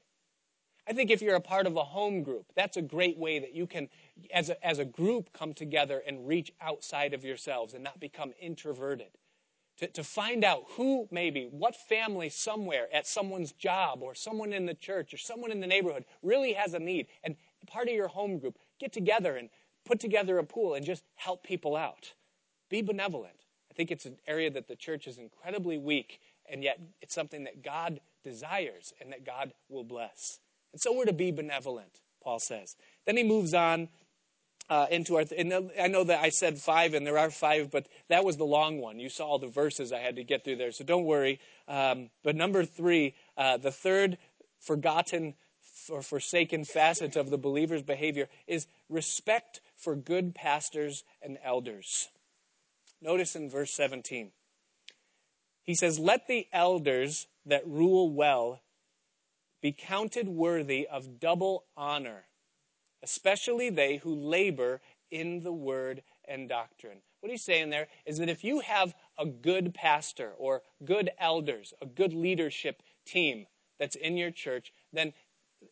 I 0.89 0.93
think 0.93 1.11
if 1.11 1.23
you're 1.23 1.37
a 1.37 1.41
part 1.41 1.67
of 1.67 1.77
a 1.77 1.85
home 1.85 2.23
group, 2.23 2.47
that's 2.55 2.77
a 2.77 2.83
great 2.83 3.19
way 3.19 3.39
that 3.39 3.55
you 3.55 3.67
can, 3.67 3.89
as 4.33 4.51
a, 4.51 4.67
as 4.67 4.79
a 4.79 4.85
group, 4.85 5.33
come 5.33 5.53
together 5.53 6.03
and 6.07 6.27
reach 6.27 6.53
outside 6.61 7.15
of 7.15 7.25
yourselves 7.25 7.75
and 7.75 7.85
not 7.85 8.01
become 8.01 8.33
introverted. 8.41 9.11
To, 9.79 9.87
to 9.87 10.05
find 10.05 10.45
out 10.45 10.65
who, 10.73 11.09
maybe, 11.11 11.49
what 11.51 11.75
family 11.75 12.29
somewhere 12.29 12.89
at 12.93 13.07
someone's 13.07 13.53
job 13.53 14.03
or 14.03 14.15
someone 14.15 14.53
in 14.53 14.67
the 14.67 14.75
church 14.75 15.15
or 15.15 15.17
someone 15.17 15.51
in 15.51 15.61
the 15.61 15.67
neighborhood 15.67 16.05
really 16.23 16.53
has 16.53 16.75
a 16.75 16.79
need. 16.79 17.07
And 17.25 17.37
part 17.67 17.89
of 17.89 17.95
your 17.95 18.09
home 18.09 18.39
group, 18.39 18.59
get 18.79 18.93
together 18.93 19.37
and 19.37 19.49
put 19.85 20.01
together 20.01 20.39
a 20.39 20.45
pool 20.45 20.75
and 20.75 20.85
just 20.85 21.05
help 21.15 21.43
people 21.43 21.77
out. 21.77 22.13
Be 22.69 22.83
benevolent. 22.83 23.47
I 23.71 23.75
think 23.75 23.91
it's 23.91 24.07
an 24.07 24.19
area 24.27 24.51
that 24.51 24.69
the 24.69 24.77
church 24.77 25.07
is 25.07 25.19
incredibly 25.19 25.79
weak, 25.79 26.21
and 26.47 26.63
yet 26.63 26.81
it's 27.01 27.15
something 27.15 27.45
that 27.45 27.63
God 27.63 28.01
desires 28.23 28.93
and 29.01 29.13
that 29.13 29.25
God 29.25 29.53
will 29.69 29.85
bless. 29.85 30.41
And 30.73 30.81
so 30.81 30.97
we're 30.97 31.07
to 31.07 31.13
be 31.13 31.33
benevolent, 31.33 32.01
Paul 32.23 32.39
says. 32.39 32.77
Then 33.07 33.17
he 33.17 33.25
moves 33.25 33.55
on 33.55 33.89
uh, 34.69 34.87
into 34.91 35.17
our. 35.17 35.25
Th- 35.25 35.41
and 35.41 35.71
I 35.81 35.89
know 35.89 36.05
that 36.05 36.23
I 36.23 36.29
said 36.31 36.59
five, 36.59 36.95
and 36.95 37.07
there 37.07 37.19
are 37.19 37.31
five, 37.31 37.71
but 37.71 37.87
that 38.09 38.25
was 38.25 38.37
the 38.37 38.45
long 38.45 38.79
one. 38.79 39.01
You 39.01 39.09
saw 39.09 39.27
all 39.27 39.39
the 39.39 39.49
verses 39.49 39.93
I 39.93 39.99
had 39.99 40.17
to 40.17 40.25
get 40.25 40.45
through 40.45 40.57
there, 40.57 40.73
so 40.73 40.85
don't 40.85 41.05
worry. 41.05 41.41
Um, 41.67 42.11
but 42.23 42.37
number 42.37 42.65
three, 42.65 43.15
uh, 43.37 43.57
the 43.57 43.73
third 43.73 44.19
forgotten 44.61 45.35
or 45.89 46.03
forsaken 46.03 46.65
facet 46.65 47.17
of 47.17 47.31
the 47.31 47.39
believer's 47.39 47.83
behavior 47.83 48.29
is 48.47 48.67
respect 48.89 49.61
for 49.77 49.97
good 49.97 50.35
pastors 50.35 51.05
and 51.23 51.39
elders. 51.43 52.09
Notice 53.01 53.35
in 53.35 53.49
verse 53.51 53.75
17. 53.75 54.31
He 55.63 55.75
says, 55.75 55.99
Let 55.99 56.27
the 56.27 56.47
elders 56.53 57.27
that 57.47 57.67
rule 57.67 58.11
well 58.11 58.61
be 59.61 59.73
counted 59.73 60.29
worthy 60.29 60.87
of 60.87 61.21
double 61.21 61.65
honor, 61.77 62.25
especially 63.03 63.71
they 63.71 63.97
who 63.99 64.15
labor 64.15 64.81
in 65.11 65.43
the 65.43 65.53
word 65.53 66.03
and 66.27 66.49
doctrine. 66.49 66.99
What 67.21 67.31
he's 67.31 67.45
saying 67.45 67.71
there 67.71 67.89
is 68.07 68.19
that 68.19 68.29
if 68.29 68.45
you 68.45 68.61
have 68.61 68.95
a 69.19 69.27
good 69.27 69.75
pastor 69.75 70.33
or 70.39 70.63
good 70.85 71.11
elders, 71.19 71.75
a 71.83 71.87
good 71.87 72.15
leadership 72.15 72.83
team 73.05 73.47
that's 73.79 73.97
in 73.97 74.17
your 74.17 74.31
church, 74.31 74.73
then 74.93 75.13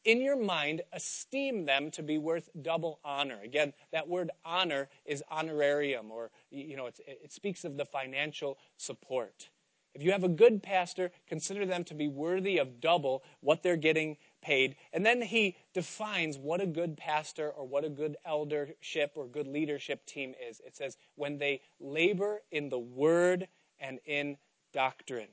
in 0.04 0.20
your 0.20 0.36
mind, 0.36 0.82
esteem 0.92 1.64
them 1.64 1.90
to 1.92 2.02
be 2.02 2.18
worth 2.18 2.50
double 2.60 3.00
honor. 3.04 3.38
Again, 3.42 3.72
that 3.90 4.06
word 4.06 4.30
honor 4.44 4.88
is 5.06 5.24
honorarium, 5.30 6.10
or, 6.10 6.30
you 6.50 6.76
know, 6.76 6.86
it 6.86 7.32
speaks 7.32 7.64
of 7.64 7.78
the 7.78 7.86
financial 7.86 8.58
support. 8.76 9.48
If 9.94 10.02
you 10.02 10.12
have 10.12 10.24
a 10.24 10.28
good 10.28 10.62
pastor, 10.62 11.10
consider 11.26 11.66
them 11.66 11.84
to 11.84 11.94
be 11.94 12.08
worthy 12.08 12.58
of 12.58 12.80
double 12.80 13.24
what 13.40 13.62
they're 13.62 13.76
getting 13.76 14.16
paid. 14.42 14.76
And 14.92 15.04
then 15.04 15.22
he 15.22 15.56
defines 15.74 16.38
what 16.38 16.60
a 16.60 16.66
good 16.66 16.96
pastor 16.96 17.50
or 17.50 17.66
what 17.66 17.84
a 17.84 17.88
good 17.88 18.16
eldership 18.24 19.12
or 19.16 19.26
good 19.26 19.48
leadership 19.48 20.06
team 20.06 20.34
is. 20.48 20.60
It 20.64 20.76
says, 20.76 20.96
when 21.16 21.38
they 21.38 21.62
labor 21.80 22.42
in 22.50 22.68
the 22.68 22.78
word 22.78 23.48
and 23.80 23.98
in 24.04 24.36
doctrine. 24.72 25.28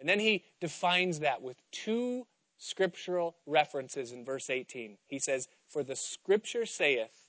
And 0.00 0.08
then 0.08 0.20
he 0.20 0.44
defines 0.60 1.20
that 1.20 1.42
with 1.42 1.60
two 1.72 2.26
scriptural 2.56 3.36
references 3.46 4.12
in 4.12 4.24
verse 4.24 4.50
18. 4.50 4.98
He 5.06 5.18
says, 5.18 5.48
For 5.68 5.82
the 5.82 5.96
scripture 5.96 6.66
saith, 6.66 7.26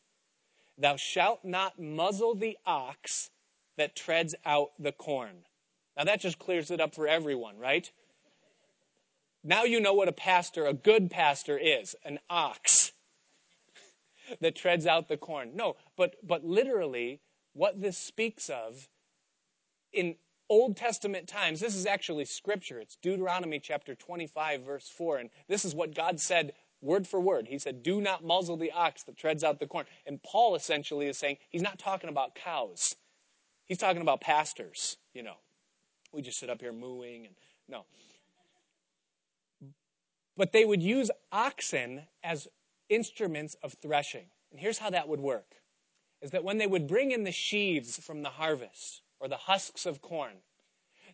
Thou 0.77 0.95
shalt 0.95 1.43
not 1.43 1.80
muzzle 1.80 2.36
the 2.36 2.57
ox 2.65 3.32
that 3.77 3.95
treads 3.95 4.36
out 4.45 4.71
the 4.80 4.91
corn. 4.91 5.45
Now 5.97 6.05
that 6.05 6.21
just 6.21 6.39
clears 6.39 6.71
it 6.71 6.79
up 6.79 6.95
for 6.95 7.07
everyone, 7.07 7.57
right? 7.57 7.91
Now 9.43 9.63
you 9.63 9.79
know 9.79 9.93
what 9.93 10.07
a 10.07 10.13
pastor, 10.13 10.65
a 10.65 10.73
good 10.73 11.09
pastor 11.09 11.57
is 11.57 11.95
an 12.03 12.19
ox 12.29 12.91
that 14.41 14.55
treads 14.55 14.85
out 14.85 15.07
the 15.07 15.17
corn. 15.17 15.51
No, 15.55 15.75
but, 15.95 16.15
but 16.25 16.43
literally, 16.43 17.21
what 17.53 17.81
this 17.81 17.97
speaks 17.97 18.49
of 18.49 18.89
in 19.93 20.15
Old 20.49 20.75
Testament 20.75 21.27
times, 21.27 21.59
this 21.59 21.75
is 21.75 21.85
actually 21.85 22.25
scripture. 22.25 22.79
It's 22.79 22.97
Deuteronomy 23.01 23.59
chapter 23.59 23.95
25, 23.95 24.63
verse 24.63 24.89
4. 24.89 25.17
And 25.17 25.29
this 25.47 25.63
is 25.63 25.75
what 25.75 25.95
God 25.95 26.19
said 26.19 26.53
word 26.81 27.07
for 27.07 27.19
word. 27.19 27.47
He 27.47 27.59
said, 27.59 27.83
Do 27.83 28.01
not 28.01 28.23
muzzle 28.23 28.57
the 28.57 28.71
ox 28.71 29.03
that 29.03 29.17
treads 29.17 29.43
out 29.43 29.59
the 29.59 29.67
corn. 29.67 29.85
And 30.05 30.21
Paul 30.21 30.55
essentially 30.55 31.07
is 31.07 31.17
saying 31.17 31.37
he's 31.49 31.61
not 31.61 31.79
talking 31.79 32.09
about 32.09 32.35
cows, 32.35 32.95
he's 33.65 33.77
talking 33.77 34.01
about 34.01 34.21
pastors, 34.21 34.97
you 35.13 35.23
know. 35.23 35.35
We 36.12 36.22
just 36.22 36.39
sit 36.39 36.49
up 36.49 36.62
here 36.62 36.74
mooing 36.74 37.26
and 37.26 37.36
no. 37.68 37.86
But 40.36 40.51
they 40.51 40.66
would 40.66 40.82
use 40.82 41.12
oxen 41.32 42.03
as 42.24 42.47
instruments 42.89 43.55
of 43.62 43.74
threshing. 43.74 44.26
And 44.51 44.60
here's 44.60 44.80
how 44.80 44.89
that 44.89 45.07
would 45.07 45.20
work 45.20 45.55
is 46.22 46.32
that 46.32 46.43
when 46.43 46.57
they 46.57 46.68
would 46.68 46.88
bring 46.88 47.12
in 47.12 47.24
the 47.24 47.32
sheaves 47.32 47.97
from 47.97 48.24
the 48.24 48.30
harvest 48.30 49.01
or 49.20 49.28
the 49.28 49.38
husks 49.38 49.86
of 49.86 50.01
corn, 50.01 50.34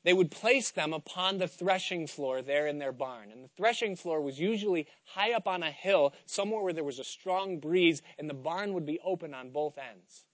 they 0.03 0.13
would 0.13 0.31
place 0.31 0.71
them 0.71 0.93
upon 0.93 1.37
the 1.37 1.47
threshing 1.47 2.07
floor 2.07 2.41
there 2.41 2.67
in 2.67 2.77
their 2.77 2.91
barn. 2.91 3.31
And 3.31 3.43
the 3.43 3.49
threshing 3.49 3.95
floor 3.95 4.21
was 4.21 4.39
usually 4.39 4.87
high 5.03 5.33
up 5.33 5.47
on 5.47 5.63
a 5.63 5.71
hill, 5.71 6.13
somewhere 6.25 6.61
where 6.61 6.73
there 6.73 6.83
was 6.83 6.99
a 6.99 7.03
strong 7.03 7.59
breeze, 7.59 8.01
and 8.19 8.29
the 8.29 8.35
barn 8.35 8.73
would 8.73 8.85
be 8.85 8.99
open 9.03 9.33
on 9.33 9.49
both 9.49 9.77
ends. 9.77 10.25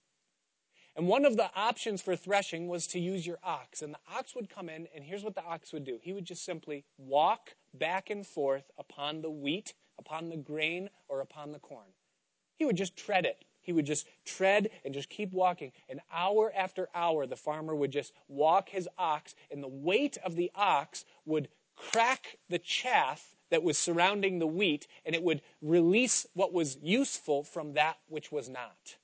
And 1.02 1.08
one 1.08 1.26
of 1.26 1.36
the 1.36 1.50
options 1.56 2.00
for 2.00 2.16
threshing 2.16 2.68
was 2.68 2.86
to 2.86 3.00
use 3.00 3.26
your 3.26 3.40
ox. 3.44 3.82
And 3.82 3.92
the 3.92 4.16
ox 4.16 4.36
would 4.36 4.52
come 4.52 4.70
in, 4.70 4.88
and 4.94 5.04
here's 5.04 5.24
what 5.24 5.34
the 5.34 5.44
ox 5.44 5.74
would 5.74 5.84
do 5.84 5.98
he 6.00 6.14
would 6.14 6.26
just 6.26 6.46
simply 6.46 6.86
walk 7.00 7.56
back 7.74 8.12
and 8.12 8.24
forth 8.24 8.70
upon 8.78 9.24
the 9.24 9.32
wheat, 9.32 9.74
upon 9.98 10.30
the 10.30 10.38
grain, 10.38 10.92
or 11.08 11.22
upon 11.22 11.54
the 11.54 11.58
corn. 11.58 11.88
He 12.56 12.66
would 12.66 12.78
just 12.78 12.96
tread 12.96 13.26
it. 13.26 13.46
He 13.62 13.74
would 13.74 13.88
just 13.88 14.06
tread 14.26 14.70
and 14.86 14.94
just 14.94 15.10
keep 15.10 15.34
walking. 15.34 15.72
And 15.90 16.02
hour 16.14 16.54
after 16.56 16.88
hour, 16.94 17.26
the 17.26 17.36
farmer 17.36 17.74
would 17.74 17.92
just 17.92 18.14
walk 18.28 18.70
his 18.70 18.88
ox, 19.00 19.34
and 19.50 19.64
the 19.64 19.68
weight 19.68 20.20
of 20.24 20.36
the 20.36 20.52
ox 20.54 21.04
would 21.26 21.48
crack 21.76 22.38
the 22.48 22.60
chaff 22.60 23.36
that 23.50 23.64
was 23.64 23.76
surrounding 23.76 24.38
the 24.38 24.46
wheat, 24.46 24.86
and 25.04 25.16
it 25.16 25.24
would 25.24 25.42
release 25.64 26.28
what 26.36 26.54
was 26.54 26.78
useful 26.80 27.44
from 27.44 27.74
that 27.74 27.98
which 28.08 28.32
was 28.32 28.48
not. 28.48 28.98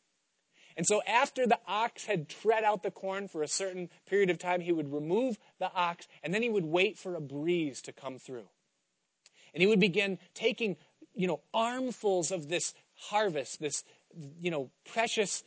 And 0.78 0.86
so, 0.86 1.02
after 1.08 1.48
the 1.48 1.60
ox 1.68 2.06
had 2.06 2.30
tread 2.30 2.64
out 2.64 2.84
the 2.84 2.92
corn 2.92 3.28
for 3.28 3.42
a 3.42 3.48
certain 3.48 3.90
period 4.06 4.30
of 4.30 4.38
time, 4.38 4.62
he 4.62 4.72
would 4.72 4.94
remove 4.94 5.40
the 5.60 5.72
ox, 5.74 6.08
and 6.22 6.32
then 6.34 6.44
he 6.44 6.50
would 6.50 6.66
wait 6.66 7.00
for 7.00 7.16
a 7.16 7.22
breeze 7.22 7.82
to 7.82 7.92
come 7.92 8.20
through. 8.20 8.48
And 9.56 9.62
he 9.62 9.68
would 9.68 9.80
begin 9.80 10.20
taking, 10.36 10.78
you 11.16 11.26
know, 11.26 11.42
armfuls 11.52 12.32
of 12.32 12.48
this 12.48 12.76
harvest, 12.94 13.60
this, 13.60 13.84
you 14.40 14.52
know, 14.52 14.70
precious 14.86 15.44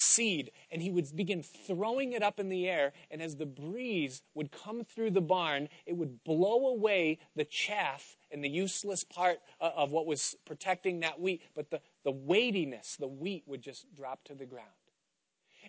seed, 0.00 0.52
and 0.70 0.80
he 0.80 0.90
would 0.90 1.14
begin 1.14 1.42
throwing 1.42 2.12
it 2.12 2.22
up 2.22 2.40
in 2.40 2.48
the 2.48 2.68
air. 2.68 2.92
And 3.10 3.20
as 3.20 3.36
the 3.36 3.46
breeze 3.46 4.22
would 4.34 4.50
come 4.50 4.84
through 4.84 5.10
the 5.10 5.20
barn, 5.20 5.68
it 5.86 5.96
would 5.96 6.24
blow 6.24 6.68
away 6.68 7.18
the 7.36 7.44
chaff 7.44 8.16
and 8.30 8.42
the 8.42 8.48
useless 8.48 9.04
part 9.04 9.40
of 9.60 9.90
what 9.90 10.06
was 10.06 10.36
protecting 10.44 11.00
that 11.00 11.20
wheat. 11.20 11.42
But 11.54 11.70
the, 11.70 11.80
the 12.04 12.12
weightiness, 12.12 12.96
the 12.96 13.08
wheat 13.08 13.44
would 13.46 13.62
just 13.62 13.92
drop 13.94 14.24
to 14.24 14.34
the 14.34 14.46
ground. 14.46 14.68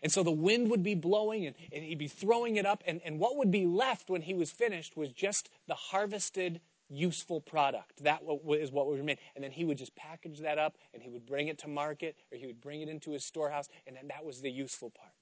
And 0.01 0.11
so 0.11 0.23
the 0.23 0.31
wind 0.31 0.69
would 0.69 0.83
be 0.83 0.95
blowing 0.95 1.45
and, 1.45 1.55
and 1.73 1.83
he'd 1.83 1.97
be 1.97 2.07
throwing 2.07 2.55
it 2.55 2.65
up. 2.65 2.83
And, 2.85 3.01
and 3.03 3.19
what 3.19 3.37
would 3.37 3.51
be 3.51 3.65
left 3.65 4.09
when 4.09 4.21
he 4.21 4.33
was 4.33 4.51
finished 4.51 4.95
was 4.95 5.11
just 5.11 5.49
the 5.67 5.75
harvested 5.75 6.61
useful 6.89 7.41
product. 7.41 8.03
That 8.03 8.21
is 8.51 8.71
what 8.71 8.87
would 8.87 8.99
remain. 8.99 9.17
And 9.35 9.43
then 9.43 9.51
he 9.51 9.65
would 9.65 9.77
just 9.77 9.95
package 9.95 10.39
that 10.39 10.57
up 10.57 10.77
and 10.93 11.01
he 11.01 11.09
would 11.09 11.25
bring 11.25 11.47
it 11.47 11.59
to 11.59 11.67
market 11.67 12.15
or 12.31 12.37
he 12.37 12.47
would 12.47 12.61
bring 12.61 12.81
it 12.81 12.89
into 12.89 13.11
his 13.11 13.25
storehouse. 13.25 13.67
And 13.87 13.95
then 13.95 14.07
that 14.07 14.25
was 14.25 14.41
the 14.41 14.51
useful 14.51 14.89
part. 14.89 15.13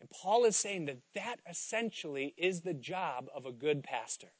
And 0.00 0.08
Paul 0.10 0.44
is 0.44 0.56
saying 0.56 0.86
that 0.86 0.98
that 1.14 1.36
essentially 1.48 2.34
is 2.36 2.62
the 2.62 2.74
job 2.74 3.28
of 3.34 3.46
a 3.46 3.52
good 3.52 3.82
pastor. 3.82 4.32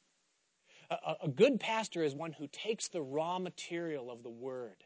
A, 0.91 1.15
a 1.25 1.29
good 1.29 1.61
pastor 1.61 2.03
is 2.03 2.15
one 2.15 2.33
who 2.33 2.49
takes 2.49 2.89
the 2.89 3.03
raw 3.03 3.39
material 3.39 4.11
of 4.11 4.23
the 4.23 4.31
word 4.31 4.85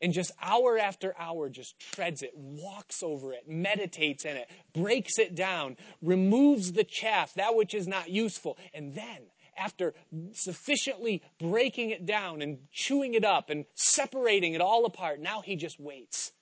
and 0.00 0.12
just 0.12 0.32
hour 0.42 0.78
after 0.78 1.14
hour 1.18 1.48
just 1.48 1.78
treads 1.78 2.22
it, 2.22 2.32
walks 2.34 3.02
over 3.02 3.32
it, 3.32 3.48
meditates 3.48 4.24
in 4.24 4.36
it, 4.36 4.48
breaks 4.74 5.18
it 5.18 5.34
down, 5.34 5.76
removes 6.02 6.72
the 6.72 6.84
chaff, 6.84 7.34
that 7.34 7.54
which 7.54 7.74
is 7.74 7.86
not 7.86 8.10
useful, 8.10 8.58
and 8.74 8.94
then 8.94 9.22
after 9.56 9.94
sufficiently 10.32 11.22
breaking 11.38 11.90
it 11.90 12.06
down 12.06 12.42
and 12.42 12.58
chewing 12.72 13.14
it 13.14 13.24
up 13.24 13.50
and 13.50 13.64
separating 13.74 14.54
it 14.54 14.60
all 14.60 14.84
apart, 14.84 15.20
now 15.20 15.40
he 15.40 15.56
just 15.56 15.80
waits. 15.80 16.32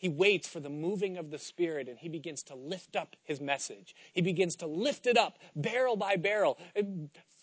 He 0.00 0.08
waits 0.08 0.48
for 0.48 0.60
the 0.60 0.70
moving 0.70 1.18
of 1.18 1.30
the 1.30 1.38
Spirit 1.38 1.86
and 1.86 1.98
he 1.98 2.08
begins 2.08 2.42
to 2.44 2.54
lift 2.54 2.96
up 2.96 3.16
his 3.22 3.38
message. 3.38 3.94
He 4.14 4.22
begins 4.22 4.56
to 4.56 4.66
lift 4.66 5.06
it 5.06 5.18
up 5.18 5.38
barrel 5.54 5.94
by 5.94 6.16
barrel, 6.16 6.56
eh, 6.74 6.84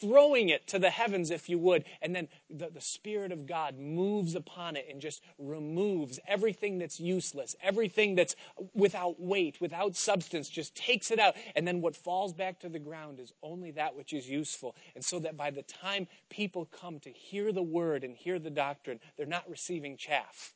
throwing 0.01 0.49
it 0.49 0.65
to 0.69 0.79
the 0.79 0.89
heavens, 0.89 1.29
if 1.29 1.49
you 1.49 1.59
would. 1.59 1.85
And 2.01 2.15
then 2.15 2.27
the, 2.49 2.71
the 2.71 2.81
Spirit 2.81 3.31
of 3.31 3.45
God 3.45 3.77
moves 3.77 4.33
upon 4.33 4.75
it 4.75 4.87
and 4.89 4.99
just 4.99 5.21
removes 5.37 6.19
everything 6.27 6.79
that's 6.79 6.99
useless, 6.99 7.55
everything 7.61 8.15
that's 8.15 8.35
without 8.73 9.21
weight, 9.21 9.61
without 9.61 9.95
substance, 9.95 10.49
just 10.49 10.73
takes 10.73 11.11
it 11.11 11.19
out. 11.19 11.35
And 11.55 11.67
then 11.67 11.79
what 11.79 11.95
falls 11.95 12.33
back 12.33 12.59
to 12.61 12.69
the 12.69 12.79
ground 12.79 13.19
is 13.19 13.33
only 13.43 13.69
that 13.71 13.95
which 13.95 14.13
is 14.13 14.27
useful. 14.27 14.75
And 14.95 15.05
so 15.05 15.19
that 15.19 15.37
by 15.37 15.51
the 15.51 15.61
time 15.61 16.07
people 16.29 16.65
come 16.65 16.99
to 17.01 17.11
hear 17.11 17.51
the 17.51 17.61
word 17.61 18.03
and 18.03 18.17
hear 18.17 18.39
the 18.39 18.49
doctrine, 18.49 18.99
they're 19.15 19.27
not 19.27 19.47
receiving 19.47 19.95
chaff 19.95 20.55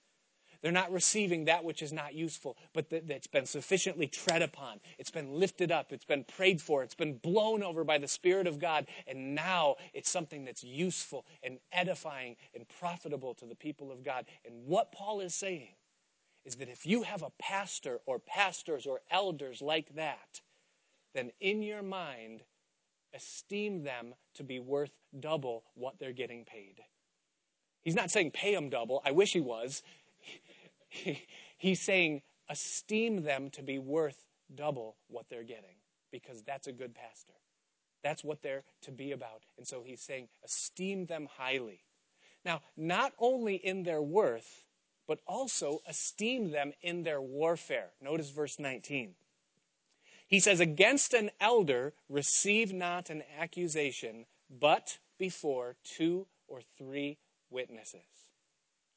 they're 0.62 0.72
not 0.72 0.92
receiving 0.92 1.46
that 1.46 1.64
which 1.64 1.82
is 1.82 1.92
not 1.92 2.14
useful, 2.14 2.58
but 2.74 2.90
that, 2.92 3.08
that's 3.08 3.28
been 3.28 3.46
sufficiently 3.46 4.08
tread 4.08 4.42
upon. 4.42 4.80
It's 5.00 5.10
been 5.10 5.34
lifted 5.34 5.72
up. 5.72 5.92
It's 5.92 6.06
been 6.06 6.24
prayed 6.24 6.62
for. 6.62 6.84
It's 6.84 6.96
been 6.96 7.18
blown 7.18 7.64
over 7.64 7.84
by 7.84 7.98
the 7.98 8.08
Spirit 8.08 8.46
of 8.46 8.60
God. 8.60 8.86
And 9.08 9.34
now 9.34 9.76
it's 9.94 10.10
something 10.10 10.46
that's 10.46 10.64
useful 10.64 11.26
and 11.42 11.58
edifying 11.72 12.36
and 12.54 12.66
profitable 12.80 13.34
to 13.36 13.46
the 13.46 13.56
people 13.56 13.92
of 13.92 14.04
God. 14.04 14.26
And 14.46 14.66
what 14.66 14.92
Paul 14.92 15.22
is 15.22 15.34
saying 15.34 15.76
is 16.46 16.56
that 16.56 16.70
if 16.70 16.86
you 16.86 17.04
have 17.04 17.24
a 17.24 17.32
pastor 17.40 18.00
or 18.06 18.20
pastors 18.20 18.86
or 18.86 19.02
elders 19.10 19.62
like 19.62 19.96
that, 19.96 20.42
then 21.14 21.32
in 21.40 21.62
your 21.62 21.84
mind, 21.84 22.44
esteem 23.14 23.84
them 23.84 24.14
to 24.36 24.44
be 24.44 24.60
worth 24.60 24.92
double 25.20 25.64
what 25.76 26.00
they're 26.00 26.14
getting 26.14 26.46
paid. 26.46 26.82
He's 27.82 27.96
not 27.96 28.12
saying 28.12 28.32
pay 28.32 28.54
them 28.54 28.70
double. 28.70 29.02
I 29.04 29.12
wish 29.12 29.34
he 29.34 29.42
was. 29.42 29.82
He's 31.58 31.82
saying, 31.82 32.22
esteem 32.50 33.24
them 33.24 33.50
to 33.52 33.64
be 33.64 33.80
worth 33.80 34.26
double 34.54 34.98
what 35.08 35.26
they're 35.30 35.44
getting 35.44 35.76
because 36.12 36.42
that's 36.44 36.68
a 36.68 36.72
good 36.72 36.94
pastor. 36.94 37.34
That's 38.04 38.24
what 38.24 38.42
they're 38.42 38.64
to 38.84 38.92
be 38.92 39.12
about. 39.12 39.44
And 39.58 39.68
so 39.68 39.84
he's 39.86 40.02
saying, 40.02 40.28
esteem 40.44 41.06
them 41.06 41.28
highly. 41.38 41.84
Now, 42.44 42.62
not 42.76 43.14
only 43.20 43.56
in 43.56 43.84
their 43.84 44.02
worth, 44.02 44.66
but 45.08 45.20
also 45.28 45.80
esteem 45.88 46.52
them 46.52 46.74
in 46.82 47.04
their 47.04 47.22
warfare. 47.22 47.90
Notice 48.02 48.30
verse 48.30 48.60
19. 48.60 49.14
He 50.28 50.40
says, 50.40 50.60
Against 50.60 51.14
an 51.14 51.32
elder 51.40 51.94
receive 52.10 52.74
not 52.74 53.10
an 53.10 53.24
accusation, 53.40 54.26
but 54.50 54.98
before 55.18 55.76
two 55.84 56.28
or 56.48 56.62
three 56.78 57.18
witnesses. 57.50 58.02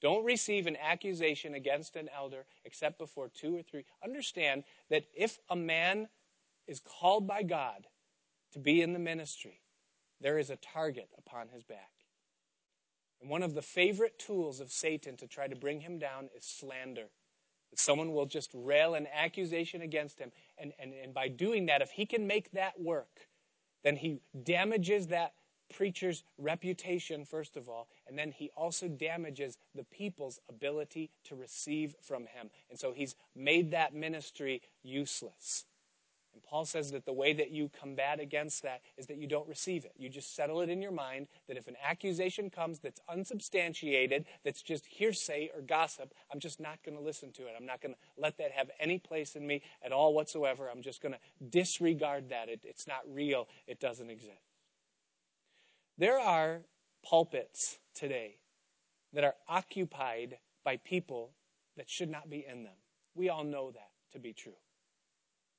Don't 0.04 0.26
receive 0.26 0.66
an 0.66 0.76
accusation 0.76 1.54
against 1.54 1.96
an 1.96 2.10
elder 2.14 2.44
except 2.66 2.98
before 2.98 3.30
two 3.30 3.56
or 3.56 3.62
three. 3.62 3.86
Understand 4.04 4.64
that 4.90 5.06
if 5.16 5.38
a 5.48 5.56
man 5.56 6.08
is 6.66 6.78
called 6.78 7.26
by 7.26 7.42
God 7.42 7.86
to 8.52 8.58
be 8.58 8.82
in 8.82 8.92
the 8.92 8.98
ministry, 8.98 9.62
there 10.20 10.36
is 10.36 10.50
a 10.50 10.56
target 10.56 11.08
upon 11.16 11.48
his 11.48 11.64
back. 11.64 11.88
And 13.22 13.30
one 13.30 13.42
of 13.42 13.54
the 13.54 13.62
favorite 13.62 14.18
tools 14.18 14.60
of 14.60 14.70
Satan 14.70 15.16
to 15.16 15.26
try 15.26 15.48
to 15.48 15.56
bring 15.56 15.80
him 15.80 15.98
down 15.98 16.28
is 16.36 16.44
slander. 16.44 17.08
That 17.70 17.78
someone 17.78 18.12
will 18.12 18.26
just 18.26 18.50
rail 18.52 18.92
an 18.92 19.06
accusation 19.10 19.80
against 19.80 20.18
him. 20.18 20.32
And, 20.58 20.74
and, 20.78 20.92
and 20.92 21.14
by 21.14 21.28
doing 21.28 21.64
that, 21.66 21.80
if 21.80 21.92
he 21.92 22.04
can 22.04 22.26
make 22.26 22.50
that 22.50 22.78
work, 22.78 23.28
then 23.82 23.96
he 23.96 24.20
damages 24.42 25.06
that 25.06 25.32
preacher's 25.72 26.22
reputation, 26.38 27.24
first 27.24 27.56
of 27.56 27.68
all, 27.68 27.88
and 28.06 28.18
then 28.18 28.32
he 28.32 28.50
also 28.56 28.88
damages 28.88 29.58
the 29.74 29.84
people's 29.84 30.40
ability 30.48 31.10
to 31.24 31.34
receive 31.34 31.94
from 32.00 32.26
him. 32.26 32.50
And 32.70 32.78
so 32.78 32.92
he's 32.92 33.14
made 33.34 33.70
that 33.72 33.94
ministry 33.94 34.62
useless. 34.82 35.64
And 36.34 36.42
Paul 36.42 36.64
says 36.64 36.90
that 36.90 37.06
the 37.06 37.12
way 37.12 37.32
that 37.32 37.52
you 37.52 37.70
combat 37.80 38.18
against 38.18 38.64
that 38.64 38.82
is 38.98 39.06
that 39.06 39.18
you 39.18 39.28
don't 39.28 39.48
receive 39.48 39.84
it. 39.84 39.92
You 39.96 40.08
just 40.08 40.34
settle 40.34 40.60
it 40.62 40.68
in 40.68 40.82
your 40.82 40.90
mind 40.90 41.28
that 41.46 41.56
if 41.56 41.68
an 41.68 41.76
accusation 41.82 42.50
comes 42.50 42.80
that's 42.80 43.00
unsubstantiated, 43.08 44.26
that's 44.44 44.60
just 44.60 44.84
hearsay 44.84 45.50
or 45.54 45.60
gossip, 45.62 46.12
I'm 46.32 46.40
just 46.40 46.58
not 46.58 46.82
going 46.84 46.98
to 46.98 47.02
listen 47.02 47.30
to 47.32 47.42
it. 47.42 47.54
I'm 47.56 47.66
not 47.66 47.80
going 47.80 47.94
to 47.94 48.00
let 48.20 48.36
that 48.38 48.50
have 48.50 48.68
any 48.80 48.98
place 48.98 49.36
in 49.36 49.46
me 49.46 49.62
at 49.84 49.92
all 49.92 50.12
whatsoever. 50.12 50.68
I'm 50.68 50.82
just 50.82 51.00
going 51.00 51.14
to 51.14 51.20
disregard 51.50 52.30
that. 52.30 52.48
It, 52.48 52.60
it's 52.64 52.88
not 52.88 53.02
real, 53.08 53.46
it 53.68 53.78
doesn't 53.78 54.10
exist. 54.10 54.53
There 55.96 56.18
are 56.18 56.62
pulpits 57.04 57.78
today 57.94 58.38
that 59.12 59.24
are 59.24 59.36
occupied 59.48 60.38
by 60.64 60.78
people 60.78 61.34
that 61.76 61.88
should 61.88 62.10
not 62.10 62.28
be 62.28 62.44
in 62.48 62.64
them. 62.64 62.74
We 63.14 63.28
all 63.28 63.44
know 63.44 63.70
that 63.70 63.90
to 64.12 64.18
be 64.18 64.32
true. 64.32 64.56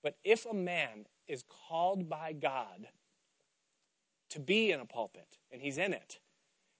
But 0.03 0.17
if 0.23 0.45
a 0.45 0.53
man 0.53 1.05
is 1.27 1.43
called 1.69 2.09
by 2.09 2.33
God 2.33 2.88
to 4.29 4.39
be 4.39 4.71
in 4.71 4.79
a 4.81 4.86
pulpit 4.86 5.38
and 5.51 5.61
he's 5.61 5.77
in 5.77 5.93
it, 5.93 6.19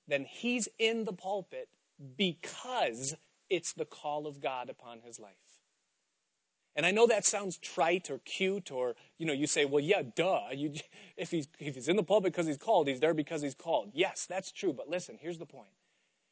then 0.08 0.26
he's 0.26 0.68
in 0.78 1.06
the 1.06 1.14
pulpit 1.14 1.70
because 2.18 3.16
it's 3.50 3.74
the 3.74 3.86
call 3.86 4.28
of 4.28 4.42
God 4.42 4.70
upon 4.70 5.00
his 5.00 5.20
life. 5.20 5.45
And 6.76 6.86
I 6.86 6.92
know 6.92 7.08
that 7.08 7.26
sounds 7.26 7.58
trite 7.58 8.10
or 8.10 8.20
cute, 8.20 8.72
or 8.72 8.96
you 9.18 9.26
know, 9.26 9.34
you 9.34 9.48
say, 9.48 9.66
"Well, 9.66 9.84
yeah, 9.84 10.02
duh." 10.16 10.50
You, 10.54 10.74
if 11.18 11.32
he's 11.32 11.48
if 11.60 11.76
he's 11.76 11.88
in 11.88 11.96
the 11.96 12.04
pulpit 12.04 12.34
because 12.34 12.48
he's 12.48 12.58
called, 12.58 12.88
he's 12.88 13.00
there 13.00 13.14
because 13.14 13.42
he's 13.42 13.56
called. 13.56 13.92
Yes, 13.94 14.26
that's 14.28 14.52
true. 14.52 14.74
But 14.74 14.90
listen, 14.90 15.18
here's 15.20 15.38
the 15.38 15.46
point: 15.46 15.70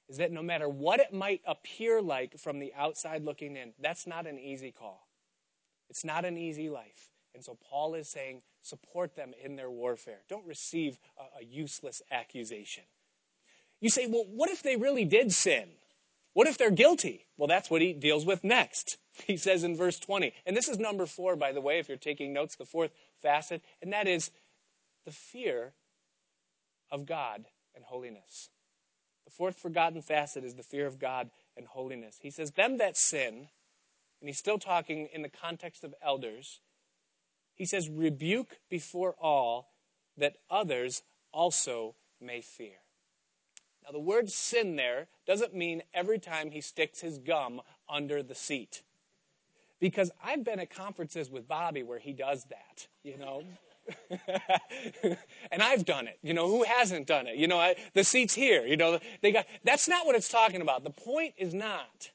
is 0.10 0.18
that 0.18 0.32
no 0.32 0.42
matter 0.42 0.68
what 0.68 1.00
it 1.00 1.14
might 1.14 1.42
appear 1.46 2.02
like 2.02 2.38
from 2.38 2.60
the 2.60 2.74
outside 2.76 3.24
looking 3.24 3.56
in, 3.56 3.74
that's 3.80 4.06
not 4.06 4.28
an 4.28 4.38
easy 4.38 4.72
call. 4.72 5.08
It's 5.90 6.04
not 6.04 6.26
an 6.26 6.38
easy 6.38 6.70
life. 6.70 7.12
And 7.34 7.44
so 7.44 7.58
Paul 7.70 7.96
is 7.96 8.08
saying, 8.08 8.42
support 8.62 9.16
them 9.16 9.34
in 9.44 9.56
their 9.56 9.72
warfare. 9.72 10.20
Don't 10.30 10.46
receive 10.46 11.00
a, 11.18 11.42
a 11.42 11.46
useless 11.46 12.02
accusation. 12.12 12.84
You 13.82 13.90
say, 13.90 14.08
well, 14.08 14.26
what 14.30 14.50
if 14.50 14.64
they 14.64 14.76
really 14.76 15.06
did 15.06 15.32
sin? 15.32 15.70
What 16.34 16.48
if 16.48 16.58
they're 16.58 16.72
guilty? 16.72 17.28
Well, 17.38 17.48
that's 17.48 17.70
what 17.70 17.82
he 17.82 17.94
deals 17.94 18.26
with 18.26 18.44
next. 18.44 18.98
He 19.28 19.38
says 19.38 19.64
in 19.64 19.78
verse 19.78 20.00
20, 20.00 20.34
and 20.44 20.58
this 20.58 20.68
is 20.68 20.80
number 20.80 21.06
four, 21.06 21.36
by 21.36 21.52
the 21.52 21.62
way, 21.62 21.78
if 21.78 21.88
you're 21.88 21.98
taking 21.98 22.34
notes, 22.34 22.56
the 22.56 22.66
fourth 22.66 22.92
facet, 23.22 23.62
and 23.80 23.94
that 23.94 24.08
is 24.08 24.32
the 25.06 25.12
fear 25.12 25.74
of 26.90 27.06
God 27.06 27.46
and 27.76 27.86
holiness. 27.86 28.50
The 29.26 29.32
fourth 29.32 29.60
forgotten 29.60 30.02
facet 30.02 30.44
is 30.44 30.56
the 30.56 30.64
fear 30.64 30.88
of 30.88 30.98
God 30.98 31.30
and 31.56 31.68
holiness. 31.68 32.18
He 32.24 32.32
says, 32.32 32.52
Them 32.52 32.80
that 32.80 32.98
sin, 32.98 33.50
and 34.20 34.30
he's 34.30 34.40
still 34.40 34.58
talking 34.58 35.10
in 35.14 35.22
the 35.22 35.30
context 35.30 35.84
of 35.84 35.94
elders, 36.04 36.60
he 37.56 37.66
says, 37.66 37.90
rebuke 37.90 38.58
before 38.70 39.16
all 39.22 39.74
that 40.18 40.38
others 40.50 41.04
also 41.32 41.96
may 42.20 42.42
fear. 42.42 42.83
Now, 43.86 43.92
the 43.92 44.00
word 44.00 44.30
sin 44.30 44.76
there 44.76 45.08
doesn't 45.26 45.54
mean 45.54 45.84
every 45.94 46.20
time 46.20 46.52
he 46.52 46.62
sticks 46.62 47.02
his 47.02 47.18
gum 47.18 47.62
under 47.90 48.24
the 48.24 48.36
seat. 48.36 48.82
Because 49.80 50.12
I've 50.24 50.44
been 50.44 50.60
at 50.60 50.70
conferences 50.70 51.30
with 51.30 51.48
Bobby 51.48 51.84
where 51.84 52.00
he 52.00 52.14
does 52.14 52.46
that, 52.46 52.88
you 53.04 53.18
know. 53.18 53.44
and 55.52 55.62
I've 55.62 55.84
done 55.84 56.08
it. 56.08 56.18
You 56.22 56.34
know, 56.34 56.48
who 56.48 56.64
hasn't 56.64 57.06
done 57.06 57.28
it? 57.28 57.36
You 57.36 57.48
know, 57.48 57.60
I, 57.60 57.76
the 57.94 58.04
seat's 58.06 58.34
here. 58.34 58.66
You 58.66 58.78
know, 58.78 59.00
they 59.22 59.34
got. 59.34 59.46
That's 59.66 59.90
not 59.90 60.06
what 60.06 60.16
it's 60.16 60.30
talking 60.30 60.62
about. 60.62 60.86
The 60.86 60.90
point 60.90 61.34
is 61.38 61.54
not 61.54 62.12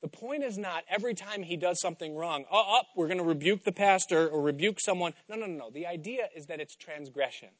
the 0.00 0.08
point 0.08 0.42
is 0.42 0.56
not 0.56 0.84
every 0.88 1.14
time 1.14 1.42
he 1.42 1.56
does 1.56 1.80
something 1.80 2.16
wrong, 2.16 2.44
oh, 2.50 2.64
oh 2.66 2.82
we're 2.96 3.06
going 3.06 3.18
to 3.18 3.24
rebuke 3.24 3.64
the 3.64 3.72
pastor 3.72 4.28
or 4.28 4.40
rebuke 4.40 4.80
someone. 4.80 5.12
No, 5.28 5.36
no, 5.36 5.46
no, 5.46 5.58
no. 5.58 5.70
The 5.70 5.86
idea 5.86 6.28
is 6.34 6.46
that 6.46 6.60
it's 6.60 6.74
transgression. 6.74 7.50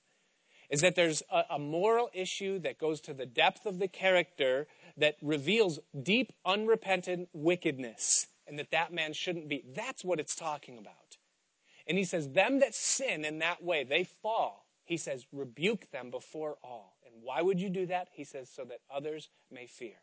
Is 0.71 0.81
that 0.83 0.95
there's 0.95 1.23
a, 1.31 1.43
a 1.51 1.59
moral 1.59 2.11
issue 2.14 2.59
that 2.61 2.79
goes 2.79 3.01
to 3.03 3.14
the 3.14 3.27
depth 3.27 3.66
of 3.66 3.79
the 3.79 3.89
character 3.89 4.68
that 4.97 5.16
reveals 5.21 5.81
deep, 6.01 6.33
unrepentant 6.47 7.29
wickedness, 7.33 8.29
and 8.47 8.59
that 8.59 8.71
that 8.71 8.93
man 8.93 9.12
shouldn't 9.12 9.49
be. 9.49 9.64
That's 9.75 10.05
what 10.05 10.21
it's 10.21 10.37
talking 10.37 10.79
about. 10.79 11.16
And 11.87 11.99
he 11.99 12.05
says, 12.05 12.29
Them 12.29 12.61
that 12.61 12.75
sin 12.75 13.25
in 13.25 13.41
that 13.41 13.62
way, 13.62 13.85
they 13.85 14.05
fall. 14.05 14.66
He 14.85 14.97
says, 14.97 15.27
Rebuke 15.33 15.91
them 15.91 16.11
before 16.11 16.57
all. 16.62 16.97
And 17.05 17.23
why 17.23 17.43
would 17.43 17.61
you 17.61 17.68
do 17.68 17.87
that? 17.87 18.09
He 18.12 18.25
says, 18.25 18.49
So 18.49 18.64
that 18.64 18.81
others 18.91 19.29
may 19.51 19.66
fear 19.66 19.97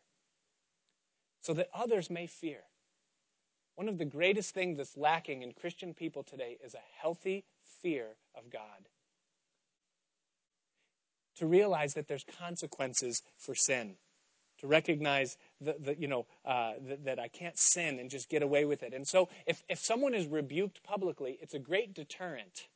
so 1.40 1.54
that 1.54 1.70
others 1.74 2.10
may 2.10 2.26
fear. 2.26 2.60
One 3.74 3.88
of 3.88 3.98
the 3.98 4.04
greatest 4.04 4.52
things 4.54 4.76
that's 4.76 4.96
lacking 4.96 5.42
in 5.42 5.52
Christian 5.52 5.94
people 5.94 6.22
today 6.22 6.58
is 6.64 6.74
a 6.74 7.00
healthy 7.00 7.44
fear 7.80 8.08
of 8.34 8.50
God. 8.50 8.88
To 11.38 11.46
realize 11.46 11.94
that 11.94 12.08
there's 12.08 12.24
consequences 12.38 13.22
for 13.36 13.54
sin. 13.54 13.94
To 14.60 14.66
recognize 14.66 15.36
that, 15.60 16.00
you 16.00 16.08
know, 16.08 16.26
uh, 16.44 16.72
that, 16.88 17.04
that 17.04 17.18
I 17.20 17.28
can't 17.28 17.56
sin 17.56 18.00
and 18.00 18.10
just 18.10 18.28
get 18.28 18.42
away 18.42 18.64
with 18.64 18.82
it. 18.82 18.92
And 18.92 19.06
so 19.06 19.28
if, 19.46 19.62
if 19.68 19.78
someone 19.78 20.14
is 20.14 20.26
rebuked 20.26 20.82
publicly, 20.82 21.38
it's 21.40 21.54
a 21.54 21.60
great 21.60 21.94
deterrent. 21.94 22.66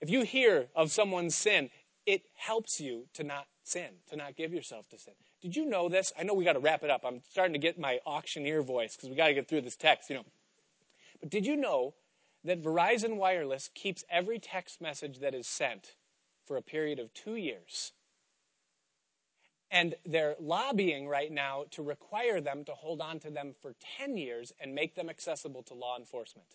If 0.00 0.08
you 0.08 0.22
hear 0.22 0.68
of 0.74 0.90
someone's 0.90 1.34
sin, 1.34 1.68
it 2.06 2.22
helps 2.34 2.80
you 2.80 3.04
to 3.14 3.22
not 3.22 3.46
sin, 3.64 3.90
to 4.08 4.16
not 4.16 4.34
give 4.34 4.54
yourself 4.54 4.88
to 4.88 4.98
sin. 4.98 5.12
Did 5.42 5.56
you 5.56 5.66
know 5.66 5.90
this? 5.90 6.10
I 6.18 6.22
know 6.22 6.32
we 6.32 6.44
got 6.44 6.54
to 6.54 6.58
wrap 6.58 6.82
it 6.82 6.88
up. 6.88 7.02
I'm 7.04 7.20
starting 7.28 7.52
to 7.52 7.58
get 7.58 7.78
my 7.78 8.00
auctioneer 8.06 8.62
voice 8.62 8.96
because 8.96 9.10
we 9.10 9.14
got 9.16 9.26
to 9.26 9.34
get 9.34 9.46
through 9.46 9.60
this 9.60 9.76
text, 9.76 10.08
you 10.08 10.16
know. 10.16 10.24
But 11.20 11.28
did 11.28 11.44
you 11.44 11.54
know 11.54 11.94
that 12.44 12.62
Verizon 12.62 13.16
Wireless 13.16 13.68
keeps 13.74 14.04
every 14.10 14.38
text 14.38 14.80
message 14.80 15.18
that 15.18 15.34
is 15.34 15.46
sent 15.46 15.96
for 16.48 16.56
a 16.56 16.62
period 16.62 16.98
of 16.98 17.14
two 17.14 17.36
years? 17.36 17.92
And 19.70 19.94
they're 20.06 20.34
lobbying 20.40 21.06
right 21.06 21.30
now 21.30 21.66
to 21.72 21.82
require 21.82 22.40
them 22.40 22.64
to 22.64 22.72
hold 22.72 23.00
on 23.00 23.20
to 23.20 23.30
them 23.30 23.54
for 23.60 23.74
10 23.98 24.16
years 24.16 24.52
and 24.58 24.74
make 24.74 24.94
them 24.94 25.10
accessible 25.10 25.62
to 25.64 25.74
law 25.74 25.98
enforcement. 25.98 26.48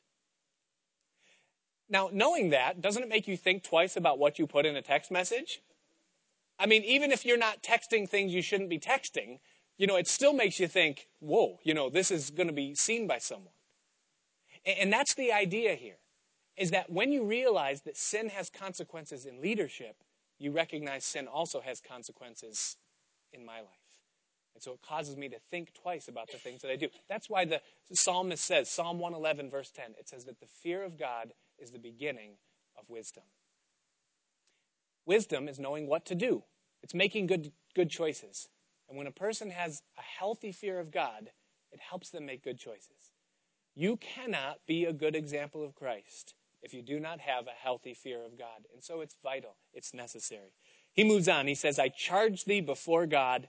Now, 1.89 2.09
knowing 2.11 2.49
that, 2.49 2.81
doesn't 2.81 3.03
it 3.03 3.09
make 3.09 3.27
you 3.27 3.37
think 3.37 3.63
twice 3.63 3.95
about 3.95 4.17
what 4.17 4.39
you 4.39 4.47
put 4.47 4.65
in 4.65 4.75
a 4.75 4.81
text 4.81 5.11
message? 5.11 5.61
I 6.57 6.65
mean, 6.65 6.83
even 6.83 7.11
if 7.11 7.23
you're 7.23 7.37
not 7.37 7.61
texting 7.61 8.09
things 8.09 8.33
you 8.33 8.41
shouldn't 8.41 8.69
be 8.69 8.79
texting, 8.79 9.39
you 9.77 9.85
know, 9.85 9.95
it 9.95 10.07
still 10.07 10.33
makes 10.33 10.59
you 10.59 10.67
think, 10.67 11.07
whoa, 11.19 11.59
you 11.63 11.73
know, 11.73 11.89
this 11.89 12.09
is 12.09 12.31
going 12.31 12.47
to 12.47 12.53
be 12.53 12.73
seen 12.73 13.05
by 13.05 13.19
someone. 13.19 13.53
And 14.65 14.91
that's 14.93 15.13
the 15.13 15.31
idea 15.31 15.75
here, 15.75 15.97
is 16.57 16.71
that 16.71 16.89
when 16.89 17.11
you 17.11 17.25
realize 17.25 17.81
that 17.81 17.97
sin 17.97 18.29
has 18.29 18.49
consequences 18.49 19.25
in 19.25 19.41
leadership, 19.41 20.03
you 20.39 20.51
recognize 20.51 21.03
sin 21.03 21.27
also 21.27 21.61
has 21.61 21.81
consequences 21.81 22.77
in 23.31 23.45
my 23.45 23.57
life. 23.57 23.67
And 24.53 24.61
so 24.61 24.73
it 24.73 24.81
causes 24.87 25.17
me 25.17 25.29
to 25.29 25.39
think 25.49 25.73
twice 25.73 26.07
about 26.07 26.31
the 26.31 26.37
things 26.37 26.61
that 26.61 26.69
I 26.69 26.75
do. 26.75 26.89
That's 27.09 27.29
why 27.29 27.45
the 27.45 27.61
psalmist 27.91 28.43
says, 28.43 28.69
Psalm 28.69 28.99
111, 28.99 29.49
verse 29.49 29.71
10, 29.71 29.95
it 29.97 30.07
says 30.07 30.25
that 30.25 30.39
the 30.39 30.47
fear 30.61 30.83
of 30.83 30.97
God 30.99 31.33
is 31.57 31.71
the 31.71 31.79
beginning 31.79 32.33
of 32.77 32.87
wisdom. 32.89 33.23
Wisdom 35.05 35.47
is 35.47 35.59
knowing 35.59 35.87
what 35.87 36.05
to 36.05 36.15
do. 36.15 36.43
It's 36.83 36.93
making 36.93 37.27
good, 37.27 37.51
good 37.73 37.89
choices. 37.89 38.47
And 38.87 38.97
when 38.97 39.07
a 39.07 39.11
person 39.11 39.49
has 39.49 39.81
a 39.97 40.01
healthy 40.01 40.51
fear 40.51 40.79
of 40.79 40.91
God, 40.91 41.31
it 41.71 41.79
helps 41.79 42.11
them 42.11 42.27
make 42.27 42.43
good 42.43 42.59
choices. 42.59 43.11
You 43.75 43.97
cannot 43.97 44.59
be 44.67 44.85
a 44.85 44.93
good 44.93 45.15
example 45.15 45.63
of 45.63 45.73
Christ 45.73 46.35
if 46.63 46.73
you 46.73 46.81
do 46.81 46.99
not 46.99 47.19
have 47.19 47.45
a 47.45 47.51
healthy 47.51 47.93
fear 47.93 48.25
of 48.25 48.37
God. 48.37 48.65
And 48.73 48.83
so 48.83 49.01
it's 49.01 49.15
vital, 49.21 49.55
it's 49.73 49.93
necessary. 49.93 50.53
He 50.93 51.03
moves 51.03 51.27
on. 51.27 51.47
He 51.47 51.55
says, 51.55 51.77
I 51.77 51.89
charge 51.89 52.45
thee 52.45 52.61
before 52.61 53.05
God 53.05 53.47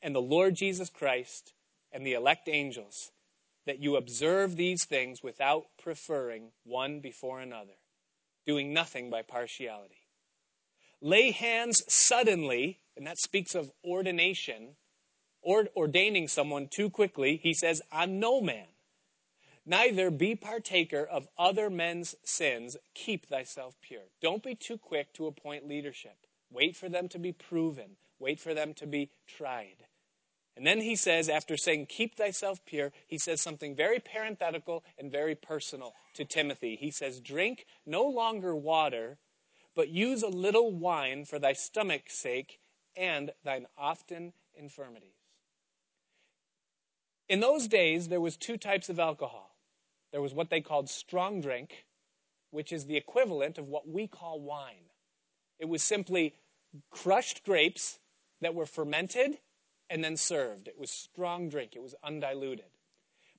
and 0.00 0.14
the 0.14 0.22
Lord 0.22 0.54
Jesus 0.54 0.88
Christ 0.88 1.52
and 1.92 2.06
the 2.06 2.14
elect 2.14 2.48
angels 2.48 3.10
that 3.66 3.78
you 3.78 3.96
observe 3.96 4.56
these 4.56 4.84
things 4.84 5.22
without 5.22 5.64
preferring 5.82 6.52
one 6.64 7.00
before 7.00 7.40
another, 7.40 7.76
doing 8.46 8.72
nothing 8.72 9.10
by 9.10 9.22
partiality 9.22 10.04
lay 11.04 11.30
hands 11.30 11.82
suddenly, 11.86 12.80
and 12.96 13.06
that 13.06 13.18
speaks 13.18 13.54
of 13.54 13.70
ordination, 13.84 14.70
or 15.42 15.66
ordaining 15.76 16.26
someone 16.26 16.66
too 16.66 16.88
quickly, 16.88 17.38
he 17.42 17.52
says, 17.52 17.82
on 17.92 18.18
no 18.18 18.40
man. 18.40 18.66
Neither 19.66 20.10
be 20.10 20.34
partaker 20.34 21.02
of 21.02 21.28
other 21.38 21.70
men's 21.70 22.14
sins, 22.24 22.76
keep 22.94 23.26
thyself 23.26 23.76
pure. 23.80 24.08
Don't 24.20 24.42
be 24.42 24.54
too 24.54 24.76
quick 24.76 25.12
to 25.14 25.26
appoint 25.26 25.66
leadership. 25.66 26.16
Wait 26.50 26.76
for 26.76 26.88
them 26.88 27.08
to 27.08 27.18
be 27.18 27.32
proven, 27.32 27.96
wait 28.18 28.38
for 28.38 28.52
them 28.54 28.74
to 28.74 28.86
be 28.86 29.10
tried. 29.26 29.86
And 30.56 30.66
then 30.66 30.80
he 30.80 30.94
says, 30.94 31.28
after 31.28 31.56
saying, 31.56 31.86
Keep 31.86 32.16
thyself 32.16 32.64
pure, 32.64 32.92
he 33.08 33.18
says 33.18 33.40
something 33.40 33.74
very 33.74 33.98
parenthetical 33.98 34.84
and 34.98 35.10
very 35.10 35.34
personal 35.34 35.94
to 36.14 36.24
Timothy. 36.24 36.76
He 36.76 36.92
says, 36.92 37.18
Drink 37.18 37.66
no 37.84 38.04
longer 38.04 38.54
water 38.54 39.18
but 39.74 39.88
use 39.88 40.22
a 40.22 40.28
little 40.28 40.72
wine 40.72 41.24
for 41.24 41.38
thy 41.38 41.52
stomach's 41.52 42.14
sake 42.14 42.60
and 42.96 43.32
thine 43.44 43.66
often 43.76 44.32
infirmities. 44.54 45.10
In 47.28 47.40
those 47.40 47.66
days, 47.66 48.08
there 48.08 48.20
was 48.20 48.36
two 48.36 48.56
types 48.56 48.88
of 48.88 49.00
alcohol 49.00 49.53
there 50.14 50.22
was 50.22 50.32
what 50.32 50.48
they 50.48 50.60
called 50.60 50.88
strong 50.88 51.40
drink, 51.40 51.86
which 52.52 52.72
is 52.72 52.86
the 52.86 52.96
equivalent 52.96 53.58
of 53.58 53.66
what 53.66 53.88
we 53.88 54.06
call 54.06 54.40
wine. 54.40 54.92
It 55.58 55.64
was 55.64 55.82
simply 55.82 56.34
crushed 56.88 57.42
grapes 57.42 57.98
that 58.40 58.54
were 58.54 58.64
fermented 58.64 59.38
and 59.90 60.04
then 60.04 60.16
served. 60.16 60.68
It 60.68 60.78
was 60.78 60.92
strong 60.92 61.48
drink, 61.48 61.72
it 61.74 61.82
was 61.82 61.96
undiluted. 62.04 62.70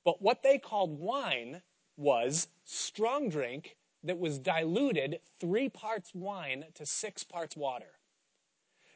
But 0.03 0.21
what 0.21 0.43
they 0.43 0.57
called 0.57 0.99
wine 0.99 1.61
was 1.95 2.49
strong 2.65 3.29
drink 3.29 3.77
that 4.03 4.19
was 4.19 4.37
diluted 4.37 5.21
three 5.39 5.69
parts 5.69 6.13
wine 6.13 6.65
to 6.73 6.85
six 6.85 7.23
parts 7.23 7.55
water. 7.55 7.94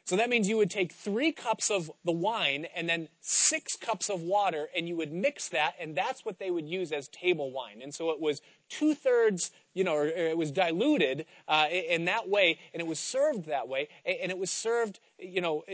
So 0.04 0.16
that 0.16 0.28
means 0.28 0.48
you 0.48 0.56
would 0.56 0.70
take 0.70 0.92
three 0.92 1.30
cups 1.30 1.70
of 1.70 1.90
the 2.04 2.10
wine 2.10 2.66
and 2.74 2.88
then 2.88 3.08
six 3.20 3.76
cups 3.76 4.10
of 4.10 4.22
water, 4.22 4.68
and 4.76 4.88
you 4.88 4.96
would 4.96 5.12
mix 5.12 5.48
that, 5.50 5.74
and 5.78 5.96
that's 5.96 6.24
what 6.24 6.38
they 6.38 6.50
would 6.50 6.68
use 6.68 6.90
as 6.90 7.06
table 7.08 7.52
wine. 7.52 7.80
And 7.80 7.94
so 7.94 8.10
it 8.10 8.20
was 8.20 8.40
two 8.68 8.94
thirds, 8.94 9.52
you 9.72 9.84
know, 9.84 9.94
or, 9.94 10.06
it 10.06 10.36
was 10.36 10.50
diluted 10.50 11.26
uh, 11.46 11.66
in 11.70 12.06
that 12.06 12.28
way, 12.28 12.58
and 12.72 12.80
it 12.80 12.86
was 12.86 12.98
served 12.98 13.46
that 13.46 13.68
way, 13.68 13.88
and 14.04 14.32
it 14.32 14.38
was 14.38 14.50
served, 14.50 14.98
you 15.18 15.40
know, 15.40 15.64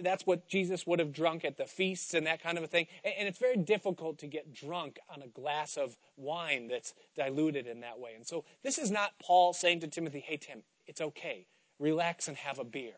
that's 0.00 0.26
what 0.26 0.48
Jesus 0.48 0.84
would 0.86 0.98
have 0.98 1.12
drunk 1.12 1.44
at 1.44 1.56
the 1.56 1.66
feasts 1.66 2.14
and 2.14 2.26
that 2.26 2.42
kind 2.42 2.58
of 2.58 2.64
a 2.64 2.68
thing. 2.68 2.88
And 3.04 3.28
it's 3.28 3.38
very 3.38 3.56
difficult 3.56 4.18
to 4.18 4.26
get 4.26 4.52
drunk 4.52 4.98
on 5.08 5.22
a 5.22 5.28
glass 5.28 5.76
of 5.76 5.96
wine 6.16 6.66
that's 6.66 6.94
diluted 7.14 7.68
in 7.68 7.80
that 7.80 8.00
way. 8.00 8.14
And 8.16 8.26
so 8.26 8.44
this 8.64 8.78
is 8.78 8.90
not 8.90 9.12
Paul 9.22 9.52
saying 9.52 9.80
to 9.80 9.86
Timothy, 9.86 10.20
hey, 10.20 10.36
Tim, 10.36 10.62
it's 10.86 11.00
okay. 11.00 11.46
Relax 11.78 12.26
and 12.26 12.36
have 12.38 12.58
a 12.58 12.64
beer. 12.64 12.94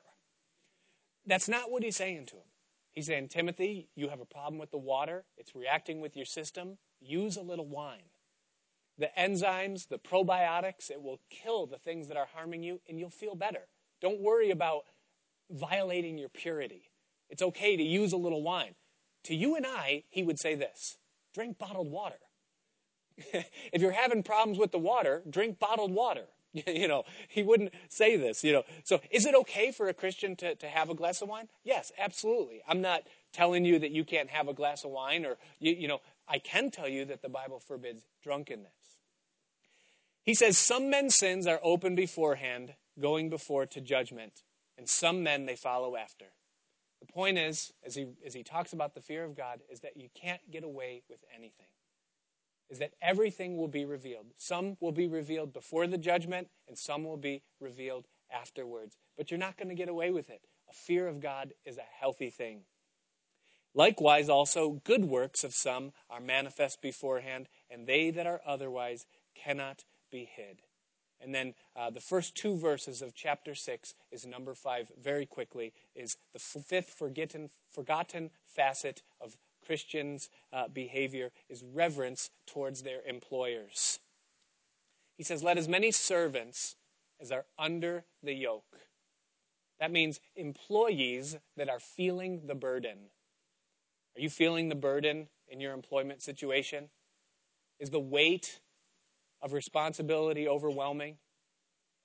That's 1.26 1.48
not 1.48 1.70
what 1.70 1.82
he's 1.82 1.96
saying 1.96 2.26
to 2.26 2.36
him. 2.36 2.42
He's 2.92 3.06
saying, 3.06 3.28
Timothy, 3.28 3.88
you 3.94 4.08
have 4.08 4.20
a 4.20 4.24
problem 4.24 4.58
with 4.58 4.70
the 4.70 4.78
water, 4.78 5.24
it's 5.36 5.54
reacting 5.54 6.00
with 6.00 6.16
your 6.16 6.26
system. 6.26 6.78
Use 7.00 7.36
a 7.36 7.42
little 7.42 7.66
wine. 7.66 8.10
The 8.98 9.10
enzymes, 9.18 9.88
the 9.88 9.98
probiotics, 9.98 10.90
it 10.90 11.00
will 11.00 11.20
kill 11.30 11.66
the 11.66 11.78
things 11.78 12.08
that 12.08 12.16
are 12.16 12.28
harming 12.34 12.62
you, 12.62 12.80
and 12.88 12.98
you'll 12.98 13.08
feel 13.08 13.34
better. 13.34 13.68
Don't 14.00 14.20
worry 14.20 14.50
about 14.50 14.82
violating 15.50 16.18
your 16.18 16.28
purity. 16.28 16.90
It's 17.30 17.42
okay 17.42 17.76
to 17.76 17.82
use 17.82 18.12
a 18.12 18.18
little 18.18 18.42
wine. 18.42 18.74
To 19.24 19.34
you 19.34 19.56
and 19.56 19.66
I, 19.66 20.04
he 20.08 20.22
would 20.22 20.38
say 20.38 20.54
this 20.54 20.98
drink 21.34 21.58
bottled 21.58 21.90
water. 21.90 22.18
if 23.16 23.80
you're 23.80 23.92
having 23.92 24.22
problems 24.22 24.58
with 24.58 24.72
the 24.72 24.78
water, 24.78 25.22
drink 25.28 25.58
bottled 25.58 25.92
water. 25.92 26.26
you 26.66 26.88
know, 26.88 27.04
he 27.28 27.42
wouldn't 27.42 27.72
say 27.88 28.16
this, 28.16 28.42
you 28.42 28.52
know. 28.52 28.64
So 28.84 29.00
is 29.10 29.26
it 29.26 29.34
okay 29.34 29.70
for 29.70 29.88
a 29.88 29.94
Christian 29.94 30.36
to, 30.36 30.54
to 30.56 30.66
have 30.66 30.90
a 30.90 30.94
glass 30.94 31.22
of 31.22 31.28
wine? 31.28 31.48
Yes, 31.64 31.92
absolutely. 31.98 32.62
I'm 32.68 32.80
not 32.80 33.02
telling 33.32 33.64
you 33.64 33.78
that 33.78 33.92
you 33.92 34.04
can't 34.04 34.30
have 34.30 34.48
a 34.48 34.54
glass 34.54 34.84
of 34.84 34.90
wine 34.90 35.24
or, 35.24 35.36
you, 35.60 35.72
you 35.72 35.88
know, 35.88 36.00
I 36.28 36.38
can 36.38 36.70
tell 36.70 36.88
you 36.88 37.04
that 37.06 37.22
the 37.22 37.28
Bible 37.28 37.60
forbids 37.60 38.02
drunkenness. 38.22 38.72
He 40.22 40.34
says, 40.34 40.58
Some 40.58 40.90
men's 40.90 41.14
sins 41.14 41.46
are 41.46 41.60
open 41.62 41.94
beforehand, 41.94 42.74
going 42.98 43.30
before 43.30 43.66
to 43.66 43.80
judgment, 43.80 44.42
and 44.76 44.88
some 44.88 45.22
men 45.22 45.46
they 45.46 45.56
follow 45.56 45.96
after. 45.96 46.26
The 47.00 47.12
point 47.12 47.38
is, 47.38 47.72
as 47.84 47.94
he, 47.94 48.08
as 48.26 48.34
he 48.34 48.42
talks 48.42 48.72
about 48.72 48.94
the 48.94 49.00
fear 49.00 49.24
of 49.24 49.34
God, 49.34 49.60
is 49.70 49.80
that 49.80 49.96
you 49.96 50.08
can't 50.14 50.40
get 50.50 50.64
away 50.64 51.02
with 51.08 51.20
anything 51.34 51.66
is 52.70 52.78
that 52.78 52.94
everything 53.02 53.56
will 53.56 53.68
be 53.68 53.84
revealed. 53.84 54.26
Some 54.38 54.76
will 54.80 54.92
be 54.92 55.08
revealed 55.08 55.52
before 55.52 55.86
the 55.86 55.98
judgment, 55.98 56.48
and 56.68 56.78
some 56.78 57.04
will 57.04 57.16
be 57.16 57.42
revealed 57.58 58.06
afterwards. 58.32 58.96
But 59.16 59.30
you're 59.30 59.38
not 59.38 59.56
going 59.56 59.68
to 59.68 59.74
get 59.74 59.88
away 59.88 60.10
with 60.10 60.30
it. 60.30 60.42
A 60.70 60.72
fear 60.72 61.08
of 61.08 61.20
God 61.20 61.52
is 61.64 61.78
a 61.78 61.98
healthy 61.98 62.30
thing. 62.30 62.62
Likewise, 63.74 64.28
also, 64.28 64.80
good 64.84 65.04
works 65.04 65.44
of 65.44 65.54
some 65.54 65.92
are 66.08 66.20
manifest 66.20 66.80
beforehand, 66.80 67.48
and 67.70 67.86
they 67.86 68.10
that 68.10 68.26
are 68.26 68.40
otherwise 68.46 69.06
cannot 69.34 69.84
be 70.10 70.24
hid. 70.24 70.62
And 71.20 71.34
then 71.34 71.54
uh, 71.76 71.90
the 71.90 72.00
first 72.00 72.34
two 72.34 72.56
verses 72.56 73.02
of 73.02 73.14
chapter 73.14 73.54
6 73.54 73.94
is 74.10 74.26
number 74.26 74.54
5, 74.54 74.92
very 75.00 75.26
quickly, 75.26 75.72
is 75.94 76.16
the 76.32 76.38
fifth 76.38 76.90
forgotten, 76.90 77.50
forgotten 77.70 78.30
facet 78.46 79.02
of 79.20 79.36
Christians' 79.70 80.30
uh, 80.52 80.66
behavior 80.66 81.30
is 81.48 81.62
reverence 81.62 82.30
towards 82.44 82.82
their 82.82 83.02
employers. 83.06 84.00
He 85.16 85.22
says, 85.22 85.44
Let 85.44 85.58
as 85.58 85.68
many 85.68 85.92
servants 85.92 86.74
as 87.20 87.30
are 87.30 87.44
under 87.56 88.02
the 88.20 88.32
yoke. 88.32 88.80
That 89.78 89.92
means 89.92 90.18
employees 90.34 91.36
that 91.56 91.68
are 91.68 91.78
feeling 91.78 92.48
the 92.48 92.56
burden. 92.56 92.98
Are 94.16 94.20
you 94.20 94.28
feeling 94.28 94.70
the 94.70 94.74
burden 94.74 95.28
in 95.46 95.60
your 95.60 95.72
employment 95.72 96.20
situation? 96.20 96.88
Is 97.78 97.90
the 97.90 98.00
weight 98.00 98.58
of 99.40 99.52
responsibility 99.52 100.48
overwhelming? 100.48 101.18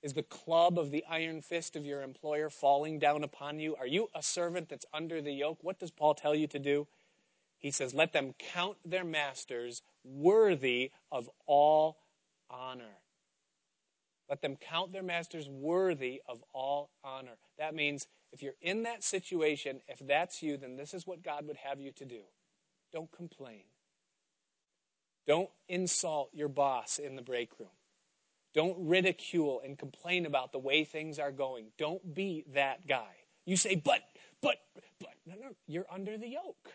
Is 0.04 0.12
the 0.12 0.22
club 0.22 0.78
of 0.78 0.92
the 0.92 1.04
iron 1.10 1.42
fist 1.42 1.74
of 1.74 1.84
your 1.84 2.02
employer 2.02 2.48
falling 2.48 3.00
down 3.00 3.24
upon 3.24 3.58
you? 3.58 3.74
Are 3.74 3.88
you 3.88 4.08
a 4.14 4.22
servant 4.22 4.68
that's 4.68 4.86
under 4.94 5.20
the 5.20 5.32
yoke? 5.32 5.58
What 5.62 5.80
does 5.80 5.90
Paul 5.90 6.14
tell 6.14 6.32
you 6.36 6.46
to 6.46 6.60
do? 6.60 6.86
He 7.66 7.72
says, 7.72 7.92
Let 7.92 8.12
them 8.12 8.32
count 8.38 8.76
their 8.84 9.02
masters 9.02 9.82
worthy 10.04 10.92
of 11.10 11.28
all 11.46 11.96
honor. 12.48 13.00
Let 14.30 14.40
them 14.40 14.54
count 14.54 14.92
their 14.92 15.02
masters 15.02 15.48
worthy 15.48 16.22
of 16.28 16.44
all 16.52 16.90
honor. 17.02 17.38
That 17.58 17.74
means 17.74 18.06
if 18.30 18.40
you're 18.40 18.54
in 18.62 18.84
that 18.84 19.02
situation, 19.02 19.80
if 19.88 19.98
that's 19.98 20.44
you, 20.44 20.56
then 20.56 20.76
this 20.76 20.94
is 20.94 21.08
what 21.08 21.24
God 21.24 21.48
would 21.48 21.56
have 21.56 21.80
you 21.80 21.90
to 21.96 22.04
do. 22.04 22.20
Don't 22.92 23.10
complain. 23.10 23.64
Don't 25.26 25.50
insult 25.68 26.30
your 26.32 26.48
boss 26.48 27.00
in 27.00 27.16
the 27.16 27.22
break 27.22 27.50
room. 27.58 27.70
Don't 28.54 28.76
ridicule 28.78 29.60
and 29.64 29.76
complain 29.76 30.24
about 30.24 30.52
the 30.52 30.60
way 30.60 30.84
things 30.84 31.18
are 31.18 31.32
going. 31.32 31.72
Don't 31.78 32.14
be 32.14 32.44
that 32.54 32.86
guy. 32.86 33.16
You 33.44 33.56
say, 33.56 33.74
but, 33.74 34.02
but, 34.40 34.58
but. 35.00 35.14
No, 35.26 35.34
no, 35.34 35.56
you're 35.66 35.86
under 35.90 36.16
the 36.16 36.28
yoke. 36.28 36.70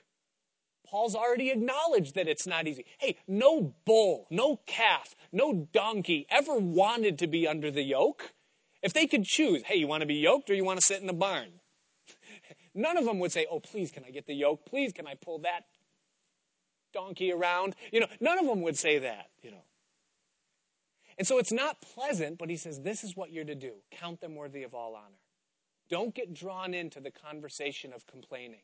Paul's 0.92 1.16
already 1.16 1.52
acknowledged 1.52 2.16
that 2.16 2.28
it's 2.28 2.46
not 2.46 2.68
easy. 2.68 2.86
Hey, 2.98 3.16
no 3.26 3.74
bull, 3.86 4.28
no 4.30 4.60
calf, 4.68 5.16
no 5.32 5.70
donkey 5.72 6.28
ever 6.30 6.56
wanted 6.56 7.18
to 7.20 7.28
be 7.28 7.48
under 7.48 7.72
the 7.72 7.82
yoke. 7.82 8.34
If 8.84 8.92
they 8.92 9.08
could 9.08 9.24
choose, 9.24 9.64
hey, 9.64 9.78
you 9.78 9.88
want 9.88 10.02
to 10.02 10.08
be 10.08 10.16
yoked 10.16 10.50
or 10.50 10.54
you 10.54 10.66
want 10.66 10.82
to 10.82 10.86
sit 10.86 11.00
in 11.00 11.08
the 11.08 11.14
barn? 11.14 11.48
None 12.76 12.98
of 12.98 13.06
them 13.06 13.20
would 13.20 13.32
say, 13.32 13.48
oh, 13.50 13.62
please, 13.62 13.90
can 13.90 14.04
I 14.04 14.12
get 14.12 14.28
the 14.28 14.34
yoke? 14.34 14.66
Please, 14.66 14.92
can 14.92 15.08
I 15.08 15.16
pull 15.16 15.40
that 15.40 15.62
donkey 16.94 17.32
around? 17.32 17.76
You 17.94 18.02
know, 18.02 18.08
none 18.20 18.38
of 18.38 18.46
them 18.46 18.62
would 18.62 18.78
say 18.78 19.00
that, 19.00 19.28
you 19.42 19.52
know. 19.52 19.64
And 21.18 21.28
so 21.28 21.38
it's 21.38 21.52
not 21.52 21.82
pleasant, 21.82 22.38
but 22.38 22.50
he 22.50 22.58
says, 22.58 22.80
this 22.80 23.04
is 23.04 23.16
what 23.16 23.32
you're 23.32 23.46
to 23.46 23.56
do. 23.56 23.74
Count 23.92 24.22
them 24.22 24.36
worthy 24.36 24.64
of 24.64 24.74
all 24.74 24.96
honor. 24.96 25.20
Don't 25.90 26.16
get 26.16 26.34
drawn 26.34 26.74
into 26.74 27.00
the 27.00 27.12
conversation 27.12 27.94
of 27.94 28.08
complaining 28.08 28.62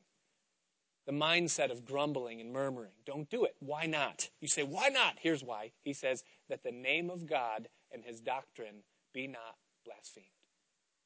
the 1.07 1.13
mindset 1.13 1.71
of 1.71 1.85
grumbling 1.85 2.41
and 2.41 2.51
murmuring. 2.51 2.91
Don't 3.05 3.29
do 3.29 3.45
it. 3.45 3.55
Why 3.59 3.85
not? 3.85 4.29
You 4.41 4.49
say, 4.49 4.63
why 4.63 4.89
not? 4.89 5.15
Here's 5.19 5.43
why. 5.43 5.71
He 5.81 5.93
says, 5.93 6.23
that 6.49 6.63
the 6.63 6.71
name 6.71 7.09
of 7.09 7.25
God 7.25 7.69
and 7.91 8.03
his 8.03 8.19
doctrine 8.19 8.83
be 9.13 9.25
not 9.25 9.55
blasphemed. 9.85 10.25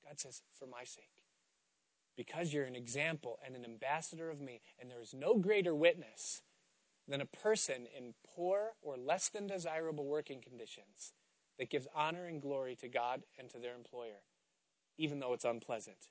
God 0.04 0.20
says, 0.20 0.42
for 0.58 0.66
my 0.66 0.84
sake. 0.84 1.06
Because 2.18 2.52
you're 2.52 2.66
an 2.66 2.76
example 2.76 3.38
and 3.46 3.56
an 3.56 3.64
ambassador 3.64 4.30
of 4.32 4.42
me, 4.42 4.60
and 4.80 4.90
there 4.90 5.02
is 5.02 5.14
no 5.14 5.36
greater 5.36 5.76
witness 5.76 6.42
than 7.08 7.22
a 7.22 7.26
person 7.26 7.88
in 7.96 8.16
poor 8.36 8.72
or 8.82 8.98
less 8.98 9.30
than 9.30 9.46
desirable 9.46 10.06
working 10.06 10.42
conditions 10.42 11.14
that 11.60 11.70
gives 11.70 11.88
honor 11.96 12.26
and 12.26 12.42
glory 12.42 12.76
to 12.76 12.88
God 12.88 13.22
and 13.38 13.50
to 13.52 13.60
their 13.60 13.76
employer, 13.76 14.24
even 14.98 15.20
though 15.20 15.34
it's 15.34 15.46
unpleasant. 15.46 16.10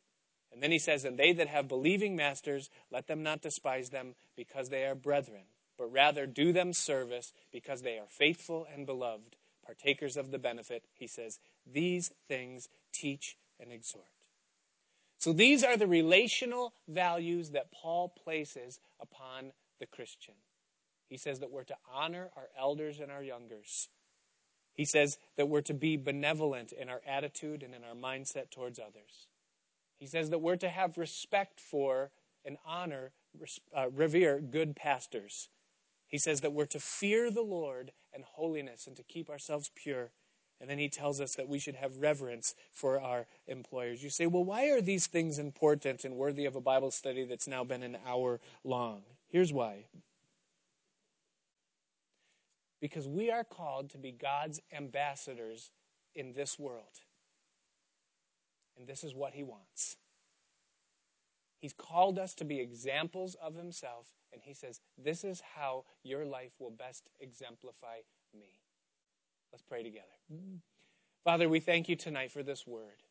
And 0.53 0.63
then 0.63 0.71
he 0.71 0.79
says, 0.79 1.05
And 1.05 1.19
they 1.19 1.33
that 1.33 1.49
have 1.49 1.69
believing 1.69 2.17
masters, 2.17 2.71
let 2.91 3.07
them 3.07 3.23
not 3.23 3.43
despise 3.43 3.91
them 3.91 4.15
because 4.37 4.69
they 4.69 4.85
are 4.85 4.95
brethren, 4.95 5.45
but 5.79 5.93
rather 5.93 6.27
do 6.27 6.53
them 6.53 6.73
service 6.73 7.33
because 7.53 7.83
they 7.83 7.99
are 7.99 8.09
faithful 8.09 8.67
and 8.73 8.87
beloved, 8.87 9.37
partakers 9.65 10.17
of 10.17 10.31
the 10.31 10.39
benefit. 10.39 10.85
He 10.95 11.07
says, 11.07 11.39
These 11.71 12.11
things 12.29 12.69
teach 12.93 13.37
and 13.61 13.73
exhort. 13.73 14.05
So 15.19 15.33
these 15.35 15.63
are 15.63 15.77
the 15.77 15.87
relational 15.87 16.73
values 16.89 17.51
that 17.51 17.71
Paul 17.73 18.09
places 18.09 18.81
upon 19.01 19.53
the 19.79 19.87
Christian. 19.87 20.35
He 21.09 21.19
says 21.19 21.41
that 21.41 21.51
we're 21.51 21.65
to 21.65 21.77
honor 21.93 22.31
our 22.37 22.49
elders 22.59 23.01
and 23.01 23.11
our 23.11 23.23
youngers. 23.23 23.89
He 24.73 24.85
says 24.85 25.19
that 25.37 25.49
we're 25.49 25.61
to 25.63 25.75
be 25.75 25.97
benevolent 25.97 26.73
in 26.73 26.89
our 26.89 27.03
attitude 27.07 27.63
and 27.63 27.75
in 27.75 27.83
our 27.85 27.95
mindset 27.95 28.51
towards 28.51 28.79
others. 28.79 29.27
He 30.01 30.07
says 30.07 30.31
that 30.31 30.39
we're 30.39 30.57
to 30.57 30.69
have 30.69 30.97
respect 30.97 31.61
for 31.61 32.11
and 32.45 32.57
honor, 32.67 33.13
uh, 33.77 33.91
revere 33.91 34.41
good 34.41 34.75
pastors. 34.75 35.51
He 36.09 36.17
says 36.17 36.41
that 36.41 36.55
we're 36.55 36.67
to 36.67 36.81
fear 36.81 37.31
the 37.31 37.43
Lord 37.43 37.93
and 38.15 38.25
holiness 38.25 38.87
and 38.87 38.97
to 38.97 39.03
keep 39.03 39.29
ourselves 39.29 39.71
pure. 39.77 40.11
And 40.59 40.69
then 40.69 40.79
he 40.79 40.89
tells 40.89 41.21
us 41.21 41.35
that 41.37 41.49
we 41.49 41.59
should 41.59 41.75
have 41.77 41.99
reverence 41.99 42.55
for 42.73 42.99
our 42.99 43.27
employers. 43.47 44.03
You 44.03 44.11
say, 44.11 44.27
well, 44.27 44.45
why 44.45 44.71
are 44.71 44.81
these 44.81 45.07
things 45.07 45.39
important 45.39 46.05
and 46.05 46.17
worthy 46.17 46.47
of 46.47 46.57
a 46.57 46.61
Bible 46.61 46.91
study 46.91 47.25
that's 47.25 47.47
now 47.47 47.63
been 47.63 47.83
an 47.83 47.99
hour 48.07 48.41
long? 48.65 49.03
Here's 49.29 49.53
why. 49.53 49.85
Because 52.81 53.07
we 53.07 53.31
are 53.31 53.45
called 53.45 53.91
to 53.91 53.99
be 53.99 54.13
God's 54.13 54.61
ambassadors 54.73 55.71
in 56.15 56.33
this 56.33 56.59
world. 56.59 57.01
And 58.81 58.89
this 58.89 59.05
is 59.05 59.15
what 59.15 59.35
He 59.35 59.43
wants. 59.43 59.99
He's 61.59 61.75
called 61.75 62.19
us 62.19 62.33
to 62.37 62.47
be 62.47 62.61
examples 62.61 63.37
of 63.43 63.55
Himself, 63.55 64.07
and 64.33 64.41
He 64.43 64.55
says, 64.55 64.81
This 64.97 65.23
is 65.23 65.43
how 65.55 65.85
your 66.03 66.25
life 66.25 66.53
will 66.59 66.71
best 66.71 67.11
exemplify 67.21 67.99
me. 68.35 68.63
Let's 69.53 69.63
pray 69.63 69.83
together. 69.83 70.07
Father, 71.25 71.47
we 71.47 71.61
thank 71.61 71.91
you 71.91 71.97
tonight 71.97 72.33
for 72.33 72.43
this 72.43 72.67
word. 72.67 73.03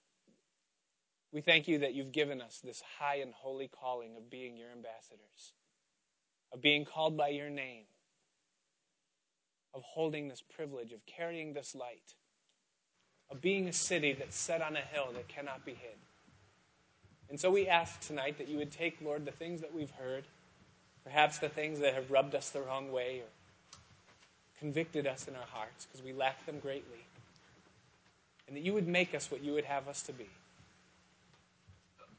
We 1.32 1.42
thank 1.42 1.68
you 1.68 1.78
that 1.80 1.94
you've 1.94 2.12
given 2.12 2.42
us 2.42 2.60
this 2.64 2.82
high 2.98 3.18
and 3.18 3.32
holy 3.32 3.68
calling 3.68 4.16
of 4.18 4.32
being 4.32 4.58
your 4.58 4.72
ambassadors, 4.72 5.54
of 6.52 6.62
being 6.62 6.84
called 6.84 7.16
by 7.16 7.28
your 7.28 7.52
name, 7.52 7.86
of 9.76 9.84
holding 9.84 10.30
this 10.30 10.42
privilege, 10.42 10.94
of 10.94 11.06
carrying 11.06 11.54
this 11.54 11.76
light, 11.76 12.16
of 13.32 13.42
being 13.42 13.68
a 13.68 13.74
city 13.74 14.14
that's 14.14 14.38
set 14.38 14.62
on 14.62 14.76
a 14.76 14.82
hill 14.82 15.10
that 15.14 15.28
cannot 15.28 15.66
be 15.66 15.72
hid. 15.72 15.98
And 17.30 17.40
so 17.40 17.52
we 17.52 17.68
ask 17.68 18.00
tonight 18.02 18.38
that 18.40 18.48
you 18.48 18.58
would 18.58 18.72
take, 18.72 18.98
Lord, 19.04 19.26
the 19.26 19.32
things 19.32 19.62
that 19.62 19.74
we've 19.74 19.92
heard, 19.92 20.24
perhaps 21.04 21.38
the 21.38 21.50
things 21.50 21.80
that 21.80 21.94
have 21.94 22.10
rubbed 22.10 22.34
us 22.34 22.50
the 22.50 22.62
wrong 22.62 22.92
way 22.92 23.20
or 23.20 23.30
convicted 24.60 25.08
us 25.08 25.28
in 25.28 25.36
our 25.36 25.48
hearts 25.52 25.86
because 25.86 26.04
we 26.04 26.12
lack 26.12 26.46
them 26.46 26.60
greatly, 26.60 27.06
and 28.48 28.58
that 28.58 28.62
you 28.62 28.74
would 28.74 28.88
make 28.88 29.14
us 29.14 29.32
what 29.32 29.44
you 29.44 29.54
would 29.54 29.66
have 29.66 29.88
us 29.88 30.02
to 30.04 30.12
be. 30.12 30.28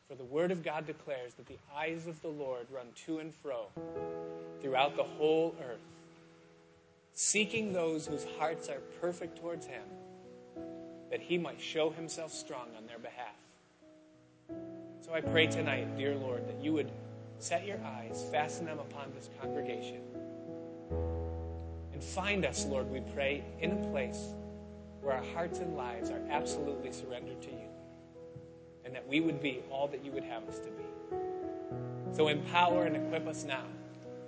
For 0.08 0.14
the 0.14 0.24
Word 0.24 0.50
of 0.50 0.64
God 0.64 0.86
declares 0.86 1.34
that 1.34 1.46
the 1.46 1.58
eyes 1.76 2.06
of 2.06 2.20
the 2.22 2.28
Lord 2.28 2.66
run 2.72 2.86
to 3.06 3.18
and 3.18 3.32
fro 3.32 3.66
throughout 4.62 4.96
the 4.96 5.04
whole 5.04 5.54
earth, 5.60 5.78
seeking 7.14 7.72
those 7.72 8.06
whose 8.06 8.26
hearts 8.38 8.68
are 8.68 8.80
perfect 9.00 9.38
towards 9.40 9.66
Him, 9.66 9.82
that 11.10 11.20
He 11.20 11.38
might 11.38 11.60
show 11.60 11.90
Himself 11.90 12.32
strong 12.32 12.68
on 12.76 12.86
their 12.86 12.98
behalf. 12.98 13.34
So 15.00 15.12
I 15.14 15.20
pray 15.20 15.46
tonight, 15.46 15.96
dear 15.96 16.14
Lord, 16.14 16.46
that 16.48 16.62
you 16.62 16.72
would 16.72 16.90
set 17.38 17.66
your 17.66 17.78
eyes, 17.84 18.24
fasten 18.30 18.66
them 18.66 18.78
upon 18.78 19.12
this 19.14 19.30
congregation, 19.40 20.00
and 21.92 22.02
find 22.02 22.44
us, 22.44 22.66
Lord, 22.66 22.90
we 22.90 23.00
pray, 23.14 23.44
in 23.60 23.72
a 23.72 23.90
place 23.90 24.34
where 25.00 25.14
our 25.14 25.24
hearts 25.34 25.58
and 25.58 25.76
lives 25.76 26.10
are 26.10 26.20
absolutely 26.30 26.92
surrendered 26.92 27.40
to 27.42 27.50
you 27.50 27.70
and 28.84 28.94
that 28.94 29.06
we 29.06 29.20
would 29.20 29.40
be 29.40 29.62
all 29.70 29.86
that 29.88 30.04
you 30.04 30.10
would 30.10 30.24
have 30.24 30.42
us 30.48 30.58
to 30.58 30.68
be. 30.68 30.84
So 32.12 32.28
empower 32.28 32.84
and 32.84 32.96
equip 32.96 33.26
us 33.28 33.44
now 33.44 33.64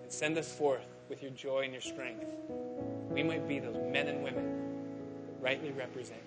and 0.03 0.12
send 0.12 0.39
us 0.39 0.53
forth 0.53 0.87
with 1.09 1.20
your 1.20 1.33
joy 1.33 1.62
and 1.62 1.72
your 1.72 1.80
strength. 1.80 2.24
We 3.11 3.22
might 3.22 3.49
be 3.49 3.59
those 3.59 3.76
men 3.91 4.09
and 4.09 4.22
women 4.22 4.62
rightly 5.41 5.72
represent. 5.72 6.20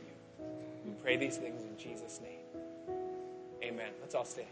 We 0.85 0.93
pray 1.01 1.17
these 1.17 1.37
things 1.37 1.63
in 1.63 1.77
Jesus' 1.77 2.21
name. 2.21 2.95
Amen. 3.63 3.91
Let's 4.01 4.15
all 4.15 4.25
stand. 4.25 4.47